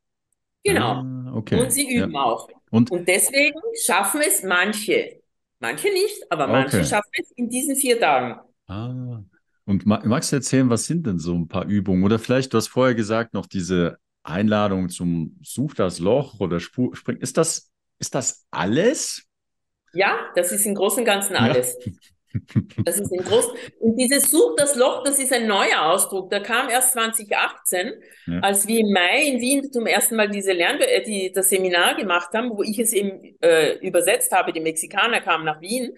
Genau. 0.64 1.02
Ah, 1.02 1.32
okay. 1.34 1.60
Und 1.60 1.72
sie 1.72 1.92
üben 1.92 2.12
ja. 2.12 2.22
auch. 2.22 2.48
Und, 2.70 2.90
und 2.90 3.08
deswegen 3.08 3.58
schaffen 3.84 4.20
es 4.24 4.42
manche. 4.42 5.20
Manche 5.60 5.88
nicht, 5.92 6.30
aber 6.30 6.46
manche 6.46 6.78
okay. 6.78 6.86
schaffen 6.86 7.10
es 7.14 7.30
in 7.32 7.48
diesen 7.48 7.74
vier 7.74 7.98
Tagen. 7.98 8.40
Ah. 8.68 9.22
Und 9.68 9.84
magst 9.84 10.32
du 10.32 10.36
erzählen, 10.36 10.70
was 10.70 10.86
sind 10.86 11.06
denn 11.06 11.18
so 11.18 11.34
ein 11.34 11.46
paar 11.46 11.66
Übungen? 11.66 12.02
Oder 12.02 12.18
vielleicht, 12.18 12.54
du 12.54 12.56
hast 12.56 12.68
vorher 12.68 12.94
gesagt, 12.94 13.34
noch 13.34 13.44
diese 13.44 13.98
Einladung 14.22 14.88
zum 14.88 15.38
Such 15.42 15.74
das 15.74 15.98
Loch 15.98 16.40
oder 16.40 16.58
Spur, 16.58 16.96
Spring. 16.96 17.18
Ist 17.18 17.36
das, 17.36 17.70
ist 17.98 18.14
das 18.14 18.46
alles? 18.50 19.26
Ja, 19.92 20.20
das 20.34 20.52
ist 20.52 20.64
im 20.64 20.74
Großen 20.74 21.00
und 21.00 21.04
Ganzen 21.04 21.36
alles. 21.36 21.76
Ja. 21.84 21.92
Das 22.84 22.98
ist 22.98 23.12
ein 23.12 23.24
groß. 23.24 23.48
Und 23.80 23.96
dieses 23.96 24.30
Such 24.30 24.54
das 24.56 24.76
Loch, 24.76 25.02
das 25.02 25.18
ist 25.18 25.32
ein 25.32 25.46
neuer 25.46 25.82
Ausdruck. 25.82 26.30
Der 26.30 26.42
kam 26.42 26.68
erst 26.68 26.92
2018, 26.92 27.92
ja. 28.26 28.40
als 28.40 28.66
wir 28.68 28.80
im 28.80 28.92
Mai 28.92 29.26
in 29.26 29.40
Wien 29.40 29.72
zum 29.72 29.86
ersten 29.86 30.16
Mal 30.16 30.28
diese 30.28 30.52
Lern 30.52 30.78
äh, 30.80 31.02
die, 31.02 31.32
das 31.32 31.48
Seminar 31.50 31.94
gemacht 31.94 32.28
haben, 32.34 32.50
wo 32.50 32.62
ich 32.62 32.78
es 32.78 32.92
eben 32.92 33.36
äh, 33.40 33.78
übersetzt 33.78 34.32
habe. 34.32 34.52
Die 34.52 34.60
Mexikaner 34.60 35.20
kamen 35.20 35.44
nach 35.44 35.60
Wien 35.60 35.92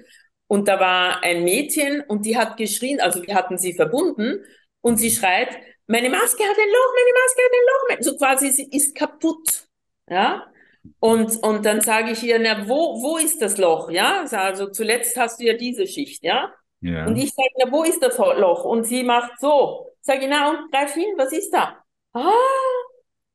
und 0.50 0.66
da 0.66 0.80
war 0.80 1.22
ein 1.22 1.44
Mädchen 1.44 2.00
und 2.08 2.26
die 2.26 2.36
hat 2.36 2.56
geschrien, 2.56 3.00
also 3.00 3.24
wir 3.24 3.36
hatten 3.36 3.56
sie 3.56 3.72
verbunden 3.72 4.44
und 4.80 4.96
sie 4.96 5.12
schreit, 5.12 5.48
meine 5.86 6.10
Maske 6.10 6.42
hat 6.42 6.56
ein 6.58 6.68
Loch, 6.68 6.92
meine 6.96 7.12
Maske 7.20 7.42
hat 7.44 7.52
ein 7.52 7.66
Loch. 7.70 8.04
So 8.04 8.16
quasi, 8.16 8.50
sie 8.50 8.68
ist 8.68 8.96
kaputt. 8.96 9.68
Ja. 10.08 10.50
Und, 10.98 11.40
und 11.44 11.64
dann 11.64 11.80
sage 11.82 12.10
ich 12.10 12.24
ihr, 12.24 12.40
na, 12.40 12.68
wo, 12.68 13.00
wo 13.00 13.16
ist 13.16 13.40
das 13.40 13.58
Loch? 13.58 13.90
Ja, 13.90 14.24
also 14.28 14.70
zuletzt 14.70 15.16
hast 15.16 15.38
du 15.38 15.44
ja 15.44 15.52
diese 15.52 15.86
Schicht, 15.86 16.24
ja? 16.24 16.52
ja. 16.80 17.06
Und 17.06 17.14
ich 17.14 17.32
sage, 17.32 17.50
na, 17.58 17.70
wo 17.70 17.84
ist 17.84 18.02
das 18.02 18.18
Loch? 18.18 18.64
Und 18.64 18.82
sie 18.82 19.04
macht 19.04 19.38
so. 19.38 19.86
Sage 20.00 20.24
ich, 20.24 20.28
na, 20.28 20.50
und 20.50 20.72
greif 20.72 20.94
hin, 20.94 21.14
was 21.16 21.32
ist 21.32 21.52
da? 21.52 21.80
Ah, 22.12 22.32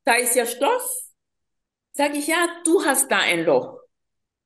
da 0.04 0.16
ist 0.16 0.36
ja 0.36 0.46
Stoff. 0.46 0.86
Sage 1.94 2.18
ich, 2.18 2.28
ja, 2.28 2.46
du 2.66 2.84
hast 2.84 3.10
da 3.10 3.20
ein 3.20 3.46
Loch. 3.46 3.85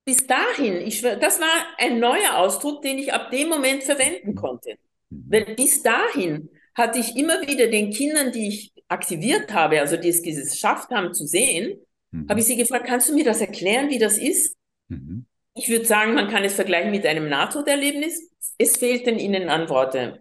Bis 0.09 0.25
dahin, 0.25 0.81
ich, 0.87 1.01
das 1.01 1.39
war 1.39 1.67
ein 1.77 1.99
neuer 1.99 2.37
Ausdruck, 2.37 2.81
den 2.81 2.97
ich 2.97 3.13
ab 3.13 3.29
dem 3.31 3.49
Moment 3.49 3.83
verwenden 3.83 4.35
konnte. 4.35 4.77
Weil 5.09 5.55
bis 5.55 5.83
dahin 5.83 6.49
hatte 6.73 6.99
ich 6.99 7.15
immer 7.15 7.41
wieder 7.41 7.67
den 7.67 7.91
Kindern, 7.91 8.31
die 8.31 8.47
ich 8.47 8.73
aktiviert 8.87 9.53
habe, 9.53 9.79
also 9.79 9.97
die 9.97 10.09
es 10.09 10.23
geschafft 10.23 10.89
haben 10.89 11.13
zu 11.13 11.27
sehen, 11.27 11.79
Mhm. 12.11 12.27
Habe 12.29 12.39
ich 12.39 12.45
sie 12.45 12.55
gefragt, 12.55 12.85
kannst 12.87 13.09
du 13.09 13.13
mir 13.13 13.23
das 13.23 13.41
erklären, 13.41 13.89
wie 13.89 13.99
das 13.99 14.17
ist? 14.17 14.55
Mhm. 14.87 15.25
Ich 15.55 15.69
würde 15.69 15.85
sagen, 15.85 16.13
man 16.13 16.29
kann 16.29 16.43
es 16.43 16.53
vergleichen 16.53 16.91
mit 16.91 17.05
einem 17.05 17.29
Nahtoderlebnis. 17.29 18.31
Es 18.57 18.77
fehlten 18.77 19.19
ihnen 19.19 19.49
Antworten. 19.49 20.19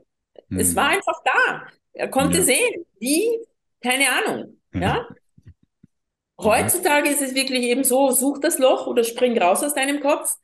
Mhm. 0.49 0.59
Es 0.59 0.75
war 0.77 0.89
einfach 0.89 1.23
da. 1.25 1.67
Er 1.93 2.09
konnte 2.09 2.39
ja. 2.39 2.45
sehen, 2.45 2.85
wie, 2.99 3.39
keine 3.83 4.05
Ahnung. 4.11 4.61
Ja? 4.75 5.09
Heutzutage 6.41 7.09
ist 7.09 7.23
es 7.23 7.35
wirklich 7.35 7.65
eben 7.65 7.85
so, 7.85 8.11
such 8.11 8.39
das 8.41 8.59
Loch 8.59 8.87
oder 8.87 9.05
spring 9.05 9.37
raus 9.39 9.63
aus 9.63 9.75
deinem 9.75 10.01
Kopf. 10.01 10.37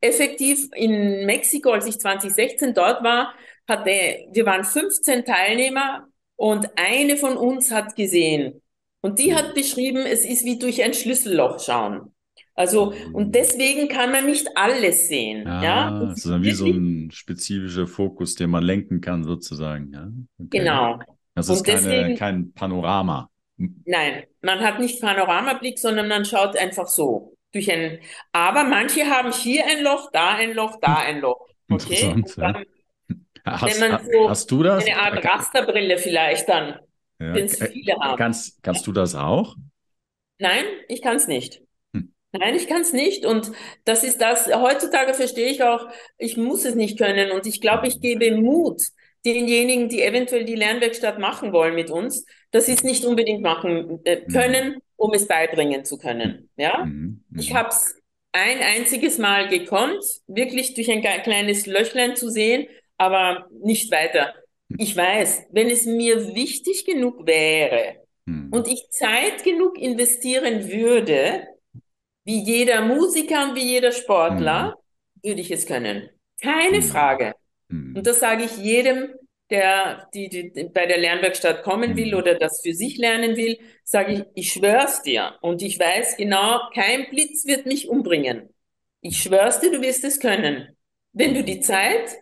Effektiv 0.00 0.68
in 0.74 1.24
Mexiko, 1.24 1.70
als 1.70 1.86
ich 1.86 1.98
2016 1.98 2.74
dort 2.74 3.02
war, 3.02 3.32
hatte, 3.68 3.90
wir 4.32 4.44
waren 4.44 4.64
15 4.64 5.24
Teilnehmer 5.24 6.06
und 6.36 6.68
eine 6.76 7.16
von 7.16 7.36
uns 7.36 7.70
hat 7.70 7.96
gesehen, 7.96 8.60
und 9.06 9.20
die 9.20 9.36
hat 9.36 9.54
beschrieben, 9.54 9.98
es 9.98 10.24
ist 10.24 10.44
wie 10.44 10.58
durch 10.58 10.82
ein 10.82 10.92
Schlüsselloch 10.92 11.60
schauen. 11.60 12.12
Also, 12.54 12.92
und 13.12 13.36
deswegen 13.36 13.86
kann 13.86 14.10
man 14.10 14.26
nicht 14.26 14.48
alles 14.56 15.06
sehen. 15.06 15.46
Ah, 15.46 15.62
ja, 15.62 16.00
das 16.00 16.18
ist 16.18 16.26
dann 16.26 16.42
wie 16.42 16.50
so 16.50 16.66
ein 16.66 17.10
spezifischer 17.12 17.86
Fokus, 17.86 18.34
den 18.34 18.50
man 18.50 18.64
lenken 18.64 19.00
kann, 19.00 19.22
sozusagen. 19.22 19.92
Ja? 19.92 20.08
Okay. 20.40 20.58
Genau. 20.58 20.98
Das 21.36 21.48
ist 21.48 21.64
keine, 21.64 21.82
deswegen, 21.82 22.16
kein 22.16 22.52
Panorama. 22.52 23.30
Nein, 23.56 24.24
man 24.42 24.60
hat 24.60 24.78
nicht 24.78 25.00
Panoramablick, 25.00 25.78
sondern 25.78 26.08
man 26.08 26.24
schaut 26.24 26.56
einfach 26.56 26.86
so 26.86 27.36
durch 27.52 27.70
ein. 27.70 28.00
Aber 28.32 28.64
manche 28.64 29.06
haben 29.06 29.32
hier 29.32 29.64
ein 29.66 29.82
Loch, 29.82 30.10
da 30.12 30.34
ein 30.34 30.52
Loch, 30.52 30.78
da 30.80 30.96
ein 30.96 31.20
Loch. 31.20 31.48
Okay. 31.70 32.10
Interessant, 32.10 32.36
dann, 32.36 32.64
ja. 33.46 33.60
hast, 33.60 33.80
wenn 33.80 33.90
man 33.90 34.04
so 34.04 34.30
hast 34.30 34.50
du 34.50 34.62
das? 34.62 34.86
Eine 34.86 34.98
Art 34.98 35.24
Rasterbrille 35.24 35.98
vielleicht 35.98 36.48
dann 36.48 36.80
ja. 37.18 37.32
den 37.32 37.48
viele 37.48 37.94
haben. 38.00 38.16
Kannst, 38.16 38.62
kannst 38.62 38.86
du 38.86 38.92
das 38.92 39.14
auch? 39.14 39.56
Nein, 40.38 40.64
ich 40.88 41.02
kann 41.02 41.16
es 41.16 41.26
nicht. 41.26 41.62
Hm. 41.94 42.12
Nein, 42.32 42.54
ich 42.54 42.68
kann 42.68 42.82
es 42.82 42.92
nicht. 42.92 43.24
Und 43.24 43.52
das 43.84 44.04
ist 44.04 44.20
das, 44.20 44.52
heutzutage 44.54 45.14
verstehe 45.14 45.50
ich 45.50 45.62
auch, 45.62 45.88
ich 46.18 46.36
muss 46.36 46.64
es 46.64 46.74
nicht 46.74 46.98
können. 46.98 47.30
Und 47.30 47.46
ich 47.46 47.60
glaube, 47.60 47.88
ich 47.88 48.00
gebe 48.00 48.36
Mut 48.36 48.82
denjenigen, 49.32 49.88
die 49.88 50.02
eventuell 50.02 50.44
die 50.44 50.54
Lernwerkstatt 50.54 51.18
machen 51.18 51.52
wollen 51.52 51.74
mit 51.74 51.90
uns, 51.90 52.24
dass 52.50 52.66
sie 52.66 52.72
es 52.72 52.84
nicht 52.84 53.04
unbedingt 53.04 53.42
machen 53.42 54.00
äh, 54.04 54.22
hm. 54.22 54.28
können, 54.32 54.76
um 54.96 55.12
es 55.12 55.26
beibringen 55.26 55.84
zu 55.84 55.98
können. 55.98 56.48
Ja, 56.56 56.84
mhm. 56.84 57.24
ich 57.36 57.54
habe 57.54 57.68
es 57.68 57.96
ein 58.32 58.58
einziges 58.60 59.18
Mal 59.18 59.48
gekonnt, 59.48 60.04
wirklich 60.26 60.74
durch 60.74 60.90
ein 60.90 61.02
kleines 61.02 61.66
Löchlein 61.66 62.16
zu 62.16 62.30
sehen, 62.30 62.66
aber 62.96 63.46
nicht 63.62 63.90
weiter. 63.90 64.34
Ich 64.78 64.96
weiß, 64.96 65.46
wenn 65.50 65.68
es 65.68 65.86
mir 65.86 66.34
wichtig 66.34 66.84
genug 66.84 67.26
wäre 67.26 67.96
und 68.26 68.66
ich 68.68 68.90
Zeit 68.90 69.44
genug 69.44 69.78
investieren 69.78 70.68
würde, 70.68 71.46
wie 72.24 72.42
jeder 72.42 72.82
Musiker 72.82 73.48
und 73.48 73.54
wie 73.54 73.64
jeder 73.64 73.92
Sportler, 73.92 74.76
würde 75.22 75.40
ich 75.40 75.50
es 75.50 75.66
können. 75.66 76.10
Keine. 76.40 76.82
Frage. 76.82 77.34
Hm. 77.70 77.94
Und 77.96 78.06
das 78.06 78.20
sage 78.20 78.44
ich 78.44 78.56
jedem, 78.58 79.14
der 79.50 80.08
die, 80.12 80.28
die, 80.28 80.64
bei 80.72 80.86
der 80.86 80.98
Lernwerkstatt 80.98 81.62
kommen 81.62 81.96
will 81.96 82.12
hm. 82.12 82.18
oder 82.18 82.34
das 82.34 82.60
für 82.62 82.74
sich 82.74 82.98
lernen 82.98 83.36
will, 83.36 83.58
sage 83.84 84.12
ich, 84.12 84.24
ich 84.34 84.52
schwör's 84.52 85.02
dir. 85.02 85.34
Und 85.40 85.62
ich 85.62 85.78
weiß 85.78 86.16
genau, 86.16 86.60
kein 86.74 87.08
Blitz 87.10 87.46
wird 87.46 87.66
mich 87.66 87.88
umbringen. 87.88 88.50
Ich 89.00 89.22
schwör's 89.22 89.60
dir, 89.60 89.70
du 89.70 89.80
wirst 89.82 90.04
es 90.04 90.18
können, 90.18 90.76
wenn 91.12 91.34
du 91.34 91.44
die 91.44 91.60
Zeit 91.60 92.16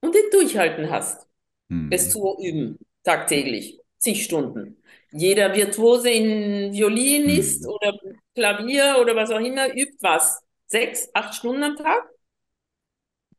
und 0.00 0.14
den 0.14 0.30
Durchhalten 0.30 0.90
hast. 0.90 1.26
mhm. 1.68 1.90
es 1.90 2.10
zu 2.10 2.36
üben, 2.40 2.78
tagtäglich, 3.02 3.78
zig 3.98 4.24
Stunden. 4.24 4.82
Jeder 5.10 5.54
Virtuose 5.54 6.10
in 6.10 6.72
Violinist 6.72 7.62
mhm. 7.62 7.70
oder 7.70 7.98
Klavier 8.34 8.98
oder 9.00 9.16
was 9.16 9.30
auch 9.30 9.40
immer 9.40 9.74
übt 9.74 9.96
was. 10.00 10.40
Sechs, 10.66 11.08
acht 11.14 11.34
Stunden 11.34 11.62
am 11.62 11.76
Tag. 11.76 12.08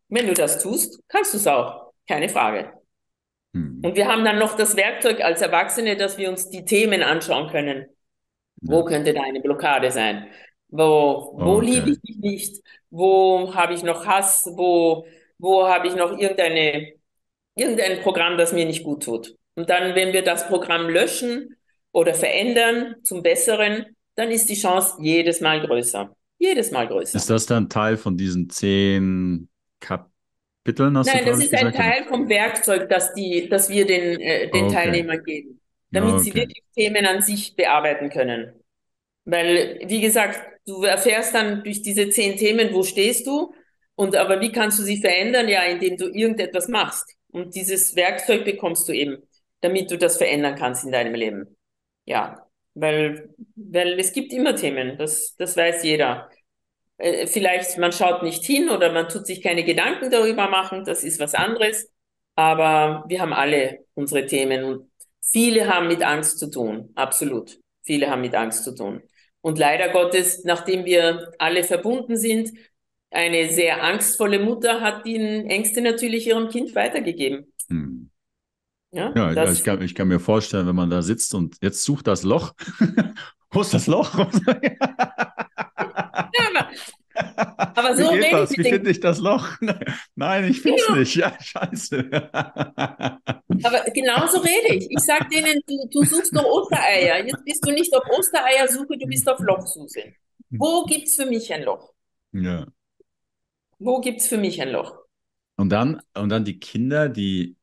Wenn 0.09 0.27
du 0.27 0.33
das 0.33 0.61
tust, 0.61 1.01
kannst 1.07 1.33
du 1.33 1.37
es 1.37 1.47
auch. 1.47 1.93
Keine 2.07 2.29
Frage. 2.29 2.73
Mhm. 3.53 3.81
Und 3.83 3.95
wir 3.95 4.07
haben 4.07 4.25
dann 4.25 4.39
noch 4.39 4.57
das 4.57 4.75
Werkzeug 4.75 5.21
als 5.21 5.41
Erwachsene, 5.41 5.95
dass 5.95 6.17
wir 6.17 6.29
uns 6.29 6.49
die 6.49 6.65
Themen 6.65 7.03
anschauen 7.03 7.49
können. 7.49 7.85
Ja. 8.61 8.73
Wo 8.73 8.83
könnte 8.83 9.13
da 9.13 9.21
eine 9.21 9.39
Blockade 9.39 9.91
sein? 9.91 10.27
Wo, 10.67 11.33
wo 11.35 11.57
okay. 11.57 11.65
liebe 11.65 11.89
ich 11.91 11.99
mich 12.03 12.17
nicht? 12.17 12.63
Wo 12.89 13.53
habe 13.53 13.73
ich 13.73 13.83
noch 13.83 14.05
Hass? 14.05 14.49
Wo, 14.51 15.05
wo 15.37 15.67
habe 15.67 15.87
ich 15.87 15.95
noch 15.95 16.17
irgendeine, 16.17 16.93
irgendein 17.55 18.01
Programm, 18.01 18.37
das 18.37 18.53
mir 18.53 18.65
nicht 18.65 18.83
gut 18.83 19.03
tut? 19.03 19.35
Und 19.55 19.69
dann, 19.69 19.95
wenn 19.95 20.13
wir 20.13 20.23
das 20.23 20.47
Programm 20.47 20.89
löschen 20.89 21.55
oder 21.91 22.13
verändern 22.13 22.95
zum 23.03 23.23
Besseren, 23.23 23.85
dann 24.15 24.31
ist 24.31 24.49
die 24.49 24.55
Chance 24.55 24.97
jedes 24.99 25.41
Mal 25.41 25.65
größer. 25.65 26.15
Jedes 26.37 26.71
Mal 26.71 26.87
größer. 26.87 27.17
Ist 27.17 27.29
das 27.29 27.45
dann 27.45 27.69
Teil 27.69 27.97
von 27.97 28.15
diesen 28.15 28.49
zehn 28.49 29.49
Kapiteln? 29.79 30.93
Nein, 30.93 31.25
das 31.25 31.43
ist 31.43 31.53
ein 31.53 31.73
Teil 31.73 32.05
vom 32.05 32.29
Werkzeug, 32.29 32.89
das, 32.89 33.13
die, 33.13 33.47
das 33.49 33.69
wir 33.69 33.85
den, 33.85 34.19
äh, 34.19 34.49
den 34.49 34.65
okay. 34.65 34.73
Teilnehmern 34.73 35.23
geben, 35.23 35.61
damit 35.91 36.13
okay. 36.15 36.23
sie 36.23 36.33
wirklich 36.35 36.63
Themen 36.75 37.05
an 37.05 37.21
sich 37.21 37.55
bearbeiten 37.55 38.09
können. 38.09 38.53
Weil, 39.25 39.79
wie 39.85 40.01
gesagt, 40.01 40.39
du 40.65 40.83
erfährst 40.83 41.35
dann 41.35 41.63
durch 41.63 41.81
diese 41.81 42.09
zehn 42.09 42.37
Themen, 42.37 42.73
wo 42.73 42.83
stehst 42.83 43.27
du, 43.27 43.53
und 43.95 44.15
aber 44.15 44.39
wie 44.39 44.51
kannst 44.53 44.79
du 44.79 44.83
sie 44.83 44.97
verändern? 44.97 45.49
Ja, 45.49 45.63
indem 45.63 45.97
du 45.97 46.05
irgendetwas 46.05 46.69
machst. 46.69 47.17
Und 47.31 47.53
dieses 47.53 47.97
Werkzeug 47.97 48.45
bekommst 48.45 48.87
du 48.87 48.93
eben, 48.93 49.17
damit 49.59 49.91
du 49.91 49.97
das 49.97 50.15
verändern 50.15 50.55
kannst 50.55 50.85
in 50.85 50.93
deinem 50.93 51.13
Leben. 51.15 51.57
Ja, 52.05 52.47
weil, 52.75 53.35
weil 53.55 53.99
es 53.99 54.13
gibt 54.13 54.31
immer 54.31 54.55
Themen, 54.55 54.97
das, 54.97 55.35
das 55.35 55.57
weiß 55.57 55.83
jeder. 55.83 56.29
Äh, 56.99 57.27
vielleicht 57.27 57.77
man 57.77 57.91
schaut 57.91 58.23
nicht 58.23 58.45
hin 58.45 58.69
oder 58.69 58.91
man 58.91 59.09
tut 59.09 59.25
sich 59.25 59.41
keine 59.41 59.63
Gedanken 59.63 60.11
darüber 60.11 60.49
machen, 60.49 60.83
das 60.85 61.03
ist 61.03 61.19
was 61.19 61.33
anderes. 61.33 61.89
Aber 62.35 63.05
wir 63.07 63.21
haben 63.21 63.33
alle 63.33 63.85
unsere 63.95 64.25
Themen 64.25 64.63
und 64.63 64.91
viele 65.21 65.67
haben 65.73 65.87
mit 65.87 66.03
Angst 66.03 66.39
zu 66.39 66.51
tun, 66.51 66.91
absolut. 66.95 67.59
Viele 67.83 68.09
haben 68.09 68.21
mit 68.21 68.35
Angst 68.35 68.63
zu 68.63 68.75
tun. 68.75 69.01
Und 69.41 69.57
leider 69.57 69.89
Gottes, 69.89 70.43
nachdem 70.43 70.85
wir 70.85 71.31
alle 71.39 71.63
verbunden 71.63 72.17
sind, 72.17 72.51
eine 73.11 73.49
sehr 73.49 73.81
angstvolle 73.83 74.39
Mutter 74.39 74.81
hat 74.81 75.05
die 75.05 75.15
Ängste 75.15 75.81
natürlich 75.81 76.27
ihrem 76.27 76.49
Kind 76.49 76.75
weitergegeben. 76.75 77.51
Hm. 77.69 78.09
Ja, 78.91 79.13
ja, 79.15 79.31
ja 79.31 79.51
ich, 79.51 79.63
kann, 79.63 79.81
ich 79.81 79.95
kann 79.95 80.07
mir 80.07 80.19
vorstellen, 80.19 80.67
wenn 80.67 80.75
man 80.75 80.89
da 80.89 81.01
sitzt 81.01 81.33
und 81.33 81.57
jetzt 81.61 81.83
sucht 81.83 82.07
das 82.07 82.23
Loch. 82.23 82.53
Wo 83.51 83.61
ist 83.61 83.73
das 83.73 83.87
Loch? 83.87 84.27
Aber 87.15 87.95
so 87.97 88.11
Wie 88.11 88.19
geht 88.19 88.33
das? 88.33 88.51
Wie 88.51 88.63
finde 88.63 88.91
ich 88.91 88.99
das 88.99 89.19
Loch? 89.19 89.47
Nein, 90.15 90.51
ich 90.51 90.61
finde 90.61 90.79
es 90.79 90.85
genau. 90.87 90.99
nicht. 90.99 91.15
Ja, 91.15 91.35
scheiße. 91.39 92.09
Aber 93.63 93.83
genauso 93.93 94.39
rede 94.39 94.75
ich. 94.75 94.87
Ich 94.89 94.99
sage 94.99 95.27
denen, 95.29 95.61
du, 95.67 95.87
du 95.91 96.03
suchst 96.05 96.35
doch 96.35 96.45
Ostereier. 96.45 97.25
Jetzt 97.25 97.43
bist 97.43 97.65
du 97.65 97.71
nicht 97.71 97.93
auf 97.95 98.03
Ostereiersuche, 98.17 98.97
du 98.97 99.07
bist 99.07 99.27
auf 99.27 99.39
Lochsuche. 99.39 100.13
Wo 100.51 100.85
gibt 100.85 101.07
es 101.07 101.15
für 101.15 101.25
mich 101.25 101.51
ein 101.53 101.63
Loch? 101.63 101.93
Ja. 102.31 102.65
Wo 103.79 104.01
gibt 104.01 104.21
es 104.21 104.27
für 104.27 104.37
mich 104.37 104.61
ein 104.61 104.69
Loch? 104.69 104.97
Und 105.57 105.69
dann, 105.69 106.01
und 106.15 106.29
dann 106.29 106.45
die 106.45 106.59
Kinder, 106.59 107.09
die, 107.09 107.57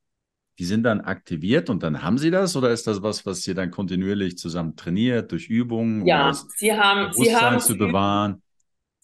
die 0.59 0.65
sind 0.65 0.83
dann 0.83 1.01
aktiviert 1.01 1.71
und 1.71 1.83
dann 1.83 2.03
haben 2.03 2.19
sie 2.19 2.31
das? 2.31 2.57
Oder 2.57 2.71
ist 2.71 2.87
das 2.87 3.03
was, 3.03 3.25
was 3.27 3.47
ihr 3.47 3.55
dann 3.55 3.71
kontinuierlich 3.71 4.39
zusammen 4.39 4.77
trainiert, 4.77 5.33
durch 5.33 5.49
Übungen? 5.49 6.07
Ja, 6.07 6.33
sie 6.33 6.73
haben, 6.73 7.13
sie 7.13 7.35
haben 7.35 7.61
zu 7.61 7.77
bewahren? 7.77 8.43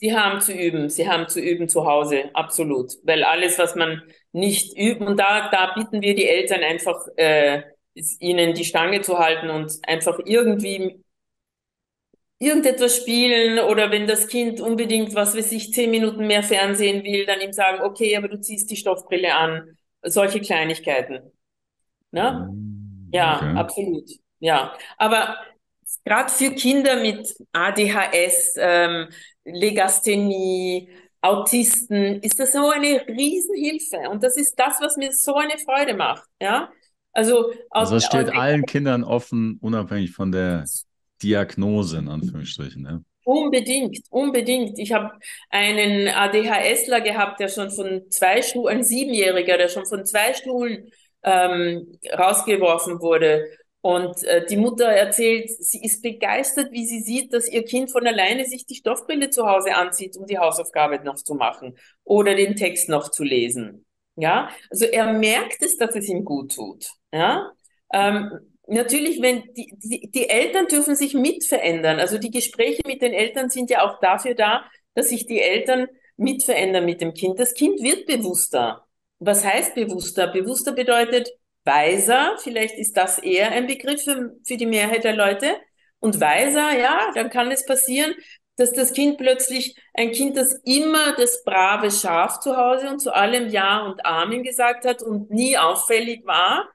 Sie 0.02 0.12
haben 0.12 0.40
zu 0.40 0.52
üben, 0.52 0.90
sie 0.90 1.08
haben 1.08 1.28
zu 1.28 1.38
üben 1.38 1.68
zu 1.68 1.86
Hause, 1.86 2.24
absolut. 2.34 2.94
Weil 3.04 3.22
alles, 3.22 3.56
was 3.60 3.76
man 3.76 4.02
nicht 4.32 4.76
übt, 4.76 5.04
und 5.04 5.16
da, 5.16 5.48
da 5.48 5.74
bitten 5.76 6.02
wir 6.02 6.16
die 6.16 6.26
Eltern 6.26 6.64
einfach, 6.64 7.06
äh, 7.14 7.62
ihnen 8.18 8.52
die 8.52 8.64
Stange 8.64 9.02
zu 9.02 9.20
halten 9.20 9.48
und 9.48 9.78
einfach 9.86 10.18
irgendwie 10.24 11.04
irgendetwas 12.40 12.96
spielen 12.96 13.60
oder 13.60 13.92
wenn 13.92 14.08
das 14.08 14.26
Kind 14.26 14.60
unbedingt, 14.60 15.14
was 15.14 15.36
weiß 15.36 15.52
ich, 15.52 15.72
zehn 15.72 15.92
Minuten 15.92 16.26
mehr 16.26 16.42
Fernsehen 16.42 17.04
will, 17.04 17.24
dann 17.24 17.40
ihm 17.40 17.52
sagen, 17.52 17.80
okay, 17.84 18.16
aber 18.16 18.26
du 18.26 18.40
ziehst 18.40 18.72
die 18.72 18.76
Stoffbrille 18.76 19.36
an. 19.36 19.78
Solche 20.02 20.40
Kleinigkeiten. 20.40 21.30
Ne? 22.10 22.50
Mm, 22.52 23.08
ja, 23.12 23.36
okay. 23.36 23.56
absolut. 23.56 24.10
Ja, 24.40 24.76
aber 24.98 25.36
gerade 26.04 26.32
für 26.32 26.50
Kinder 26.50 26.96
mit 27.00 27.32
ADHS, 27.52 28.56
ähm, 28.58 29.08
Legasthenie, 29.44 30.88
Autisten, 31.20 32.20
ist 32.20 32.38
das 32.40 32.52
so 32.52 32.70
eine 32.70 33.06
Riesenhilfe. 33.06 34.10
Und 34.10 34.22
das 34.22 34.36
ist 34.36 34.58
das, 34.58 34.80
was 34.80 34.96
mir 34.96 35.12
so 35.12 35.34
eine 35.34 35.56
Freude 35.58 35.94
macht. 35.94 36.28
Ja, 36.40 36.70
also, 37.12 37.52
also 37.70 37.96
es 37.96 38.04
steht 38.04 38.30
allen 38.30 38.64
Kindern 38.64 39.04
offen, 39.04 39.58
unabhängig 39.60 40.12
von 40.12 40.32
der 40.32 40.64
Diagnose, 41.22 41.98
in 41.98 42.08
Anführungsstrichen. 42.08 42.82
Ne? 42.82 43.04
Unbedingt, 43.24 43.98
unbedingt. 44.10 44.78
Ich 44.78 44.92
habe 44.92 45.12
einen 45.50 46.08
ADHSler 46.08 47.00
gehabt, 47.00 47.38
der 47.38 47.48
schon 47.48 47.70
von 47.70 48.02
zwei 48.10 48.42
Schulen, 48.42 48.78
ein 48.78 48.84
Siebenjähriger, 48.84 49.58
der 49.58 49.68
schon 49.68 49.86
von 49.86 50.04
zwei 50.04 50.34
Schulen 50.34 50.90
ähm, 51.22 51.98
rausgeworfen 52.12 53.00
wurde. 53.00 53.44
Und 53.82 54.22
äh, 54.24 54.46
die 54.46 54.56
Mutter 54.56 54.86
erzählt, 54.86 55.50
sie 55.50 55.82
ist 55.82 56.02
begeistert, 56.02 56.70
wie 56.70 56.86
sie 56.86 57.00
sieht, 57.00 57.34
dass 57.34 57.48
ihr 57.48 57.64
Kind 57.64 57.90
von 57.90 58.06
alleine 58.06 58.44
sich 58.44 58.64
die 58.64 58.76
Stoffbrille 58.76 59.30
zu 59.30 59.46
Hause 59.46 59.74
anzieht, 59.74 60.16
um 60.16 60.24
die 60.24 60.38
Hausaufgabe 60.38 61.00
noch 61.04 61.16
zu 61.16 61.34
machen 61.34 61.76
oder 62.04 62.36
den 62.36 62.54
Text 62.54 62.88
noch 62.88 63.10
zu 63.10 63.24
lesen. 63.24 63.84
Ja, 64.14 64.50
also 64.70 64.84
er 64.84 65.12
merkt 65.12 65.62
es, 65.62 65.76
dass 65.78 65.96
es 65.96 66.08
ihm 66.08 66.24
gut 66.24 66.54
tut. 66.54 66.86
Ja, 67.12 67.50
ähm, 67.92 68.30
natürlich, 68.68 69.20
wenn 69.20 69.42
die, 69.54 69.74
die, 69.78 70.10
die 70.12 70.28
Eltern 70.28 70.66
dürfen 70.68 70.94
sich 70.94 71.14
mit 71.14 71.44
verändern. 71.44 71.98
Also 71.98 72.18
die 72.18 72.30
Gespräche 72.30 72.82
mit 72.86 73.02
den 73.02 73.12
Eltern 73.12 73.50
sind 73.50 73.68
ja 73.68 73.82
auch 73.84 73.98
dafür 73.98 74.34
da, 74.34 74.64
dass 74.94 75.08
sich 75.08 75.26
die 75.26 75.40
Eltern 75.40 75.88
mit 76.16 76.44
verändern 76.44 76.84
mit 76.84 77.00
dem 77.00 77.14
Kind. 77.14 77.40
Das 77.40 77.54
Kind 77.54 77.82
wird 77.82 78.06
bewusster. 78.06 78.86
Was 79.18 79.44
heißt 79.44 79.74
bewusster? 79.74 80.28
Bewusster 80.28 80.72
bedeutet, 80.72 81.30
weiser, 81.64 82.36
vielleicht 82.38 82.76
ist 82.76 82.96
das 82.96 83.18
eher 83.18 83.52
ein 83.52 83.66
Begriff 83.66 84.02
für, 84.02 84.36
für 84.44 84.56
die 84.56 84.66
Mehrheit 84.66 85.04
der 85.04 85.16
Leute. 85.16 85.56
Und 86.00 86.20
weiser, 86.20 86.76
ja, 86.76 87.12
dann 87.14 87.30
kann 87.30 87.50
es 87.52 87.64
passieren, 87.64 88.14
dass 88.56 88.72
das 88.72 88.92
Kind 88.92 89.18
plötzlich, 89.18 89.76
ein 89.94 90.12
Kind, 90.12 90.36
das 90.36 90.60
immer 90.64 91.14
das 91.16 91.42
brave 91.44 91.90
Schaf 91.90 92.40
zu 92.40 92.56
Hause 92.56 92.88
und 92.88 92.98
zu 92.98 93.14
allem 93.14 93.48
Ja 93.48 93.86
und 93.86 94.04
Amen 94.04 94.42
gesagt 94.42 94.84
hat 94.84 95.02
und 95.02 95.30
nie 95.30 95.56
auffällig 95.56 96.26
war, 96.26 96.68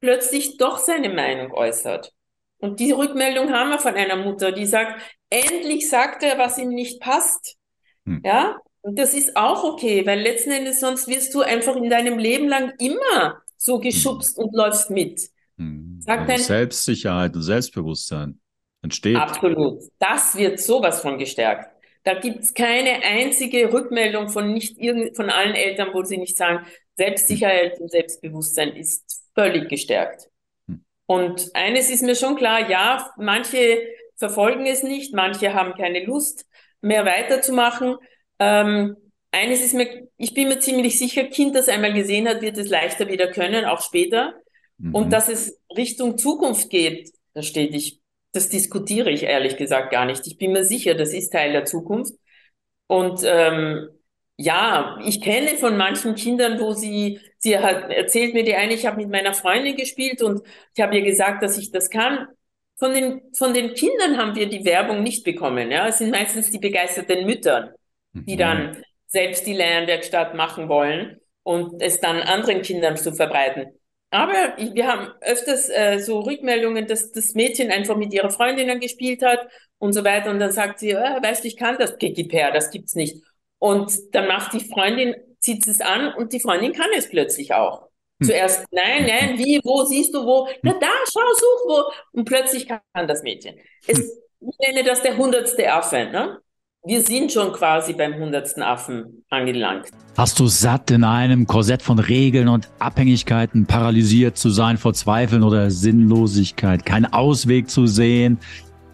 plötzlich 0.00 0.56
doch 0.56 0.78
seine 0.78 1.08
Meinung 1.08 1.52
äußert. 1.52 2.12
Und 2.58 2.80
die 2.80 2.92
Rückmeldung 2.92 3.52
haben 3.52 3.70
wir 3.70 3.78
von 3.78 3.94
einer 3.94 4.16
Mutter, 4.16 4.52
die 4.52 4.66
sagt, 4.66 5.00
endlich 5.30 5.88
sagt 5.88 6.22
er, 6.22 6.38
was 6.38 6.58
ihm 6.58 6.70
nicht 6.70 7.00
passt. 7.00 7.56
Hm. 8.04 8.22
Ja, 8.24 8.56
und 8.80 8.98
das 8.98 9.14
ist 9.14 9.36
auch 9.36 9.64
okay, 9.64 10.06
weil 10.06 10.20
letzten 10.20 10.50
Endes 10.50 10.80
sonst 10.80 11.08
wirst 11.08 11.34
du 11.34 11.42
einfach 11.42 11.76
in 11.76 11.90
deinem 11.90 12.18
Leben 12.18 12.48
lang 12.48 12.72
immer 12.78 13.42
so 13.58 13.78
geschubst 13.78 14.38
und 14.38 14.54
läufst 14.54 14.90
mit. 14.90 15.28
Mhm. 15.56 16.00
Sagt 16.00 16.30
also 16.30 16.44
Selbstsicherheit 16.44 17.34
und 17.34 17.42
Selbstbewusstsein 17.42 18.40
entsteht. 18.82 19.16
Absolut. 19.16 19.82
Das 19.98 20.36
wird 20.36 20.60
sowas 20.60 21.00
von 21.00 21.18
gestärkt. 21.18 21.70
Da 22.04 22.14
gibt 22.14 22.40
es 22.40 22.54
keine 22.54 23.02
einzige 23.04 23.70
Rückmeldung 23.72 24.28
von 24.28 24.54
nicht 24.54 24.78
irgend, 24.78 25.16
von 25.16 25.28
allen 25.28 25.54
Eltern, 25.54 25.88
wo 25.92 26.02
sie 26.04 26.16
nicht 26.16 26.38
sagen, 26.38 26.64
Selbstsicherheit 26.96 27.78
und 27.80 27.90
Selbstbewusstsein 27.90 28.74
ist 28.76 29.24
völlig 29.34 29.68
gestärkt. 29.68 30.30
Hm. 30.66 30.84
Und 31.06 31.50
eines 31.54 31.90
ist 31.90 32.02
mir 32.02 32.14
schon 32.14 32.36
klar, 32.36 32.70
ja, 32.70 33.12
manche 33.18 33.82
verfolgen 34.16 34.66
es 34.66 34.82
nicht, 34.82 35.12
manche 35.12 35.54
haben 35.54 35.74
keine 35.74 36.04
Lust, 36.04 36.46
mehr 36.80 37.04
weiterzumachen. 37.04 37.96
Ähm, 38.38 38.96
eines 39.30 39.62
ist 39.62 39.74
mir, 39.74 40.08
ich 40.16 40.34
bin 40.34 40.48
mir 40.48 40.58
ziemlich 40.58 40.98
sicher, 40.98 41.24
Kind, 41.24 41.54
das 41.54 41.68
einmal 41.68 41.92
gesehen 41.92 42.28
hat, 42.28 42.40
wird 42.40 42.56
es 42.58 42.68
leichter 42.68 43.08
wieder 43.08 43.28
können, 43.28 43.64
auch 43.64 43.82
später. 43.82 44.34
Mhm. 44.78 44.94
Und 44.94 45.12
dass 45.12 45.28
es 45.28 45.60
Richtung 45.76 46.18
Zukunft 46.18 46.70
geht, 46.70 47.12
da 47.34 47.42
steht 47.42 47.74
ich, 47.74 48.00
das 48.32 48.48
diskutiere 48.48 49.10
ich 49.10 49.24
ehrlich 49.24 49.56
gesagt 49.56 49.90
gar 49.90 50.04
nicht. 50.04 50.26
Ich 50.26 50.38
bin 50.38 50.52
mir 50.52 50.64
sicher, 50.64 50.94
das 50.94 51.12
ist 51.12 51.30
Teil 51.30 51.52
der 51.52 51.64
Zukunft. 51.64 52.14
Und 52.86 53.20
ähm, 53.24 53.88
ja, 54.36 54.98
ich 55.04 55.20
kenne 55.20 55.56
von 55.56 55.76
manchen 55.76 56.14
Kindern, 56.14 56.60
wo 56.60 56.72
sie, 56.72 57.20
sie 57.38 57.58
hat 57.58 57.90
erzählt 57.90 58.34
mir 58.34 58.44
die 58.44 58.54
eine, 58.54 58.74
ich 58.74 58.86
habe 58.86 58.96
mit 58.96 59.10
meiner 59.10 59.34
Freundin 59.34 59.76
gespielt 59.76 60.22
und 60.22 60.42
ich 60.74 60.82
habe 60.82 60.96
ihr 60.96 61.02
gesagt, 61.02 61.42
dass 61.42 61.58
ich 61.58 61.70
das 61.70 61.90
kann. 61.90 62.28
Von 62.76 62.94
den, 62.94 63.22
von 63.34 63.52
den 63.52 63.74
Kindern 63.74 64.16
haben 64.16 64.36
wir 64.36 64.48
die 64.48 64.64
Werbung 64.64 65.02
nicht 65.02 65.24
bekommen. 65.24 65.72
Ja, 65.72 65.88
es 65.88 65.98
sind 65.98 66.10
meistens 66.10 66.50
die 66.50 66.60
begeisterten 66.60 67.26
Müttern, 67.26 67.70
die 68.12 68.34
mhm. 68.34 68.38
dann 68.38 68.84
selbst 69.08 69.46
die 69.46 69.54
Lernwerkstatt 69.54 70.34
machen 70.34 70.68
wollen 70.68 71.20
und 71.42 71.82
es 71.82 72.00
dann 72.00 72.20
anderen 72.20 72.62
Kindern 72.62 72.96
zu 72.96 73.12
verbreiten. 73.12 73.72
aber 74.10 74.54
wir 74.56 74.86
haben 74.86 75.08
öfters 75.20 75.68
äh, 75.68 75.98
so 75.98 76.20
Rückmeldungen, 76.20 76.86
dass 76.86 77.12
das 77.12 77.34
Mädchen 77.34 77.70
einfach 77.70 77.96
mit 77.96 78.12
ihrer 78.14 78.30
Freundinnen 78.30 78.80
gespielt 78.80 79.22
hat 79.22 79.48
und 79.78 79.92
so 79.92 80.04
weiter. 80.04 80.30
Und 80.30 80.40
dann 80.40 80.52
sagt 80.52 80.78
sie, 80.78 80.90
äh, 80.90 81.22
weißt 81.22 81.44
du, 81.44 81.48
ich 81.48 81.56
kann 81.56 81.76
das, 81.78 81.96
gib 81.98 82.32
her, 82.32 82.52
das 82.52 82.70
gibt's 82.70 82.94
nicht. 82.94 83.22
Und 83.58 83.92
dann 84.14 84.28
macht 84.28 84.52
die 84.52 84.60
Freundin, 84.60 85.14
zieht 85.40 85.66
es 85.66 85.80
an 85.80 86.14
und 86.14 86.32
die 86.32 86.40
Freundin 86.40 86.72
kann 86.72 86.90
es 86.96 87.08
plötzlich 87.08 87.52
auch. 87.54 87.88
Hm. 88.20 88.28
Zuerst, 88.28 88.66
nein, 88.70 89.06
nein, 89.06 89.38
wie, 89.38 89.60
wo, 89.64 89.84
siehst 89.84 90.14
du 90.14 90.24
wo? 90.24 90.48
Na 90.62 90.72
da, 90.74 90.90
schau, 91.10 91.20
such 91.34 91.68
wo. 91.68 91.92
Und 92.12 92.24
plötzlich 92.24 92.68
kann 92.68 92.80
das 93.06 93.22
Mädchen. 93.22 93.58
Es, 93.86 93.98
ich 94.40 94.58
nenne 94.60 94.84
das 94.84 95.02
der 95.02 95.16
hundertste 95.16 95.72
Affe. 95.72 96.06
Ne? 96.06 96.40
Wir 96.86 97.02
sind 97.02 97.32
schon 97.32 97.52
quasi 97.52 97.92
beim 97.92 98.14
hundertsten 98.14 98.62
Affen 98.62 99.24
angelangt. 99.30 99.88
Hast 100.16 100.38
du 100.38 100.46
satt, 100.46 100.92
in 100.92 101.02
einem 101.02 101.46
Korsett 101.46 101.82
von 101.82 101.98
Regeln 101.98 102.46
und 102.46 102.70
Abhängigkeiten 102.78 103.66
paralysiert 103.66 104.38
zu 104.38 104.50
sein 104.50 104.78
vor 104.78 104.94
Zweifeln 104.94 105.42
oder 105.42 105.72
Sinnlosigkeit, 105.72 106.86
keinen 106.86 107.06
Ausweg 107.06 107.68
zu 107.68 107.88
sehen, 107.88 108.38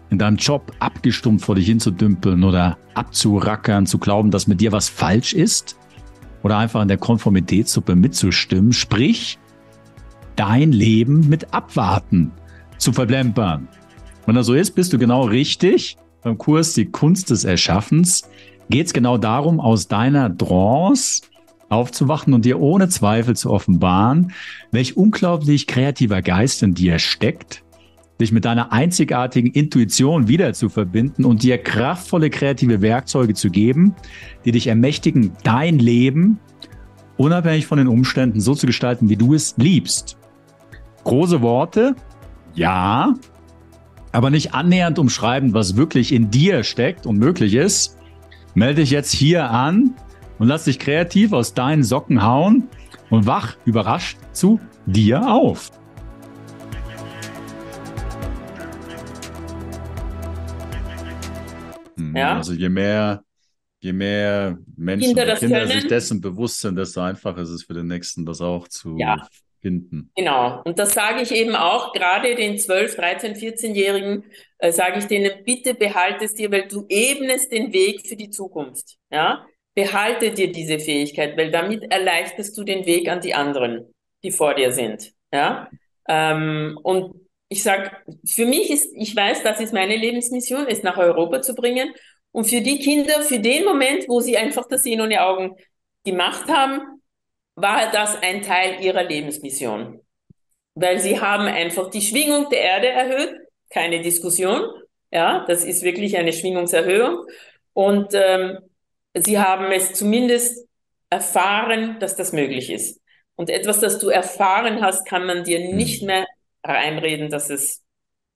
in 0.09 0.17
deinem 0.17 0.37
Job 0.37 0.71
abgestumpft 0.79 1.45
vor 1.45 1.55
dich 1.55 1.67
hinzudümpeln 1.67 2.43
oder 2.43 2.77
abzurackern, 2.95 3.85
zu 3.85 3.99
glauben, 3.99 4.31
dass 4.31 4.47
mit 4.47 4.61
dir 4.61 4.71
was 4.71 4.89
falsch 4.89 5.33
ist? 5.33 5.77
Oder 6.41 6.57
einfach 6.57 6.81
in 6.81 6.87
der 6.87 6.97
Konformitätssuppe 6.97 7.95
mitzustimmen, 7.95 8.73
sprich, 8.73 9.37
dein 10.35 10.71
Leben 10.71 11.29
mit 11.29 11.53
Abwarten 11.53 12.31
zu 12.77 12.91
verblempern. 12.91 13.67
Wenn 14.25 14.35
das 14.35 14.47
so 14.47 14.55
ist, 14.55 14.71
bist 14.71 14.91
du 14.91 14.97
genau 14.97 15.25
richtig 15.25 15.97
beim 16.25 16.39
Kurs 16.39 16.73
Die 16.73 16.87
Kunst 16.87 17.29
des 17.29 17.45
Erschaffens 17.45 18.23
geht 18.69 18.87
es 18.87 18.93
genau 18.93 19.19
darum, 19.19 19.59
aus 19.59 19.87
deiner 19.87 20.35
Trance 20.35 21.21
aufzuwachen 21.69 22.33
und 22.33 22.45
dir 22.45 22.59
ohne 22.59 22.89
Zweifel 22.89 23.35
zu 23.35 23.51
offenbaren, 23.51 24.31
welch 24.71 24.97
unglaublich 24.97 25.67
kreativer 25.67 26.23
Geist 26.23 26.63
in 26.63 26.73
dir 26.73 26.97
steckt, 26.97 27.63
dich 28.19 28.31
mit 28.31 28.43
deiner 28.43 28.71
einzigartigen 28.71 29.51
Intuition 29.51 30.27
wieder 30.27 30.53
zu 30.53 30.69
verbinden 30.69 31.25
und 31.25 31.43
dir 31.43 31.59
kraftvolle 31.59 32.31
kreative 32.31 32.81
Werkzeuge 32.81 33.35
zu 33.35 33.51
geben, 33.51 33.93
die 34.45 34.51
dich 34.51 34.65
ermächtigen, 34.65 35.33
dein 35.43 35.77
Leben 35.77 36.39
unabhängig 37.17 37.67
von 37.67 37.77
den 37.77 37.87
Umständen 37.87 38.41
so 38.41 38.55
zu 38.55 38.65
gestalten, 38.65 39.09
wie 39.09 39.15
du 39.15 39.35
es 39.35 39.53
liebst. 39.57 40.17
Große 41.03 41.43
Worte, 41.43 41.95
ja, 42.55 43.13
aber 44.15 44.29
nicht 44.29 44.53
annähernd 44.53 44.97
umschreiben, 44.97 45.53
was 45.53 45.75
wirklich 45.75 46.13
in 46.13 46.31
dir 46.31 46.63
steckt 46.63 47.05
und 47.05 47.17
möglich 47.17 47.53
ist, 47.53 47.97
melde 48.53 48.79
dich 48.79 48.89
jetzt 48.89 49.11
hier 49.11 49.49
an 49.49 49.93
und 50.39 50.47
lass 50.47 50.63
dich 50.63 50.79
kreativ 50.79 51.33
aus 51.33 51.53
deinen 51.53 51.83
Socken 51.83 52.23
hauen 52.23 52.69
und 53.09 53.27
wach 53.27 53.57
überrascht 53.65 54.17
zu 54.31 54.61
dir 54.85 55.29
auf. 55.29 55.69
Hm, 61.97 62.15
ja. 62.15 62.37
Also 62.37 62.53
je 62.53 62.69
mehr, 62.69 63.21
je 63.81 63.91
mehr 63.91 64.57
Menschen 64.77 65.13
Kinder, 65.13 65.35
Kinder 65.35 65.67
sich 65.67 65.87
dessen 65.87 66.21
bewusst 66.21 66.61
sind, 66.61 66.77
desto 66.77 67.01
einfacher 67.01 67.41
ist 67.41 67.49
es 67.49 67.63
für 67.63 67.73
den 67.73 67.87
Nächsten, 67.87 68.25
das 68.25 68.39
auch 68.39 68.69
zu 68.69 68.95
ja 68.97 69.27
finden. 69.65 70.11
Genau. 70.15 70.61
Und 70.63 70.77
das 70.77 70.93
sage 70.93 71.23
ich 71.23 71.31
eben 71.31 71.55
auch 71.55 71.91
gerade 71.91 72.35
den 72.35 72.59
12, 72.59 72.95
13, 72.95 73.33
14-Jährigen, 73.33 74.23
äh, 74.59 74.71
sage 74.71 74.99
ich 74.99 75.05
denen, 75.05 75.43
bitte 75.43 75.73
behalte 75.73 76.25
es 76.25 76.35
dir, 76.35 76.51
weil 76.51 76.67
du 76.67 76.85
ebnest 76.87 77.51
den 77.51 77.73
Weg 77.73 78.07
für 78.07 78.15
die 78.15 78.29
Zukunft. 78.29 78.97
Ja? 79.11 79.43
Behalte 79.73 80.29
dir 80.29 80.51
diese 80.51 80.77
Fähigkeit, 80.77 81.35
weil 81.35 81.49
damit 81.49 81.91
erleichterst 81.91 82.55
du 82.55 82.63
den 82.63 82.85
Weg 82.85 83.09
an 83.09 83.21
die 83.21 83.33
anderen, 83.33 83.91
die 84.23 84.29
vor 84.29 84.53
dir 84.53 84.71
sind. 84.71 85.13
Ja? 85.33 85.67
Ähm, 86.07 86.77
und 86.83 87.15
ich 87.49 87.63
sage, 87.63 87.89
für 88.23 88.45
mich 88.45 88.69
ist, 88.69 88.93
ich 88.95 89.15
weiß, 89.15 89.41
das 89.41 89.59
ist 89.59 89.73
meine 89.73 89.95
Lebensmission, 89.95 90.67
es 90.67 90.83
nach 90.83 90.97
Europa 90.97 91.41
zu 91.41 91.55
bringen. 91.55 91.91
Und 92.31 92.45
für 92.45 92.61
die 92.61 92.77
Kinder, 92.77 93.21
für 93.21 93.39
den 93.39 93.65
Moment, 93.65 94.07
wo 94.09 94.19
sie 94.19 94.37
einfach 94.37 94.67
das 94.67 94.83
Sehen 94.83 95.01
ohne 95.01 95.25
Augen 95.25 95.55
gemacht 96.03 96.47
haben, 96.49 96.94
war 97.55 97.91
das 97.91 98.21
ein 98.21 98.41
Teil 98.41 98.83
ihrer 98.83 99.03
Lebensmission. 99.03 100.01
Weil 100.75 100.99
sie 100.99 101.19
haben 101.19 101.45
einfach 101.45 101.89
die 101.89 102.01
Schwingung 102.01 102.49
der 102.49 102.61
Erde 102.61 102.89
erhöht, 102.89 103.35
keine 103.69 104.01
Diskussion. 104.01 104.69
Ja, 105.11 105.45
das 105.47 105.63
ist 105.63 105.83
wirklich 105.83 106.17
eine 106.17 106.33
Schwingungserhöhung. 106.33 107.25
Und 107.73 108.09
ähm, 108.13 108.59
sie 109.13 109.39
haben 109.39 109.71
es 109.71 109.93
zumindest 109.93 110.67
erfahren, 111.09 111.97
dass 111.99 112.15
das 112.15 112.33
möglich 112.33 112.69
ist. 112.69 113.01
Und 113.35 113.49
etwas, 113.49 113.79
das 113.79 113.99
du 113.99 114.09
erfahren 114.09 114.81
hast, 114.81 115.07
kann 115.07 115.25
man 115.25 115.43
dir 115.43 115.59
hm. 115.59 115.75
nicht 115.75 116.03
mehr 116.03 116.25
reinreden, 116.63 117.29
dass 117.29 117.49
es, 117.49 117.83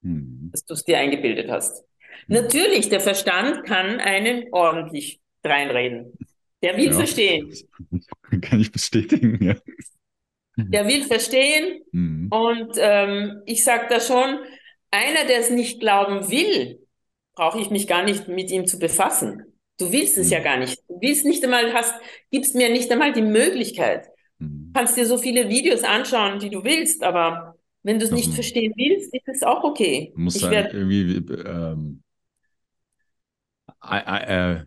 hm. 0.02 0.50
dass 0.52 0.64
du 0.64 0.74
es 0.74 0.84
dir 0.84 0.98
eingebildet 0.98 1.50
hast. 1.50 1.84
Natürlich, 2.26 2.88
der 2.88 3.00
Verstand 3.00 3.64
kann 3.64 3.98
einen 4.00 4.46
ordentlich 4.52 5.20
reinreden. 5.42 6.16
Der 6.62 6.76
will 6.76 6.86
ja. 6.86 6.92
verstehen. 6.92 7.52
Kann 8.42 8.60
ich 8.60 8.72
bestätigen, 8.72 9.42
ja. 9.42 9.56
Der 10.56 10.86
will 10.86 11.04
verstehen. 11.04 11.82
Mhm. 11.92 12.28
Und 12.30 12.72
ähm, 12.76 13.42
ich 13.46 13.64
sage 13.64 13.86
da 13.88 14.00
schon, 14.00 14.38
einer, 14.90 15.24
der 15.26 15.38
es 15.38 15.50
nicht 15.50 15.80
glauben 15.80 16.30
will, 16.30 16.86
brauche 17.34 17.60
ich 17.60 17.70
mich 17.70 17.86
gar 17.86 18.02
nicht 18.02 18.28
mit 18.28 18.50
ihm 18.50 18.66
zu 18.66 18.78
befassen. 18.78 19.44
Du 19.78 19.92
willst 19.92 20.18
es 20.18 20.26
mhm. 20.26 20.32
ja 20.32 20.40
gar 20.40 20.58
nicht. 20.58 20.78
Du 20.88 20.98
willst 21.00 21.24
nicht 21.24 21.42
einmal, 21.44 21.72
hast, 21.72 21.94
gibst 22.30 22.54
mir 22.54 22.70
nicht 22.70 22.90
einmal 22.90 23.12
die 23.12 23.22
Möglichkeit. 23.22 24.08
Mhm. 24.38 24.72
Kannst 24.74 24.96
dir 24.96 25.06
so 25.06 25.16
viele 25.16 25.48
Videos 25.48 25.82
anschauen, 25.82 26.38
die 26.38 26.50
du 26.50 26.64
willst, 26.64 27.02
aber 27.02 27.56
wenn 27.82 27.98
du 27.98 28.04
es 28.04 28.10
nicht 28.10 28.34
verstehen 28.34 28.74
willst, 28.76 29.14
ist 29.14 29.28
es 29.28 29.42
auch 29.42 29.64
okay. 29.64 30.12
Du 30.14 30.20
musst 30.20 30.36
ich 30.36 30.50
werd, 30.50 30.74
irgendwie 30.74 31.16
ähm, 31.46 32.02
äh, 33.82 34.56
äh, 34.56 34.64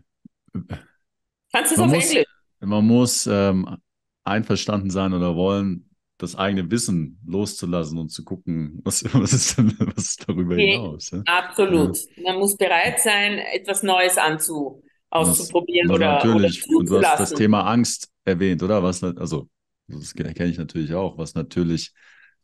Kannst 1.52 1.70
du 1.70 1.74
es 1.76 1.80
auf 1.80 1.90
muss, 1.90 2.10
Englisch? 2.10 2.23
Man 2.64 2.86
muss 2.86 3.26
ähm, 3.26 3.78
einverstanden 4.24 4.90
sein 4.90 5.12
oder 5.12 5.36
wollen, 5.36 5.88
das 6.18 6.36
eigene 6.36 6.70
Wissen 6.70 7.18
loszulassen 7.26 7.98
und 7.98 8.10
zu 8.10 8.24
gucken, 8.24 8.80
was, 8.84 9.04
was, 9.14 9.32
ist, 9.32 9.58
denn, 9.58 9.76
was 9.78 10.04
ist 10.04 10.28
darüber 10.28 10.54
okay. 10.54 10.72
hinaus. 10.72 11.10
Ja? 11.10 11.22
Absolut. 11.26 11.96
Ja. 12.16 12.32
Man 12.32 12.38
muss 12.38 12.56
bereit 12.56 13.00
sein, 13.00 13.38
etwas 13.38 13.82
Neues 13.82 14.16
anzu, 14.16 14.82
auszuprobieren 15.10 15.88
das, 15.88 15.96
oder, 15.96 16.12
natürlich, 16.14 16.66
oder 16.68 16.78
Und 16.78 16.90
du 16.90 17.02
hast 17.02 17.20
das 17.20 17.34
Thema 17.34 17.62
Angst 17.62 18.10
erwähnt, 18.24 18.62
oder? 18.62 18.82
Was, 18.82 19.02
also, 19.02 19.48
das 19.86 20.14
kenne 20.14 20.46
ich 20.46 20.58
natürlich 20.58 20.94
auch, 20.94 21.18
was 21.18 21.34
natürlich 21.34 21.92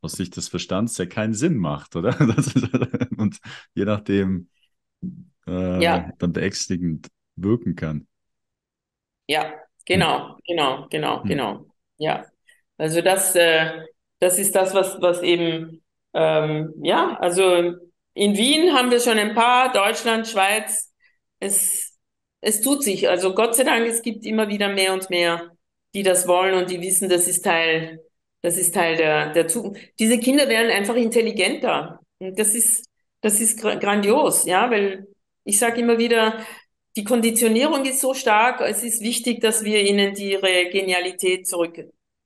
aus 0.03 0.13
Sicht 0.13 0.37
des 0.37 0.49
Verstands 0.49 0.97
ja 0.99 1.07
keinen 1.07 1.35
Sinn 1.35 1.57
macht, 1.57 1.97
oder? 1.97 2.19
und 3.17 3.39
je 3.75 3.85
nachdem 3.85 4.49
äh, 5.47 5.83
ja. 5.83 6.13
dann 6.19 6.33
beängstigend 6.33 7.09
wirken 7.37 7.77
kann. 7.77 8.07
Ja, 9.27 9.53
genau, 9.95 10.37
genau, 10.47 10.87
genau, 10.89 11.23
hm. 11.23 11.29
genau. 11.29 11.67
Ja. 11.99 12.25
Also 12.79 13.03
das, 13.03 13.35
äh, 13.37 13.83
das 14.21 14.39
ist 14.39 14.55
das, 14.55 14.75
was, 14.75 15.01
was 15.01 15.23
eben, 15.23 15.83
ähm, 16.15 16.73
ja, 16.83 17.17
also 17.21 17.75
in 18.15 18.37
Wien 18.37 18.75
haben 18.75 18.91
wir 18.91 19.01
schon 19.01 19.19
ein 19.19 19.35
paar, 19.35 19.73
Deutschland, 19.73 20.27
Schweiz, 20.27 20.93
es, 21.39 21.97
es 22.41 22.61
tut 22.61 22.83
sich. 22.83 23.09
Also 23.09 23.35
Gott 23.35 23.55
sei 23.55 23.65
Dank, 23.65 23.87
es 23.87 24.03
gibt 24.03 24.25
immer 24.25 24.49
wieder 24.49 24.69
mehr 24.69 24.93
und 24.93 25.11
mehr, 25.11 25.51
die 25.95 26.03
das 26.03 26.27
wollen 26.27 26.55
und 26.55 26.71
die 26.71 26.81
wissen, 26.81 27.09
das 27.09 27.29
ist 27.29 27.43
Teil, 27.45 28.01
das 28.43 28.57
ist 28.57 28.75
Teil 28.75 28.97
der, 28.97 29.33
der 29.33 29.49
Zukunft. 29.49 29.81
Diese 29.99 30.19
Kinder 30.19 30.49
werden 30.49 30.71
einfach 30.71 30.97
intelligenter. 30.97 32.01
Und 32.19 32.39
das 32.39 32.55
ist, 32.55 32.87
das 33.21 33.41
ist 33.41 33.61
grandios, 33.61 34.45
ja, 34.45 34.71
weil 34.71 35.07
ich 35.45 35.59
sage 35.59 35.81
immer 35.81 35.99
wieder, 35.99 36.45
die 36.97 37.05
Konditionierung 37.05 37.85
ist 37.85 38.01
so 38.01 38.15
stark, 38.15 38.61
es 38.61 38.83
ist 38.83 39.01
wichtig, 39.03 39.41
dass 39.41 39.65
wir 39.65 39.83
ihnen 39.83 40.15
ihre 40.17 40.71
Genialität 40.71 41.47
zurück, 41.47 41.79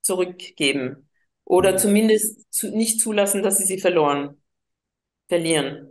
zurückgeben. 0.02 1.08
Oder 1.44 1.72
mhm. 1.72 1.78
zumindest 1.78 2.52
zu, 2.52 2.74
nicht 2.74 3.00
zulassen, 3.00 3.42
dass 3.42 3.58
sie 3.58 3.64
sie 3.64 3.78
verloren, 3.78 4.40
verlieren. 5.28 5.90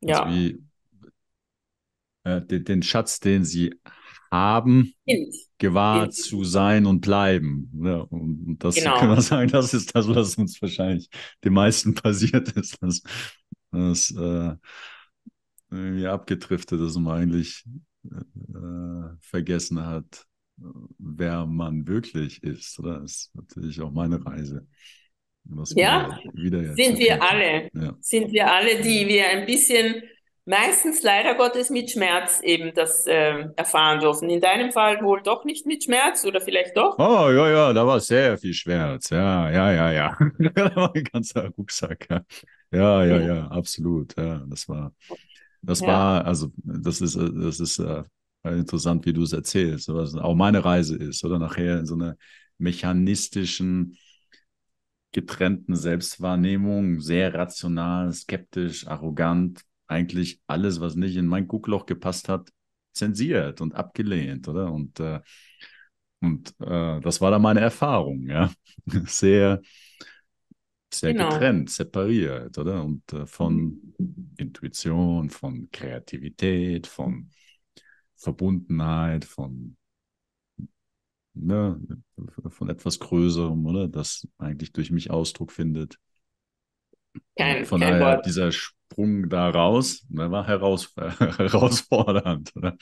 Ja. 0.00 0.24
Also 0.24 0.36
wie, 0.36 0.62
äh, 2.24 2.42
den, 2.42 2.64
den, 2.64 2.82
Schatz, 2.82 3.20
den 3.20 3.44
sie 3.44 3.74
haben, 4.30 4.92
Kind. 5.06 5.34
gewahr 5.56 6.02
kind. 6.02 6.14
zu 6.14 6.44
sein 6.44 6.84
und 6.84 7.00
bleiben. 7.00 7.70
Ja, 7.82 8.00
und 8.00 8.58
das 8.58 8.74
genau. 8.74 8.98
kann 8.98 9.08
man 9.08 9.20
sagen, 9.22 9.50
das 9.50 9.72
ist 9.72 9.94
das, 9.94 10.06
was 10.08 10.36
uns 10.36 10.60
wahrscheinlich 10.60 11.08
den 11.42 11.54
meisten 11.54 11.94
passiert 11.94 12.50
ist. 12.52 12.76
Dass, 12.82 13.02
dass 13.70 14.10
äh, 14.10 14.54
irgendwie 15.70 16.06
abgedriftet 16.06 16.80
ist 16.80 16.96
und 16.96 17.04
man 17.04 17.22
eigentlich 17.22 17.64
äh, 18.04 19.16
vergessen 19.20 19.84
hat, 19.84 20.26
wer 20.98 21.46
man 21.46 21.86
wirklich 21.86 22.42
ist. 22.42 22.78
Das 22.82 23.02
ist 23.02 23.34
natürlich 23.34 23.80
auch 23.80 23.90
meine 23.90 24.24
Reise. 24.24 24.66
ja, 25.74 26.18
sind 26.74 26.98
wir 26.98 27.22
alle. 27.22 27.70
Ja. 27.74 27.96
Sind 28.00 28.32
wir 28.32 28.52
alle, 28.52 28.80
die 28.82 29.06
wir 29.06 29.28
ein 29.28 29.46
bisschen 29.46 30.02
meistens 30.48 31.02
leider 31.02 31.34
Gottes 31.34 31.68
mit 31.68 31.90
Schmerz 31.90 32.40
eben 32.42 32.72
das 32.74 33.06
äh, 33.06 33.44
erfahren 33.54 34.00
dürfen. 34.00 34.30
In 34.30 34.40
deinem 34.40 34.72
Fall 34.72 35.02
wohl 35.02 35.20
doch 35.22 35.44
nicht 35.44 35.66
mit 35.66 35.84
Schmerz 35.84 36.24
oder 36.24 36.40
vielleicht 36.40 36.76
doch? 36.76 36.98
Oh, 36.98 37.30
ja, 37.30 37.50
ja, 37.50 37.72
da 37.74 37.86
war 37.86 38.00
sehr 38.00 38.38
viel 38.38 38.54
Schmerz. 38.54 39.10
Ja, 39.10 39.50
ja, 39.50 39.72
ja, 39.72 39.92
ja. 39.92 40.18
da 40.54 40.74
war 40.74 40.94
ein 40.94 41.04
ganzer 41.04 41.48
Rucksack. 41.50 42.08
Ja, 42.10 42.24
ja, 42.70 43.04
ja, 43.04 43.20
ja 43.20 43.46
absolut. 43.48 44.16
Ja, 44.16 44.42
das 44.48 44.68
war, 44.68 44.92
das 45.68 45.80
ja. 45.80 45.86
war, 45.88 46.24
also, 46.24 46.50
das 46.56 47.02
ist, 47.02 47.14
das 47.14 47.60
ist 47.60 47.78
äh, 47.78 48.02
interessant, 48.42 49.04
wie 49.04 49.12
du 49.12 49.22
es 49.22 49.34
erzählst, 49.34 49.90
was 49.90 50.14
auch 50.14 50.34
meine 50.34 50.64
Reise 50.64 50.96
ist, 50.96 51.22
oder 51.24 51.38
nachher 51.38 51.80
in 51.80 51.84
so 51.86 51.94
einer 51.94 52.16
mechanistischen, 52.56 53.98
getrennten 55.12 55.76
Selbstwahrnehmung, 55.76 57.00
sehr 57.00 57.34
rational, 57.34 58.10
skeptisch, 58.14 58.86
arrogant, 58.86 59.60
eigentlich 59.86 60.40
alles, 60.46 60.80
was 60.80 60.96
nicht 60.96 61.16
in 61.16 61.26
mein 61.26 61.46
Guckloch 61.46 61.84
gepasst 61.84 62.30
hat, 62.30 62.48
zensiert 62.94 63.60
und 63.60 63.74
abgelehnt, 63.74 64.48
oder? 64.48 64.72
Und, 64.72 64.98
äh, 65.00 65.20
und 66.20 66.54
äh, 66.60 67.00
das 67.00 67.20
war 67.20 67.30
dann 67.30 67.42
meine 67.42 67.60
Erfahrung, 67.60 68.26
ja. 68.26 68.50
sehr, 69.04 69.60
sehr 70.92 71.12
genau. 71.12 71.28
getrennt, 71.30 71.70
separiert, 71.70 72.56
oder? 72.58 72.84
Und 72.84 73.12
äh, 73.12 73.26
von 73.26 73.94
Intuition, 74.36 75.30
von 75.30 75.68
Kreativität, 75.70 76.86
von 76.86 77.30
Verbundenheit, 78.16 79.24
von 79.24 79.76
ne, 81.34 81.80
von 82.48 82.68
etwas 82.68 82.98
Größerem, 82.98 83.66
oder? 83.66 83.88
Das 83.88 84.26
eigentlich 84.38 84.72
durch 84.72 84.90
mich 84.90 85.10
Ausdruck 85.10 85.52
findet. 85.52 85.98
Kein, 87.36 87.64
von 87.64 87.80
kein 87.80 88.00
daher 88.00 88.16
Wort. 88.16 88.26
dieser 88.26 88.52
Sprung 88.52 89.28
da 89.28 89.50
raus, 89.50 90.04
der 90.08 90.30
war 90.30 90.46
heraus, 90.46 90.94
herausfordernd 90.96 92.54
oder? 92.56 92.76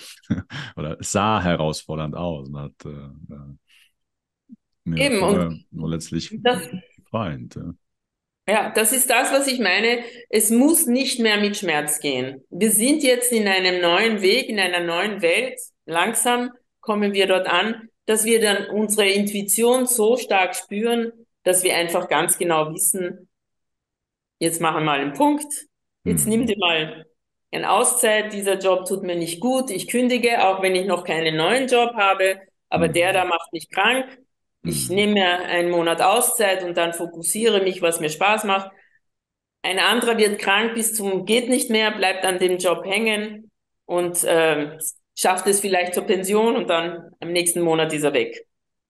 oder 0.76 0.96
sah 1.00 1.42
herausfordernd 1.42 2.14
aus 2.14 2.48
und 2.48 2.58
hat 2.58 2.84
äh, 2.84 3.10
ja, 3.28 3.56
Eben, 4.88 5.20
und 5.20 5.66
nur 5.72 5.90
letztlich 5.90 6.30
befreiend. 6.40 7.56
Ja. 7.56 7.74
Ja, 8.48 8.70
das 8.70 8.92
ist 8.92 9.10
das, 9.10 9.32
was 9.32 9.48
ich 9.48 9.58
meine. 9.58 10.04
Es 10.30 10.50
muss 10.50 10.86
nicht 10.86 11.18
mehr 11.18 11.40
mit 11.40 11.56
Schmerz 11.56 11.98
gehen. 11.98 12.44
Wir 12.50 12.70
sind 12.70 13.02
jetzt 13.02 13.32
in 13.32 13.48
einem 13.48 13.80
neuen 13.80 14.22
Weg, 14.22 14.48
in 14.48 14.60
einer 14.60 14.80
neuen 14.80 15.20
Welt. 15.20 15.58
Langsam 15.84 16.50
kommen 16.80 17.12
wir 17.12 17.26
dort 17.26 17.48
an 17.48 17.88
dass 18.06 18.24
wir 18.24 18.40
dann 18.40 18.70
unsere 18.70 19.08
Intuition 19.08 19.86
so 19.86 20.16
stark 20.16 20.54
spüren, 20.54 21.12
dass 21.42 21.62
wir 21.64 21.76
einfach 21.76 22.08
ganz 22.08 22.38
genau 22.38 22.72
wissen, 22.72 23.28
jetzt 24.38 24.60
machen 24.60 24.76
wir 24.76 24.84
mal 24.84 25.00
einen 25.00 25.12
Punkt, 25.12 25.52
jetzt 26.04 26.24
mhm. 26.24 26.30
nimm 26.30 26.46
dir 26.46 26.56
mal 26.58 27.06
eine 27.52 27.70
Auszeit, 27.70 28.32
dieser 28.32 28.58
Job 28.58 28.86
tut 28.86 29.02
mir 29.02 29.16
nicht 29.16 29.40
gut, 29.40 29.70
ich 29.70 29.88
kündige, 29.88 30.46
auch 30.46 30.62
wenn 30.62 30.74
ich 30.74 30.86
noch 30.86 31.04
keinen 31.04 31.36
neuen 31.36 31.68
Job 31.68 31.94
habe, 31.94 32.40
aber 32.68 32.88
mhm. 32.88 32.92
der 32.92 33.12
da 33.12 33.24
macht 33.24 33.52
mich 33.52 33.68
krank. 33.70 34.18
Ich 34.66 34.88
mhm. 34.88 34.94
nehme 34.94 35.12
mir 35.14 35.38
einen 35.40 35.70
Monat 35.70 36.02
Auszeit 36.02 36.62
und 36.64 36.76
dann 36.76 36.92
fokussiere 36.92 37.62
mich, 37.62 37.82
was 37.82 38.00
mir 38.00 38.10
Spaß 38.10 38.44
macht. 38.44 38.70
Ein 39.62 39.78
anderer 39.78 40.18
wird 40.18 40.38
krank 40.38 40.74
bis 40.74 40.94
zum 40.94 41.24
geht 41.24 41.48
nicht 41.48 41.70
mehr, 41.70 41.90
bleibt 41.92 42.24
an 42.24 42.38
dem 42.38 42.58
Job 42.58 42.84
hängen 42.84 43.50
und 43.84 44.22
äh, 44.24 44.78
schafft 45.14 45.46
es 45.46 45.60
vielleicht 45.60 45.94
zur 45.94 46.04
Pension 46.04 46.56
und 46.56 46.68
dann 46.68 47.10
am 47.20 47.32
nächsten 47.32 47.60
Monat 47.62 47.92
ist 47.92 48.04
er 48.04 48.12
weg. 48.12 48.46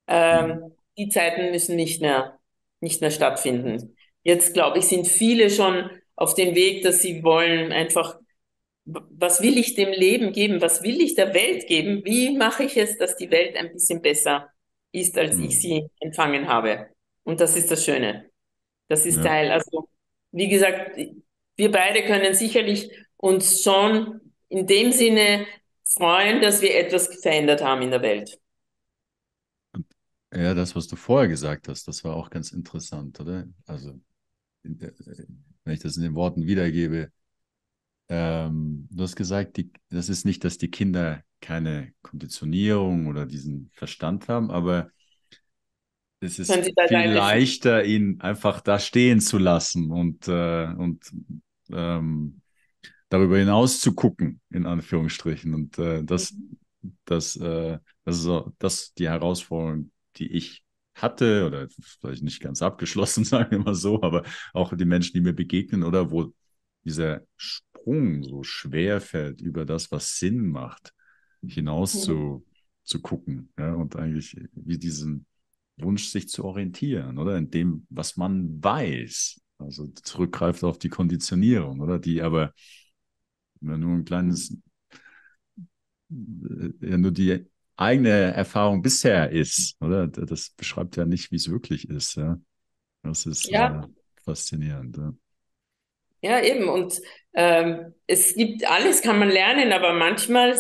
Ähm, 0.07 0.49
mhm. 0.49 0.73
Die 0.99 1.09
Zeiten 1.09 1.51
müssen 1.51 1.77
nicht 1.77 2.01
mehr, 2.01 2.39
nicht 2.81 3.01
mehr 3.01 3.11
stattfinden. 3.11 3.97
Jetzt, 4.23 4.55
glaube 4.55 4.79
ich, 4.79 4.87
sind 4.87 5.07
viele 5.07 5.51
schon 5.51 5.91
auf 6.15 6.35
dem 6.35 6.55
Weg, 6.55 6.83
dass 6.83 7.01
sie 7.03 7.23
wollen 7.23 7.71
einfach, 7.73 8.19
was 8.85 9.43
will 9.43 9.59
ich 9.59 9.75
dem 9.75 9.91
Leben 9.91 10.33
geben? 10.33 10.61
Was 10.61 10.83
will 10.83 11.01
ich 11.01 11.15
der 11.15 11.35
Welt 11.35 11.67
geben? 11.67 12.03
Wie 12.05 12.37
mache 12.37 12.65
ich 12.65 12.77
es, 12.77 12.97
dass 12.99 13.17
die 13.17 13.31
Welt 13.31 13.57
ein 13.57 13.73
bisschen 13.73 14.01
besser 14.01 14.51
ist, 14.97 15.17
als 15.19 15.37
mhm. 15.37 15.45
ich 15.45 15.61
sie 15.61 15.89
empfangen 16.01 16.49
habe? 16.49 16.89
Und 17.25 17.41
das 17.41 17.57
ist 17.57 17.71
das 17.71 17.85
Schöne. 17.85 18.31
Das 18.89 19.05
ist 19.05 19.17
ja. 19.17 19.23
Teil. 19.25 19.51
Also, 19.51 19.89
wie 20.33 20.49
gesagt, 20.49 20.99
wir 21.57 21.71
beide 21.71 22.05
können 22.05 22.35
sicherlich 22.35 22.91
uns 23.17 23.63
schon 23.63 24.21
in 24.49 24.67
dem 24.67 24.93
Sinne 24.93 25.47
freuen, 25.85 26.41
dass 26.41 26.63
wir 26.63 26.75
etwas 26.77 27.09
verändert 27.21 27.63
haben 27.63 27.83
in 27.83 27.91
der 27.91 28.03
Welt. 28.03 28.39
Ja, 30.33 30.55
das, 30.55 30.75
was 30.75 30.87
du 30.89 30.97
vorher 30.97 31.29
gesagt 31.29 31.69
hast, 31.69 31.89
das 31.89 32.05
war 32.05 32.15
auch 32.17 32.31
ganz 32.31 32.53
interessant, 32.53 33.19
oder? 33.21 33.47
Also, 33.67 33.99
wenn 34.63 35.75
ich 35.75 35.81
das 35.81 35.97
in 35.97 36.03
den 36.03 36.15
Worten 36.15 36.47
wiedergebe, 36.47 37.11
ähm, 38.09 38.89
du 38.91 39.03
hast 39.03 39.17
gesagt, 39.17 39.57
die, 39.57 39.71
das 39.91 40.09
ist 40.09 40.25
nicht, 40.25 40.45
dass 40.45 40.59
die 40.59 40.71
Kinder 40.71 41.23
keine 41.41 41.93
Konditionierung 42.03 43.07
oder 43.07 43.27
diesen 43.27 43.71
Verstand 43.75 44.29
haben, 44.29 44.51
aber 44.51 44.91
es 46.21 46.39
ist 46.39 46.53
viel 46.53 46.73
leichter, 46.89 47.85
ihn 47.85 48.21
einfach 48.21 48.61
da 48.61 48.79
stehen 48.79 49.21
zu 49.21 49.39
lassen 49.39 49.91
und, 49.91 50.29
äh, 50.29 50.67
und 50.67 51.13
ähm, 51.71 52.41
darüber 53.09 53.39
hinaus 53.39 53.81
zu 53.81 53.95
gucken, 53.95 54.41
in 54.51 54.67
Anführungsstrichen. 54.67 55.55
Und 55.55 55.79
äh, 55.79 56.03
das, 56.03 56.35
das, 57.05 57.37
äh, 57.37 57.79
das 58.05 58.17
ist 58.17 58.23
so, 58.23 58.53
das 58.59 58.95
die 58.95 59.09
Herausforderung, 59.09 59.91
die 60.17 60.33
ich 60.33 60.65
hatte, 60.95 61.47
oder 61.47 61.69
vielleicht 62.01 62.23
nicht 62.23 62.41
ganz 62.41 62.63
abgeschlossen, 62.63 63.25
sagen 63.25 63.51
wir 63.51 63.59
mal 63.59 63.75
so, 63.75 64.03
aber 64.03 64.25
auch 64.55 64.75
die 64.75 64.85
Menschen, 64.85 65.13
die 65.15 65.21
mir 65.21 65.35
begegnen, 65.35 65.83
oder 65.83 66.11
wo 66.11 66.33
dieser 66.85 67.23
Sprung 67.87 68.25
so 68.25 68.43
schwer 68.43 69.01
fällt 69.01 69.41
über 69.41 69.65
das, 69.65 69.93
was 69.93 70.19
Sinn 70.19 70.49
macht, 70.49 70.93
hinaus 71.47 71.95
mhm. 71.95 72.01
zu, 72.01 72.47
zu 72.83 73.01
gucken, 73.01 73.53
ja, 73.57 73.75
und 73.75 73.95
eigentlich 73.95 74.37
wie 74.55 74.77
diesen 74.77 75.25
Wunsch, 75.77 76.09
sich 76.09 76.29
zu 76.29 76.45
orientieren, 76.45 77.17
oder 77.19 77.37
in 77.37 77.51
dem, 77.51 77.87
was 77.89 78.17
man 78.17 78.63
weiß. 78.63 79.41
Also 79.59 79.87
zurückgreift 79.87 80.65
auf 80.65 80.79
die 80.79 80.89
Konditionierung, 80.89 81.81
oder 81.81 82.01
die 82.01 82.23
aber 82.23 82.53
nur 83.61 83.95
ein 83.95 84.05
kleines, 84.05 84.51
äh, 86.11 86.71
ja, 86.81 86.99
nur 86.99 87.13
die 87.13 87.47
eigene 87.77 88.09
Erfahrung 88.09 88.83
bisher 88.83 89.31
ist, 89.31 89.81
oder? 89.81 90.09
Das 90.09 90.51
beschreibt 90.51 90.97
ja 90.97 91.05
nicht, 91.05 91.31
wie 91.31 91.37
es 91.37 91.49
wirklich 91.49 91.89
ist, 91.89 92.17
ja. 92.17 92.41
Das 93.03 93.27
ist 93.27 93.49
ja. 93.49 93.85
Äh, 93.85 93.89
faszinierend. 94.25 94.97
Ja. 94.97 95.15
Ja, 96.21 96.41
eben. 96.43 96.69
Und 96.69 97.01
ähm, 97.35 97.95
es 98.07 98.35
gibt 98.35 98.69
alles, 98.69 99.03
kann 99.03 99.19
man 99.19 99.31
lernen, 99.31 99.73
aber 99.73 99.93
manchmal, 99.93 100.59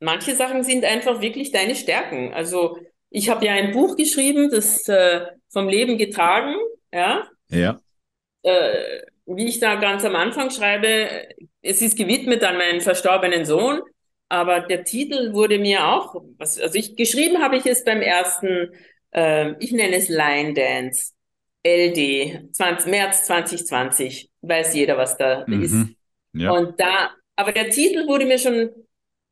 manche 0.00 0.34
Sachen 0.34 0.62
sind 0.62 0.84
einfach 0.84 1.20
wirklich 1.20 1.52
deine 1.52 1.74
Stärken. 1.74 2.32
Also 2.34 2.78
ich 3.10 3.30
habe 3.30 3.46
ja 3.46 3.52
ein 3.52 3.72
Buch 3.72 3.96
geschrieben, 3.96 4.50
das 4.50 4.86
äh, 4.88 5.26
vom 5.48 5.68
Leben 5.68 5.96
getragen, 5.98 6.54
ja. 6.92 7.26
Ja. 7.48 7.80
Äh, 8.42 9.02
wie 9.26 9.46
ich 9.46 9.58
da 9.58 9.76
ganz 9.76 10.04
am 10.04 10.14
Anfang 10.14 10.50
schreibe, 10.50 11.08
es 11.62 11.82
ist 11.82 11.96
gewidmet 11.96 12.44
an 12.44 12.58
meinen 12.58 12.80
verstorbenen 12.80 13.44
Sohn, 13.44 13.80
aber 14.28 14.60
der 14.60 14.84
Titel 14.84 15.32
wurde 15.32 15.58
mir 15.58 15.86
auch, 15.86 16.22
also 16.38 16.74
ich 16.74 16.96
geschrieben 16.96 17.42
habe 17.42 17.56
ich 17.56 17.66
es 17.66 17.84
beim 17.84 18.02
ersten, 18.02 18.72
äh, 19.12 19.54
ich 19.58 19.72
nenne 19.72 19.96
es 19.96 20.08
Line 20.08 20.54
Dance, 20.54 21.12
LD, 21.66 22.54
20, 22.54 22.90
März 22.90 23.24
2020, 23.24 24.30
weiß 24.42 24.74
jeder, 24.74 24.96
was 24.96 25.16
da 25.16 25.44
mhm. 25.46 25.62
ist. 25.62 25.74
Ja. 26.32 26.52
Und 26.52 26.78
da, 26.78 27.10
aber 27.34 27.52
der 27.52 27.70
Titel 27.70 28.06
wurde 28.06 28.26
mir 28.26 28.38
schon 28.38 28.70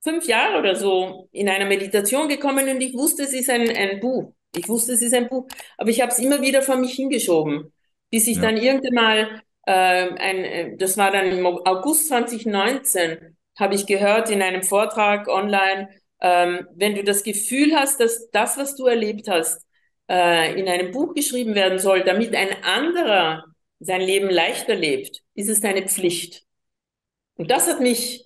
fünf 0.02 0.26
Jahre 0.26 0.58
oder 0.58 0.74
so 0.74 1.28
in 1.32 1.48
einer 1.48 1.66
Meditation 1.66 2.28
gekommen 2.28 2.68
und 2.68 2.80
ich 2.80 2.94
wusste, 2.94 3.22
es 3.22 3.32
ist 3.32 3.48
ein, 3.50 3.68
ein 3.68 4.00
Buch. 4.00 4.34
Ich 4.56 4.68
wusste, 4.68 4.92
es 4.92 5.02
ist 5.02 5.14
ein 5.14 5.28
Buch, 5.28 5.46
aber 5.78 5.90
ich 5.90 6.00
habe 6.00 6.12
es 6.12 6.18
immer 6.18 6.40
wieder 6.40 6.62
vor 6.62 6.76
mich 6.76 6.92
hingeschoben, 6.92 7.72
bis 8.10 8.26
ich 8.26 8.36
ja. 8.36 8.42
dann 8.42 8.56
irgendwann 8.56 8.94
mal 8.94 9.42
ähm, 9.66 10.14
ein, 10.18 10.44
äh, 10.44 10.76
das 10.76 10.96
war 10.96 11.10
dann 11.10 11.26
im 11.26 11.46
August 11.46 12.08
2019, 12.08 13.36
habe 13.58 13.74
ich 13.74 13.86
gehört 13.86 14.30
in 14.30 14.42
einem 14.42 14.62
Vortrag 14.62 15.28
online, 15.28 15.88
ähm, 16.20 16.68
wenn 16.74 16.94
du 16.94 17.02
das 17.02 17.22
Gefühl 17.22 17.74
hast, 17.74 18.00
dass 18.00 18.30
das, 18.30 18.56
was 18.56 18.76
du 18.76 18.86
erlebt 18.86 19.28
hast, 19.28 19.63
äh, 20.08 20.58
in 20.58 20.68
einem 20.68 20.92
Buch 20.92 21.14
geschrieben 21.14 21.54
werden 21.54 21.78
soll, 21.78 22.02
damit 22.02 22.34
ein 22.34 22.62
anderer 22.62 23.44
sein 23.80 24.00
Leben 24.00 24.30
leichter 24.30 24.74
lebt, 24.74 25.22
ist 25.34 25.48
es 25.48 25.60
deine 25.60 25.86
Pflicht. 25.86 26.44
Und 27.36 27.50
das 27.50 27.66
hat 27.68 27.80
mich 27.80 28.24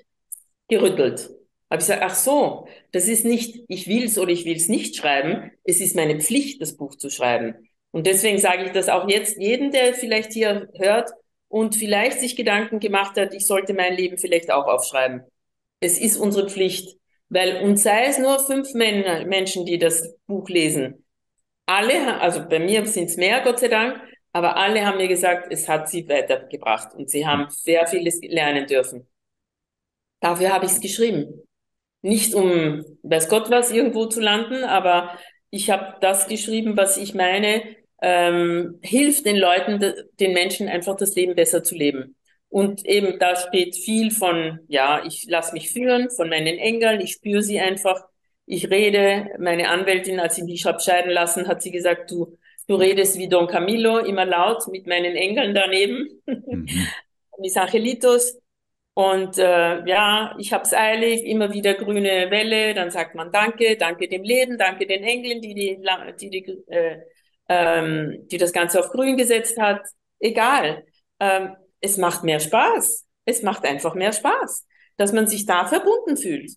gerüttelt. 0.68 1.30
Habe 1.70 1.80
ich 1.80 1.86
gesagt, 1.86 2.02
ach 2.02 2.14
so, 2.14 2.68
das 2.92 3.08
ist 3.08 3.24
nicht, 3.24 3.64
ich 3.68 3.88
will's 3.88 4.18
oder 4.18 4.30
ich 4.30 4.44
will's 4.44 4.68
nicht 4.68 4.96
schreiben, 4.96 5.50
es 5.64 5.80
ist 5.80 5.96
meine 5.96 6.20
Pflicht, 6.20 6.62
das 6.62 6.76
Buch 6.76 6.94
zu 6.94 7.10
schreiben. 7.10 7.68
Und 7.90 8.06
deswegen 8.06 8.38
sage 8.38 8.64
ich 8.64 8.72
das 8.72 8.88
auch 8.88 9.08
jetzt 9.08 9.38
jedem, 9.38 9.70
der 9.70 9.94
vielleicht 9.94 10.32
hier 10.32 10.68
hört, 10.76 11.10
und 11.48 11.74
vielleicht 11.74 12.20
sich 12.20 12.36
Gedanken 12.36 12.78
gemacht 12.78 13.16
hat, 13.16 13.34
ich 13.34 13.46
sollte 13.46 13.74
mein 13.74 13.94
Leben 13.94 14.18
vielleicht 14.18 14.50
auch 14.50 14.66
aufschreiben. 14.66 15.22
Es 15.80 15.98
ist 15.98 16.16
unsere 16.16 16.48
Pflicht, 16.48 16.96
weil 17.30 17.62
und 17.64 17.78
sei 17.78 18.06
es 18.06 18.18
nur 18.18 18.38
fünf 18.38 18.74
Männer, 18.74 19.24
Menschen, 19.26 19.64
die 19.66 19.78
das 19.78 20.14
Buch 20.26 20.48
lesen. 20.48 21.04
Alle, 21.68 22.18
also 22.22 22.48
bei 22.48 22.58
mir 22.58 22.86
sind 22.86 23.10
es 23.10 23.18
mehr, 23.18 23.42
Gott 23.42 23.58
sei 23.58 23.68
Dank, 23.68 24.00
aber 24.32 24.56
alle 24.56 24.86
haben 24.86 24.96
mir 24.96 25.06
gesagt, 25.08 25.48
es 25.52 25.68
hat 25.68 25.88
sie 25.90 26.08
weitergebracht 26.08 26.94
und 26.94 27.10
sie 27.10 27.26
haben 27.26 27.50
sehr 27.50 27.86
vieles 27.86 28.20
lernen 28.22 28.66
dürfen. 28.66 29.06
Dafür 30.20 30.50
habe 30.52 30.64
ich 30.64 30.72
es 30.72 30.80
geschrieben. 30.80 31.42
Nicht 32.00 32.34
um, 32.34 32.84
weiß 33.02 33.28
Gott 33.28 33.50
was, 33.50 33.70
irgendwo 33.70 34.06
zu 34.06 34.20
landen, 34.20 34.64
aber 34.64 35.18
ich 35.50 35.70
habe 35.70 35.96
das 36.00 36.26
geschrieben, 36.26 36.76
was 36.76 36.96
ich 36.96 37.14
meine, 37.14 37.62
ähm, 38.00 38.78
hilft 38.82 39.26
den 39.26 39.36
Leuten, 39.36 39.80
den 40.20 40.32
Menschen 40.32 40.68
einfach 40.68 40.96
das 40.96 41.14
Leben 41.16 41.34
besser 41.34 41.62
zu 41.62 41.74
leben. 41.74 42.16
Und 42.48 42.86
eben 42.86 43.18
da 43.18 43.36
steht 43.36 43.76
viel 43.76 44.10
von, 44.10 44.60
ja, 44.68 45.04
ich 45.04 45.26
lasse 45.28 45.52
mich 45.52 45.70
führen 45.70 46.08
von 46.08 46.30
meinen 46.30 46.56
Engeln, 46.58 47.00
ich 47.02 47.12
spüre 47.12 47.42
sie 47.42 47.60
einfach, 47.60 48.07
ich 48.48 48.70
rede. 48.70 49.30
Meine 49.38 49.68
Anwältin, 49.68 50.18
als 50.20 50.38
ich 50.38 50.44
mich 50.44 50.64
habe 50.64 50.80
scheiden 50.80 51.10
lassen, 51.10 51.46
hat 51.46 51.62
sie 51.62 51.70
gesagt, 51.70 52.10
du, 52.10 52.38
du 52.66 52.76
redest 52.76 53.18
wie 53.18 53.28
Don 53.28 53.46
Camillo, 53.46 53.98
immer 53.98 54.24
laut 54.24 54.66
mit 54.68 54.86
meinen 54.86 55.14
Engeln 55.14 55.54
daneben, 55.54 56.22
mhm. 56.26 56.66
mis 57.38 57.56
Angelitos. 57.56 58.40
Und 58.94 59.38
äh, 59.38 59.86
ja, 59.86 60.34
ich 60.38 60.52
hab's 60.52 60.72
eilig, 60.72 61.24
immer 61.24 61.52
wieder 61.52 61.74
grüne 61.74 62.30
Welle, 62.30 62.74
dann 62.74 62.90
sagt 62.90 63.14
man 63.14 63.30
Danke, 63.30 63.76
danke 63.76 64.08
dem 64.08 64.24
Leben, 64.24 64.58
danke 64.58 64.86
den 64.86 65.04
Engeln, 65.04 65.40
die, 65.40 65.54
die, 65.54 65.78
die, 66.20 66.30
die, 66.30 66.64
äh, 66.68 67.00
ähm, 67.48 68.26
die 68.28 68.38
das 68.38 68.52
Ganze 68.52 68.80
auf 68.80 68.90
grün 68.90 69.16
gesetzt 69.16 69.58
hat. 69.60 69.82
Egal. 70.18 70.84
Ähm, 71.20 71.54
es 71.80 71.96
macht 71.96 72.24
mehr 72.24 72.40
Spaß. 72.40 73.06
Es 73.24 73.42
macht 73.42 73.64
einfach 73.64 73.94
mehr 73.94 74.12
Spaß, 74.12 74.66
dass 74.96 75.12
man 75.12 75.26
sich 75.28 75.44
da 75.46 75.66
verbunden 75.66 76.16
fühlt. 76.16 76.52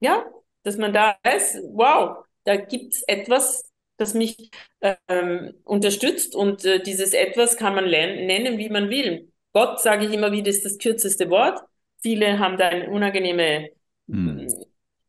Ja, 0.00 0.24
dass 0.66 0.76
man 0.78 0.92
da 0.92 1.16
weiß, 1.22 1.62
wow, 1.74 2.24
da 2.42 2.56
gibt's 2.56 3.02
etwas, 3.06 3.70
das 3.98 4.14
mich 4.14 4.50
ähm, 4.80 5.54
unterstützt 5.62 6.34
und 6.34 6.64
äh, 6.64 6.82
dieses 6.82 7.14
etwas 7.14 7.56
kann 7.56 7.76
man 7.76 7.88
nennen, 7.88 8.58
wie 8.58 8.68
man 8.68 8.90
will. 8.90 9.32
Gott, 9.52 9.80
sage 9.80 10.06
ich 10.06 10.12
immer 10.12 10.32
wieder, 10.32 10.50
ist 10.50 10.64
das 10.64 10.78
kürzeste 10.78 11.30
Wort. 11.30 11.60
Viele 12.02 12.40
haben 12.40 12.58
da 12.58 12.68
einen 12.68 12.88
unangenehmen 12.88 13.68
hm. 14.08 14.48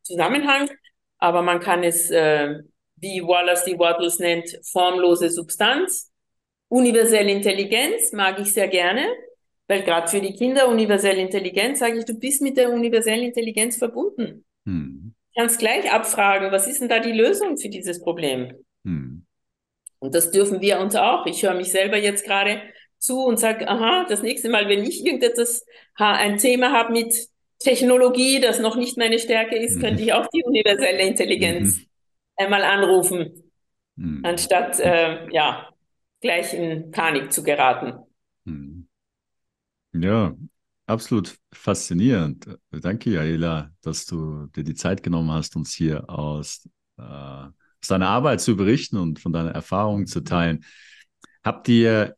Zusammenhang, 0.03 0.69
aber 1.17 1.41
man 1.41 1.59
kann 1.59 1.83
es, 1.83 2.11
äh, 2.11 2.59
wie 2.97 3.23
Wallace 3.23 3.65
D. 3.65 3.79
Wattles 3.79 4.19
nennt, 4.19 4.59
formlose 4.63 5.31
Substanz. 5.31 6.11
Universelle 6.69 7.31
Intelligenz 7.31 8.11
mag 8.13 8.39
ich 8.39 8.53
sehr 8.53 8.67
gerne. 8.67 9.07
Weil 9.67 9.83
gerade 9.83 10.07
für 10.07 10.21
die 10.21 10.33
Kinder 10.33 10.69
universelle 10.69 11.19
Intelligenz, 11.19 11.79
sage 11.79 11.97
ich, 11.97 12.05
du 12.05 12.13
bist 12.13 12.41
mit 12.41 12.55
der 12.55 12.71
universellen 12.71 13.23
Intelligenz 13.23 13.75
verbunden. 13.75 14.45
Hm. 14.65 15.06
Kannst 15.38 15.59
gleich 15.59 15.91
abfragen, 15.91 16.51
was 16.51 16.67
ist 16.67 16.81
denn 16.81 16.89
da 16.89 16.99
die 16.99 17.11
Lösung 17.11 17.57
für 17.57 17.69
dieses 17.69 18.01
Problem? 18.01 18.53
Hm. 18.83 19.23
Und 19.99 20.15
das 20.15 20.31
dürfen 20.31 20.61
wir 20.61 20.79
uns 20.79 20.95
auch. 20.95 21.27
Ich 21.27 21.43
höre 21.43 21.53
mich 21.53 21.71
selber 21.71 21.97
jetzt 21.97 22.25
gerade 22.25 22.61
zu 22.97 23.23
und 23.23 23.38
sage, 23.38 23.67
aha, 23.67 24.07
das 24.09 24.23
nächste 24.23 24.49
Mal, 24.49 24.67
wenn 24.67 24.83
ich 24.83 25.05
irgendetwas, 25.05 25.63
ein 25.95 26.38
Thema 26.38 26.71
habe 26.71 26.91
mit 26.91 27.13
Technologie, 27.59 28.39
das 28.39 28.59
noch 28.59 28.75
nicht 28.75 28.97
meine 28.97 29.19
Stärke 29.19 29.57
ist, 29.57 29.75
hm. 29.75 29.81
könnte 29.81 30.01
ich 30.01 30.13
auch 30.13 30.25
die 30.27 30.43
universelle 30.43 31.03
Intelligenz 31.03 31.77
mhm. 31.77 31.85
einmal 32.35 32.63
anrufen, 32.63 33.51
mhm. 33.95 34.21
anstatt 34.23 34.79
äh, 34.79 35.27
ja 35.31 35.69
gleich 36.19 36.53
in 36.53 36.89
Panik 36.89 37.31
zu 37.31 37.43
geraten. 37.43 37.93
Mhm. 38.45 38.88
Ja, 39.93 40.35
absolut 40.88 41.38
faszinierend. 41.53 42.47
Danke, 42.71 43.11
Jaela, 43.11 43.71
dass 43.81 44.05
du 44.05 44.47
dir 44.47 44.63
die 44.63 44.73
Zeit 44.73 45.03
genommen 45.03 45.31
hast, 45.31 45.55
uns 45.55 45.73
hier 45.73 46.09
aus, 46.09 46.67
äh, 46.97 47.01
aus 47.01 47.88
deiner 47.88 48.09
Arbeit 48.09 48.41
zu 48.41 48.55
berichten 48.55 48.97
und 48.97 49.19
von 49.19 49.33
deiner 49.33 49.51
Erfahrungen 49.51 50.07
zu 50.07 50.21
teilen. 50.21 50.65
Habt 51.43 51.67
ihr, 51.69 52.15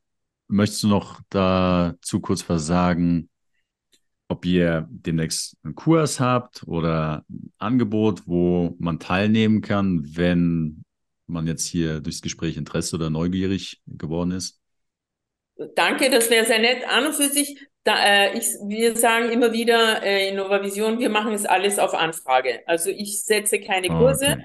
möchtest 0.47 0.83
du 0.83 0.87
noch 0.87 1.19
dazu 1.29 2.21
kurz 2.21 2.47
was 2.47 2.65
sagen, 2.65 3.29
ob 4.29 4.45
ihr 4.45 4.87
demnächst 4.89 5.57
einen 5.63 5.75
Kurs 5.75 6.19
habt 6.19 6.63
oder 6.67 7.25
ein 7.29 7.51
Angebot, 7.57 8.27
wo 8.27 8.75
man 8.79 8.99
teilnehmen 8.99 9.61
kann, 9.61 10.03
wenn 10.15 10.83
man 11.25 11.47
jetzt 11.47 11.65
hier 11.65 11.99
durchs 11.99 12.21
Gespräch 12.21 12.57
Interesse 12.57 12.95
oder 12.95 13.09
neugierig 13.09 13.81
geworden 13.87 14.31
ist? 14.31 14.59
Danke, 15.75 16.09
das 16.09 16.29
wäre 16.29 16.45
sehr 16.45 16.59
nett. 16.59 16.83
An 16.87 17.07
und 17.07 17.15
für 17.15 17.27
sich, 17.27 17.59
ich, 18.37 18.45
wir 18.67 18.95
sagen 18.95 19.31
immer 19.31 19.53
wieder 19.53 20.03
äh, 20.03 20.29
in 20.29 20.35
Novavision, 20.35 20.99
wir 20.99 21.09
machen 21.09 21.33
es 21.33 21.45
alles 21.45 21.79
auf 21.79 21.93
Anfrage. 21.93 22.61
Also 22.65 22.89
ich 22.89 23.23
setze 23.23 23.59
keine 23.59 23.89
ah, 23.89 23.97
Kurse, 23.97 24.25
okay. 24.25 24.43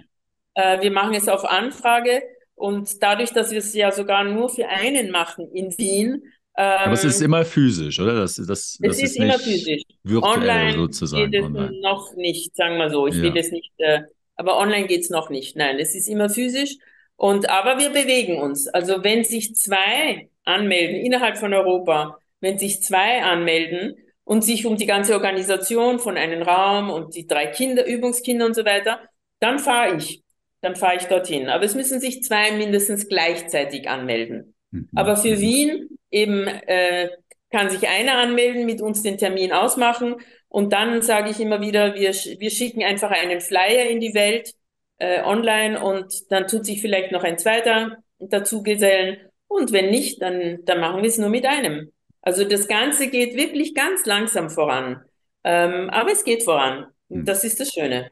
äh, 0.55 0.83
wir 0.83 0.91
machen 0.91 1.15
es 1.15 1.29
auf 1.29 1.45
Anfrage. 1.45 2.23
Und 2.55 3.03
dadurch, 3.03 3.33
dass 3.33 3.51
wir 3.51 3.59
es 3.59 3.75
ja 3.75 3.91
sogar 3.91 4.25
nur 4.25 4.49
für 4.49 4.69
einen 4.69 5.11
machen 5.11 5.51
in 5.53 5.77
Wien. 5.77 6.23
Ähm, 6.57 6.79
Aber 6.85 6.93
es 6.93 7.05
ist 7.05 7.21
ähm, 7.21 7.27
immer 7.27 7.45
physisch, 7.45 7.99
oder? 7.99 8.15
Das, 8.15 8.37
das, 8.37 8.47
das 8.47 8.79
es 8.81 8.97
ist, 8.97 9.03
ist 9.03 9.17
immer 9.17 9.39
physisch. 9.39 9.83
Online 10.07 10.75
sozusagen. 10.75 11.31
Geht 11.31 11.41
es 11.41 11.47
online. 11.47 11.81
noch 11.81 12.15
nicht, 12.15 12.55
sagen 12.55 12.79
wir 12.79 12.91
so. 12.91 13.07
Ich 13.09 13.17
ja. 13.17 13.23
will 13.23 13.37
es 13.37 13.51
nicht, 13.51 13.73
äh, 13.79 14.03
aber 14.37 14.59
online 14.59 14.87
geht's 14.87 15.11
noch 15.11 15.31
nicht. 15.31 15.57
Nein, 15.57 15.79
es 15.79 15.95
ist 15.95 16.09
immer 16.09 16.31
physisch. 16.31 16.77
Und 17.17 17.49
aber 17.49 17.79
wir 17.79 17.91
bewegen 17.91 18.41
uns. 18.41 18.69
Also 18.69 19.03
wenn 19.03 19.25
sich 19.25 19.55
zwei 19.57 20.29
anmelden 20.45 20.97
innerhalb 20.97 21.39
von 21.39 21.53
Europa, 21.55 22.19
wenn 22.45 22.59
sich 22.59 22.83
zwei 22.83 23.23
anmelden 23.23 23.97
und 24.25 24.45
sich 24.45 24.67
um 24.67 24.77
die 24.77 24.87
ganze 24.87 25.15
Organisation 25.15 25.99
von 25.99 26.17
einem 26.17 26.43
Raum 26.43 26.91
und 26.91 27.15
die 27.15 27.27
drei 27.27 27.47
Kinder, 27.47 27.87
Übungskinder 27.87 28.47
und 28.47 28.55
so 28.55 28.65
weiter, 28.65 29.01
dann 29.41 29.59
fahre 29.59 29.97
ich. 29.97 30.23
Dann 30.61 30.77
fahre 30.77 30.97
ich 30.97 31.05
dorthin. 31.05 31.49
Aber 31.49 31.65
es 31.65 31.75
müssen 31.75 32.01
sich 32.01 32.23
zwei 32.23 32.53
mindestens 32.53 33.09
gleichzeitig 33.09 33.89
anmelden. 33.89 34.55
Mhm. 34.71 34.89
Aber 34.95 35.17
für 35.17 35.41
Wien 35.41 35.89
eben 36.11 36.47
äh, 36.47 37.11
kann 37.51 37.71
sich 37.71 37.87
einer 37.89 38.19
anmelden, 38.19 38.65
mit 38.65 38.81
uns 38.81 39.03
den 39.03 39.19
Termin 39.19 39.53
ausmachen 39.53 40.17
und 40.49 40.73
dann 40.73 41.03
sage 41.03 41.31
ich 41.31 41.41
immer 41.41 41.61
wieder, 41.61 41.95
wir, 41.95 42.13
wir 42.13 42.51
schicken 42.51 42.83
einfach 42.83 43.11
einen 43.11 43.41
Flyer 43.41 43.89
in 43.89 44.01
die 44.01 44.15
Welt 44.15 44.55
äh, 44.99 45.23
online 45.23 45.81
und 45.81 46.31
dann 46.31 46.47
tut 46.47 46.65
sich 46.65 46.81
vielleicht 46.81 47.13
noch 47.13 47.25
ein 47.25 47.39
zweiter 47.39 47.99
dazu 48.19 48.63
gesellen 48.63 49.19
und 49.49 49.73
wenn 49.73 49.91
nicht, 49.91 50.21
dann, 50.23 50.65
dann 50.65 50.81
machen 50.81 51.03
wir 51.03 51.09
es 51.09 51.19
nur 51.19 51.29
mit 51.29 51.47
einem. 51.47 51.93
Also 52.25 52.45
das 52.45 52.67
Ganze 52.69 53.09
geht 53.09 53.37
wirklich 53.37 53.75
ganz 53.75 54.07
langsam 54.07 54.49
voran. 54.49 55.05
Ähm, 55.45 55.91
aber 55.91 56.11
es 56.11 56.25
geht 56.25 56.43
voran. 56.43 56.87
Und 57.09 57.29
das 57.29 57.45
ist 57.45 57.61
das 57.61 57.71
Schöne. 57.71 58.11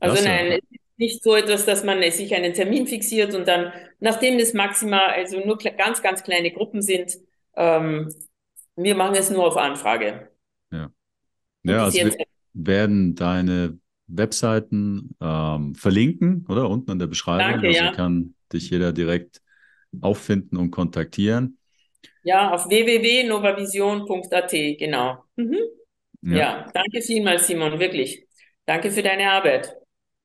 Also 0.00 0.16
das 0.16 0.24
nein, 0.24 0.46
ja. 0.46 0.52
es 0.54 0.64
ist 0.70 0.98
nicht 0.98 1.22
so 1.22 1.36
etwas, 1.36 1.64
dass 1.64 1.84
man 1.84 2.02
sich 2.10 2.34
einen 2.34 2.54
Termin 2.54 2.88
fixiert 2.88 3.34
und 3.34 3.46
dann, 3.46 3.72
nachdem 4.00 4.38
es 4.40 4.52
maximal, 4.52 5.10
also 5.10 5.38
nur 5.38 5.58
ganz, 5.58 6.02
ganz 6.02 6.24
kleine 6.24 6.50
Gruppen 6.50 6.82
sind, 6.82 7.18
ähm, 7.54 8.12
wir 8.74 8.96
machen 8.96 9.14
es 9.14 9.30
nur 9.30 9.46
auf 9.46 9.56
Anfrage. 9.56 10.30
Ja. 10.72 10.90
Ja, 11.62 11.84
also 11.84 11.98
wir 11.98 12.16
werden 12.52 13.14
deine 13.14 13.78
Webseiten 14.08 15.14
ähm, 15.20 15.76
verlinken, 15.76 16.46
oder? 16.48 16.68
Unten 16.68 16.90
in 16.90 16.98
der 16.98 17.06
Beschreibung. 17.06 17.52
Danke, 17.52 17.68
also 17.68 17.84
ja. 17.84 17.92
kann 17.92 18.34
dich 18.52 18.70
jeder 18.70 18.92
direkt 18.92 19.40
auffinden 20.00 20.56
und 20.56 20.72
kontaktieren. 20.72 21.58
Ja, 22.22 22.50
auf 22.50 22.68
www.novavision.at, 22.68 24.50
genau. 24.50 25.24
Mhm. 25.36 25.56
Ja. 26.22 26.36
ja, 26.36 26.70
danke 26.74 27.00
vielmals, 27.00 27.46
Simon, 27.46 27.78
wirklich. 27.78 28.26
Danke 28.66 28.90
für 28.90 29.02
deine 29.02 29.30
Arbeit. 29.30 29.74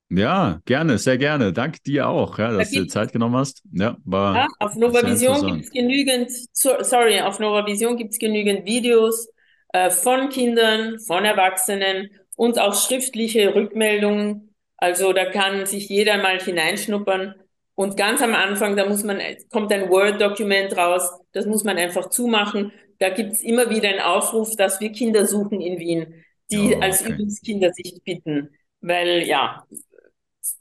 Ja, 0.09 0.59
gerne, 0.65 0.97
sehr 0.97 1.17
gerne. 1.17 1.51
Danke 1.51 1.79
dir 1.85 2.07
auch, 2.07 2.37
ja, 2.37 2.51
dass 2.51 2.69
da 2.69 2.79
du 2.79 2.83
dir 2.83 2.89
Zeit 2.89 3.11
genommen 3.11 3.35
hast. 3.35 3.63
Ja, 3.71 3.97
war 4.03 4.35
ja, 4.35 4.47
auf 4.59 4.75
Novavision 4.75 5.53
gibt 5.53 5.65
es 5.65 5.71
genügend, 5.71 6.31
sorry, 6.53 7.21
auf 7.21 7.39
Novavision 7.39 7.97
gibt 7.97 8.11
es 8.13 8.19
genügend 8.19 8.65
Videos 8.65 9.29
äh, 9.73 9.89
von 9.89 10.29
Kindern, 10.29 10.99
von 10.99 11.25
Erwachsenen 11.25 12.09
und 12.35 12.59
auch 12.59 12.75
schriftliche 12.75 13.55
Rückmeldungen. 13.55 14.53
Also 14.77 15.11
da 15.13 15.25
kann 15.25 15.65
sich 15.65 15.89
jeder 15.89 16.17
mal 16.17 16.39
hineinschnuppern. 16.39 17.35
Und 17.75 17.97
ganz 17.97 18.21
am 18.21 18.33
Anfang, 18.33 18.75
da 18.77 18.87
muss 18.87 19.03
man, 19.03 19.19
kommt 19.51 19.71
ein 19.71 19.89
Word-Dokument 19.89 20.75
raus, 20.77 21.09
das 21.33 21.45
muss 21.45 21.65
man 21.65 21.77
einfach 21.77 22.09
zumachen. 22.09 22.71
Da 22.99 23.09
gibt's 23.09 23.41
immer 23.43 23.69
wieder 23.69 23.89
einen 23.89 23.99
Aufruf, 23.99 24.55
dass 24.55 24.79
wir 24.79 24.91
Kinder 24.91 25.25
suchen 25.25 25.59
in 25.59 25.77
Wien, 25.77 26.23
die 26.49 26.57
oh, 26.57 26.77
okay. 26.77 26.81
als 26.81 27.01
Übungskinder 27.01 27.73
sich 27.73 28.01
bitten. 28.05 28.49
Weil 28.79 29.23
ja, 29.23 29.65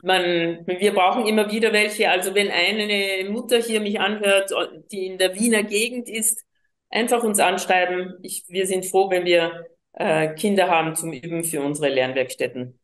man, 0.03 0.67
wir 0.67 0.93
brauchen 0.93 1.27
immer 1.27 1.51
wieder 1.53 1.73
welche. 1.73 2.11
Also 2.11 2.35
wenn 2.35 2.51
eine 2.51 3.31
Mutter 3.31 3.59
hier 3.59 3.81
mich 3.81 4.01
anhört, 4.01 4.51
die 4.91 5.07
in 5.07 5.19
der 5.19 5.35
Wiener 5.39 5.63
Gegend 5.63 6.09
ist, 6.09 6.45
einfach 6.91 7.23
uns 7.23 7.39
anschreiben. 7.39 8.15
Ich, 8.23 8.45
wir 8.49 8.67
sind 8.67 8.87
froh, 8.87 9.11
wenn 9.11 9.25
wir 9.25 9.67
äh, 9.93 10.35
Kinder 10.35 10.69
haben 10.69 10.97
zum 10.97 11.13
Üben 11.13 11.45
für 11.45 11.61
unsere 11.63 11.89
Lernwerkstätten. 11.89 12.79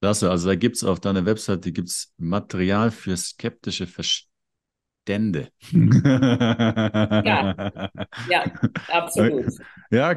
Klasse, 0.00 0.30
also 0.30 0.48
da 0.48 0.54
gibt 0.54 0.76
es 0.76 0.84
auf 0.84 0.98
deiner 0.98 1.26
Webseite 1.26 1.72
gibt's 1.72 2.14
Material 2.16 2.90
für 2.90 3.14
skeptische 3.18 3.86
Verstände. 3.86 5.48
ja, 5.72 7.54
ja, 8.30 8.44
absolut. 8.88 9.52
Ja, 9.90 10.14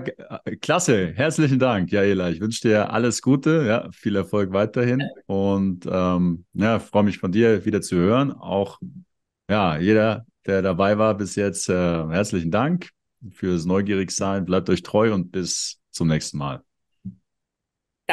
klasse. 0.61 1.11
Herzlichen 1.13 1.59
Dank, 1.59 1.91
Jaela. 1.91 2.29
Ich 2.29 2.39
wünsche 2.39 2.61
dir 2.61 2.93
alles 2.93 3.21
Gute, 3.21 3.65
ja, 3.67 3.89
viel 3.91 4.15
Erfolg 4.15 4.53
weiterhin 4.53 5.03
und 5.25 5.85
ähm, 5.89 6.45
ja, 6.53 6.79
freue 6.79 7.03
mich 7.03 7.17
von 7.17 7.33
dir 7.33 7.65
wieder 7.65 7.81
zu 7.81 7.97
hören. 7.97 8.31
Auch 8.31 8.79
ja, 9.49 9.77
jeder, 9.77 10.25
der 10.45 10.61
dabei 10.61 10.97
war 10.97 11.17
bis 11.17 11.35
jetzt, 11.35 11.67
äh, 11.67 11.73
herzlichen 11.73 12.51
Dank 12.51 12.91
fürs 13.31 13.65
Neugierigsein. 13.65 14.45
Bleibt 14.45 14.69
euch 14.69 14.81
treu 14.81 15.13
und 15.13 15.33
bis 15.33 15.81
zum 15.91 16.07
nächsten 16.07 16.37
Mal. 16.37 16.63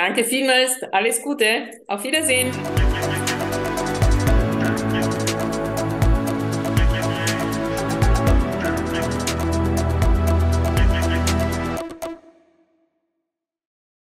Danke 0.00 0.24
vielmals. 0.24 0.82
Alles 0.92 1.20
Gute. 1.20 1.68
Auf 1.86 2.04
Wiedersehen. 2.04 2.50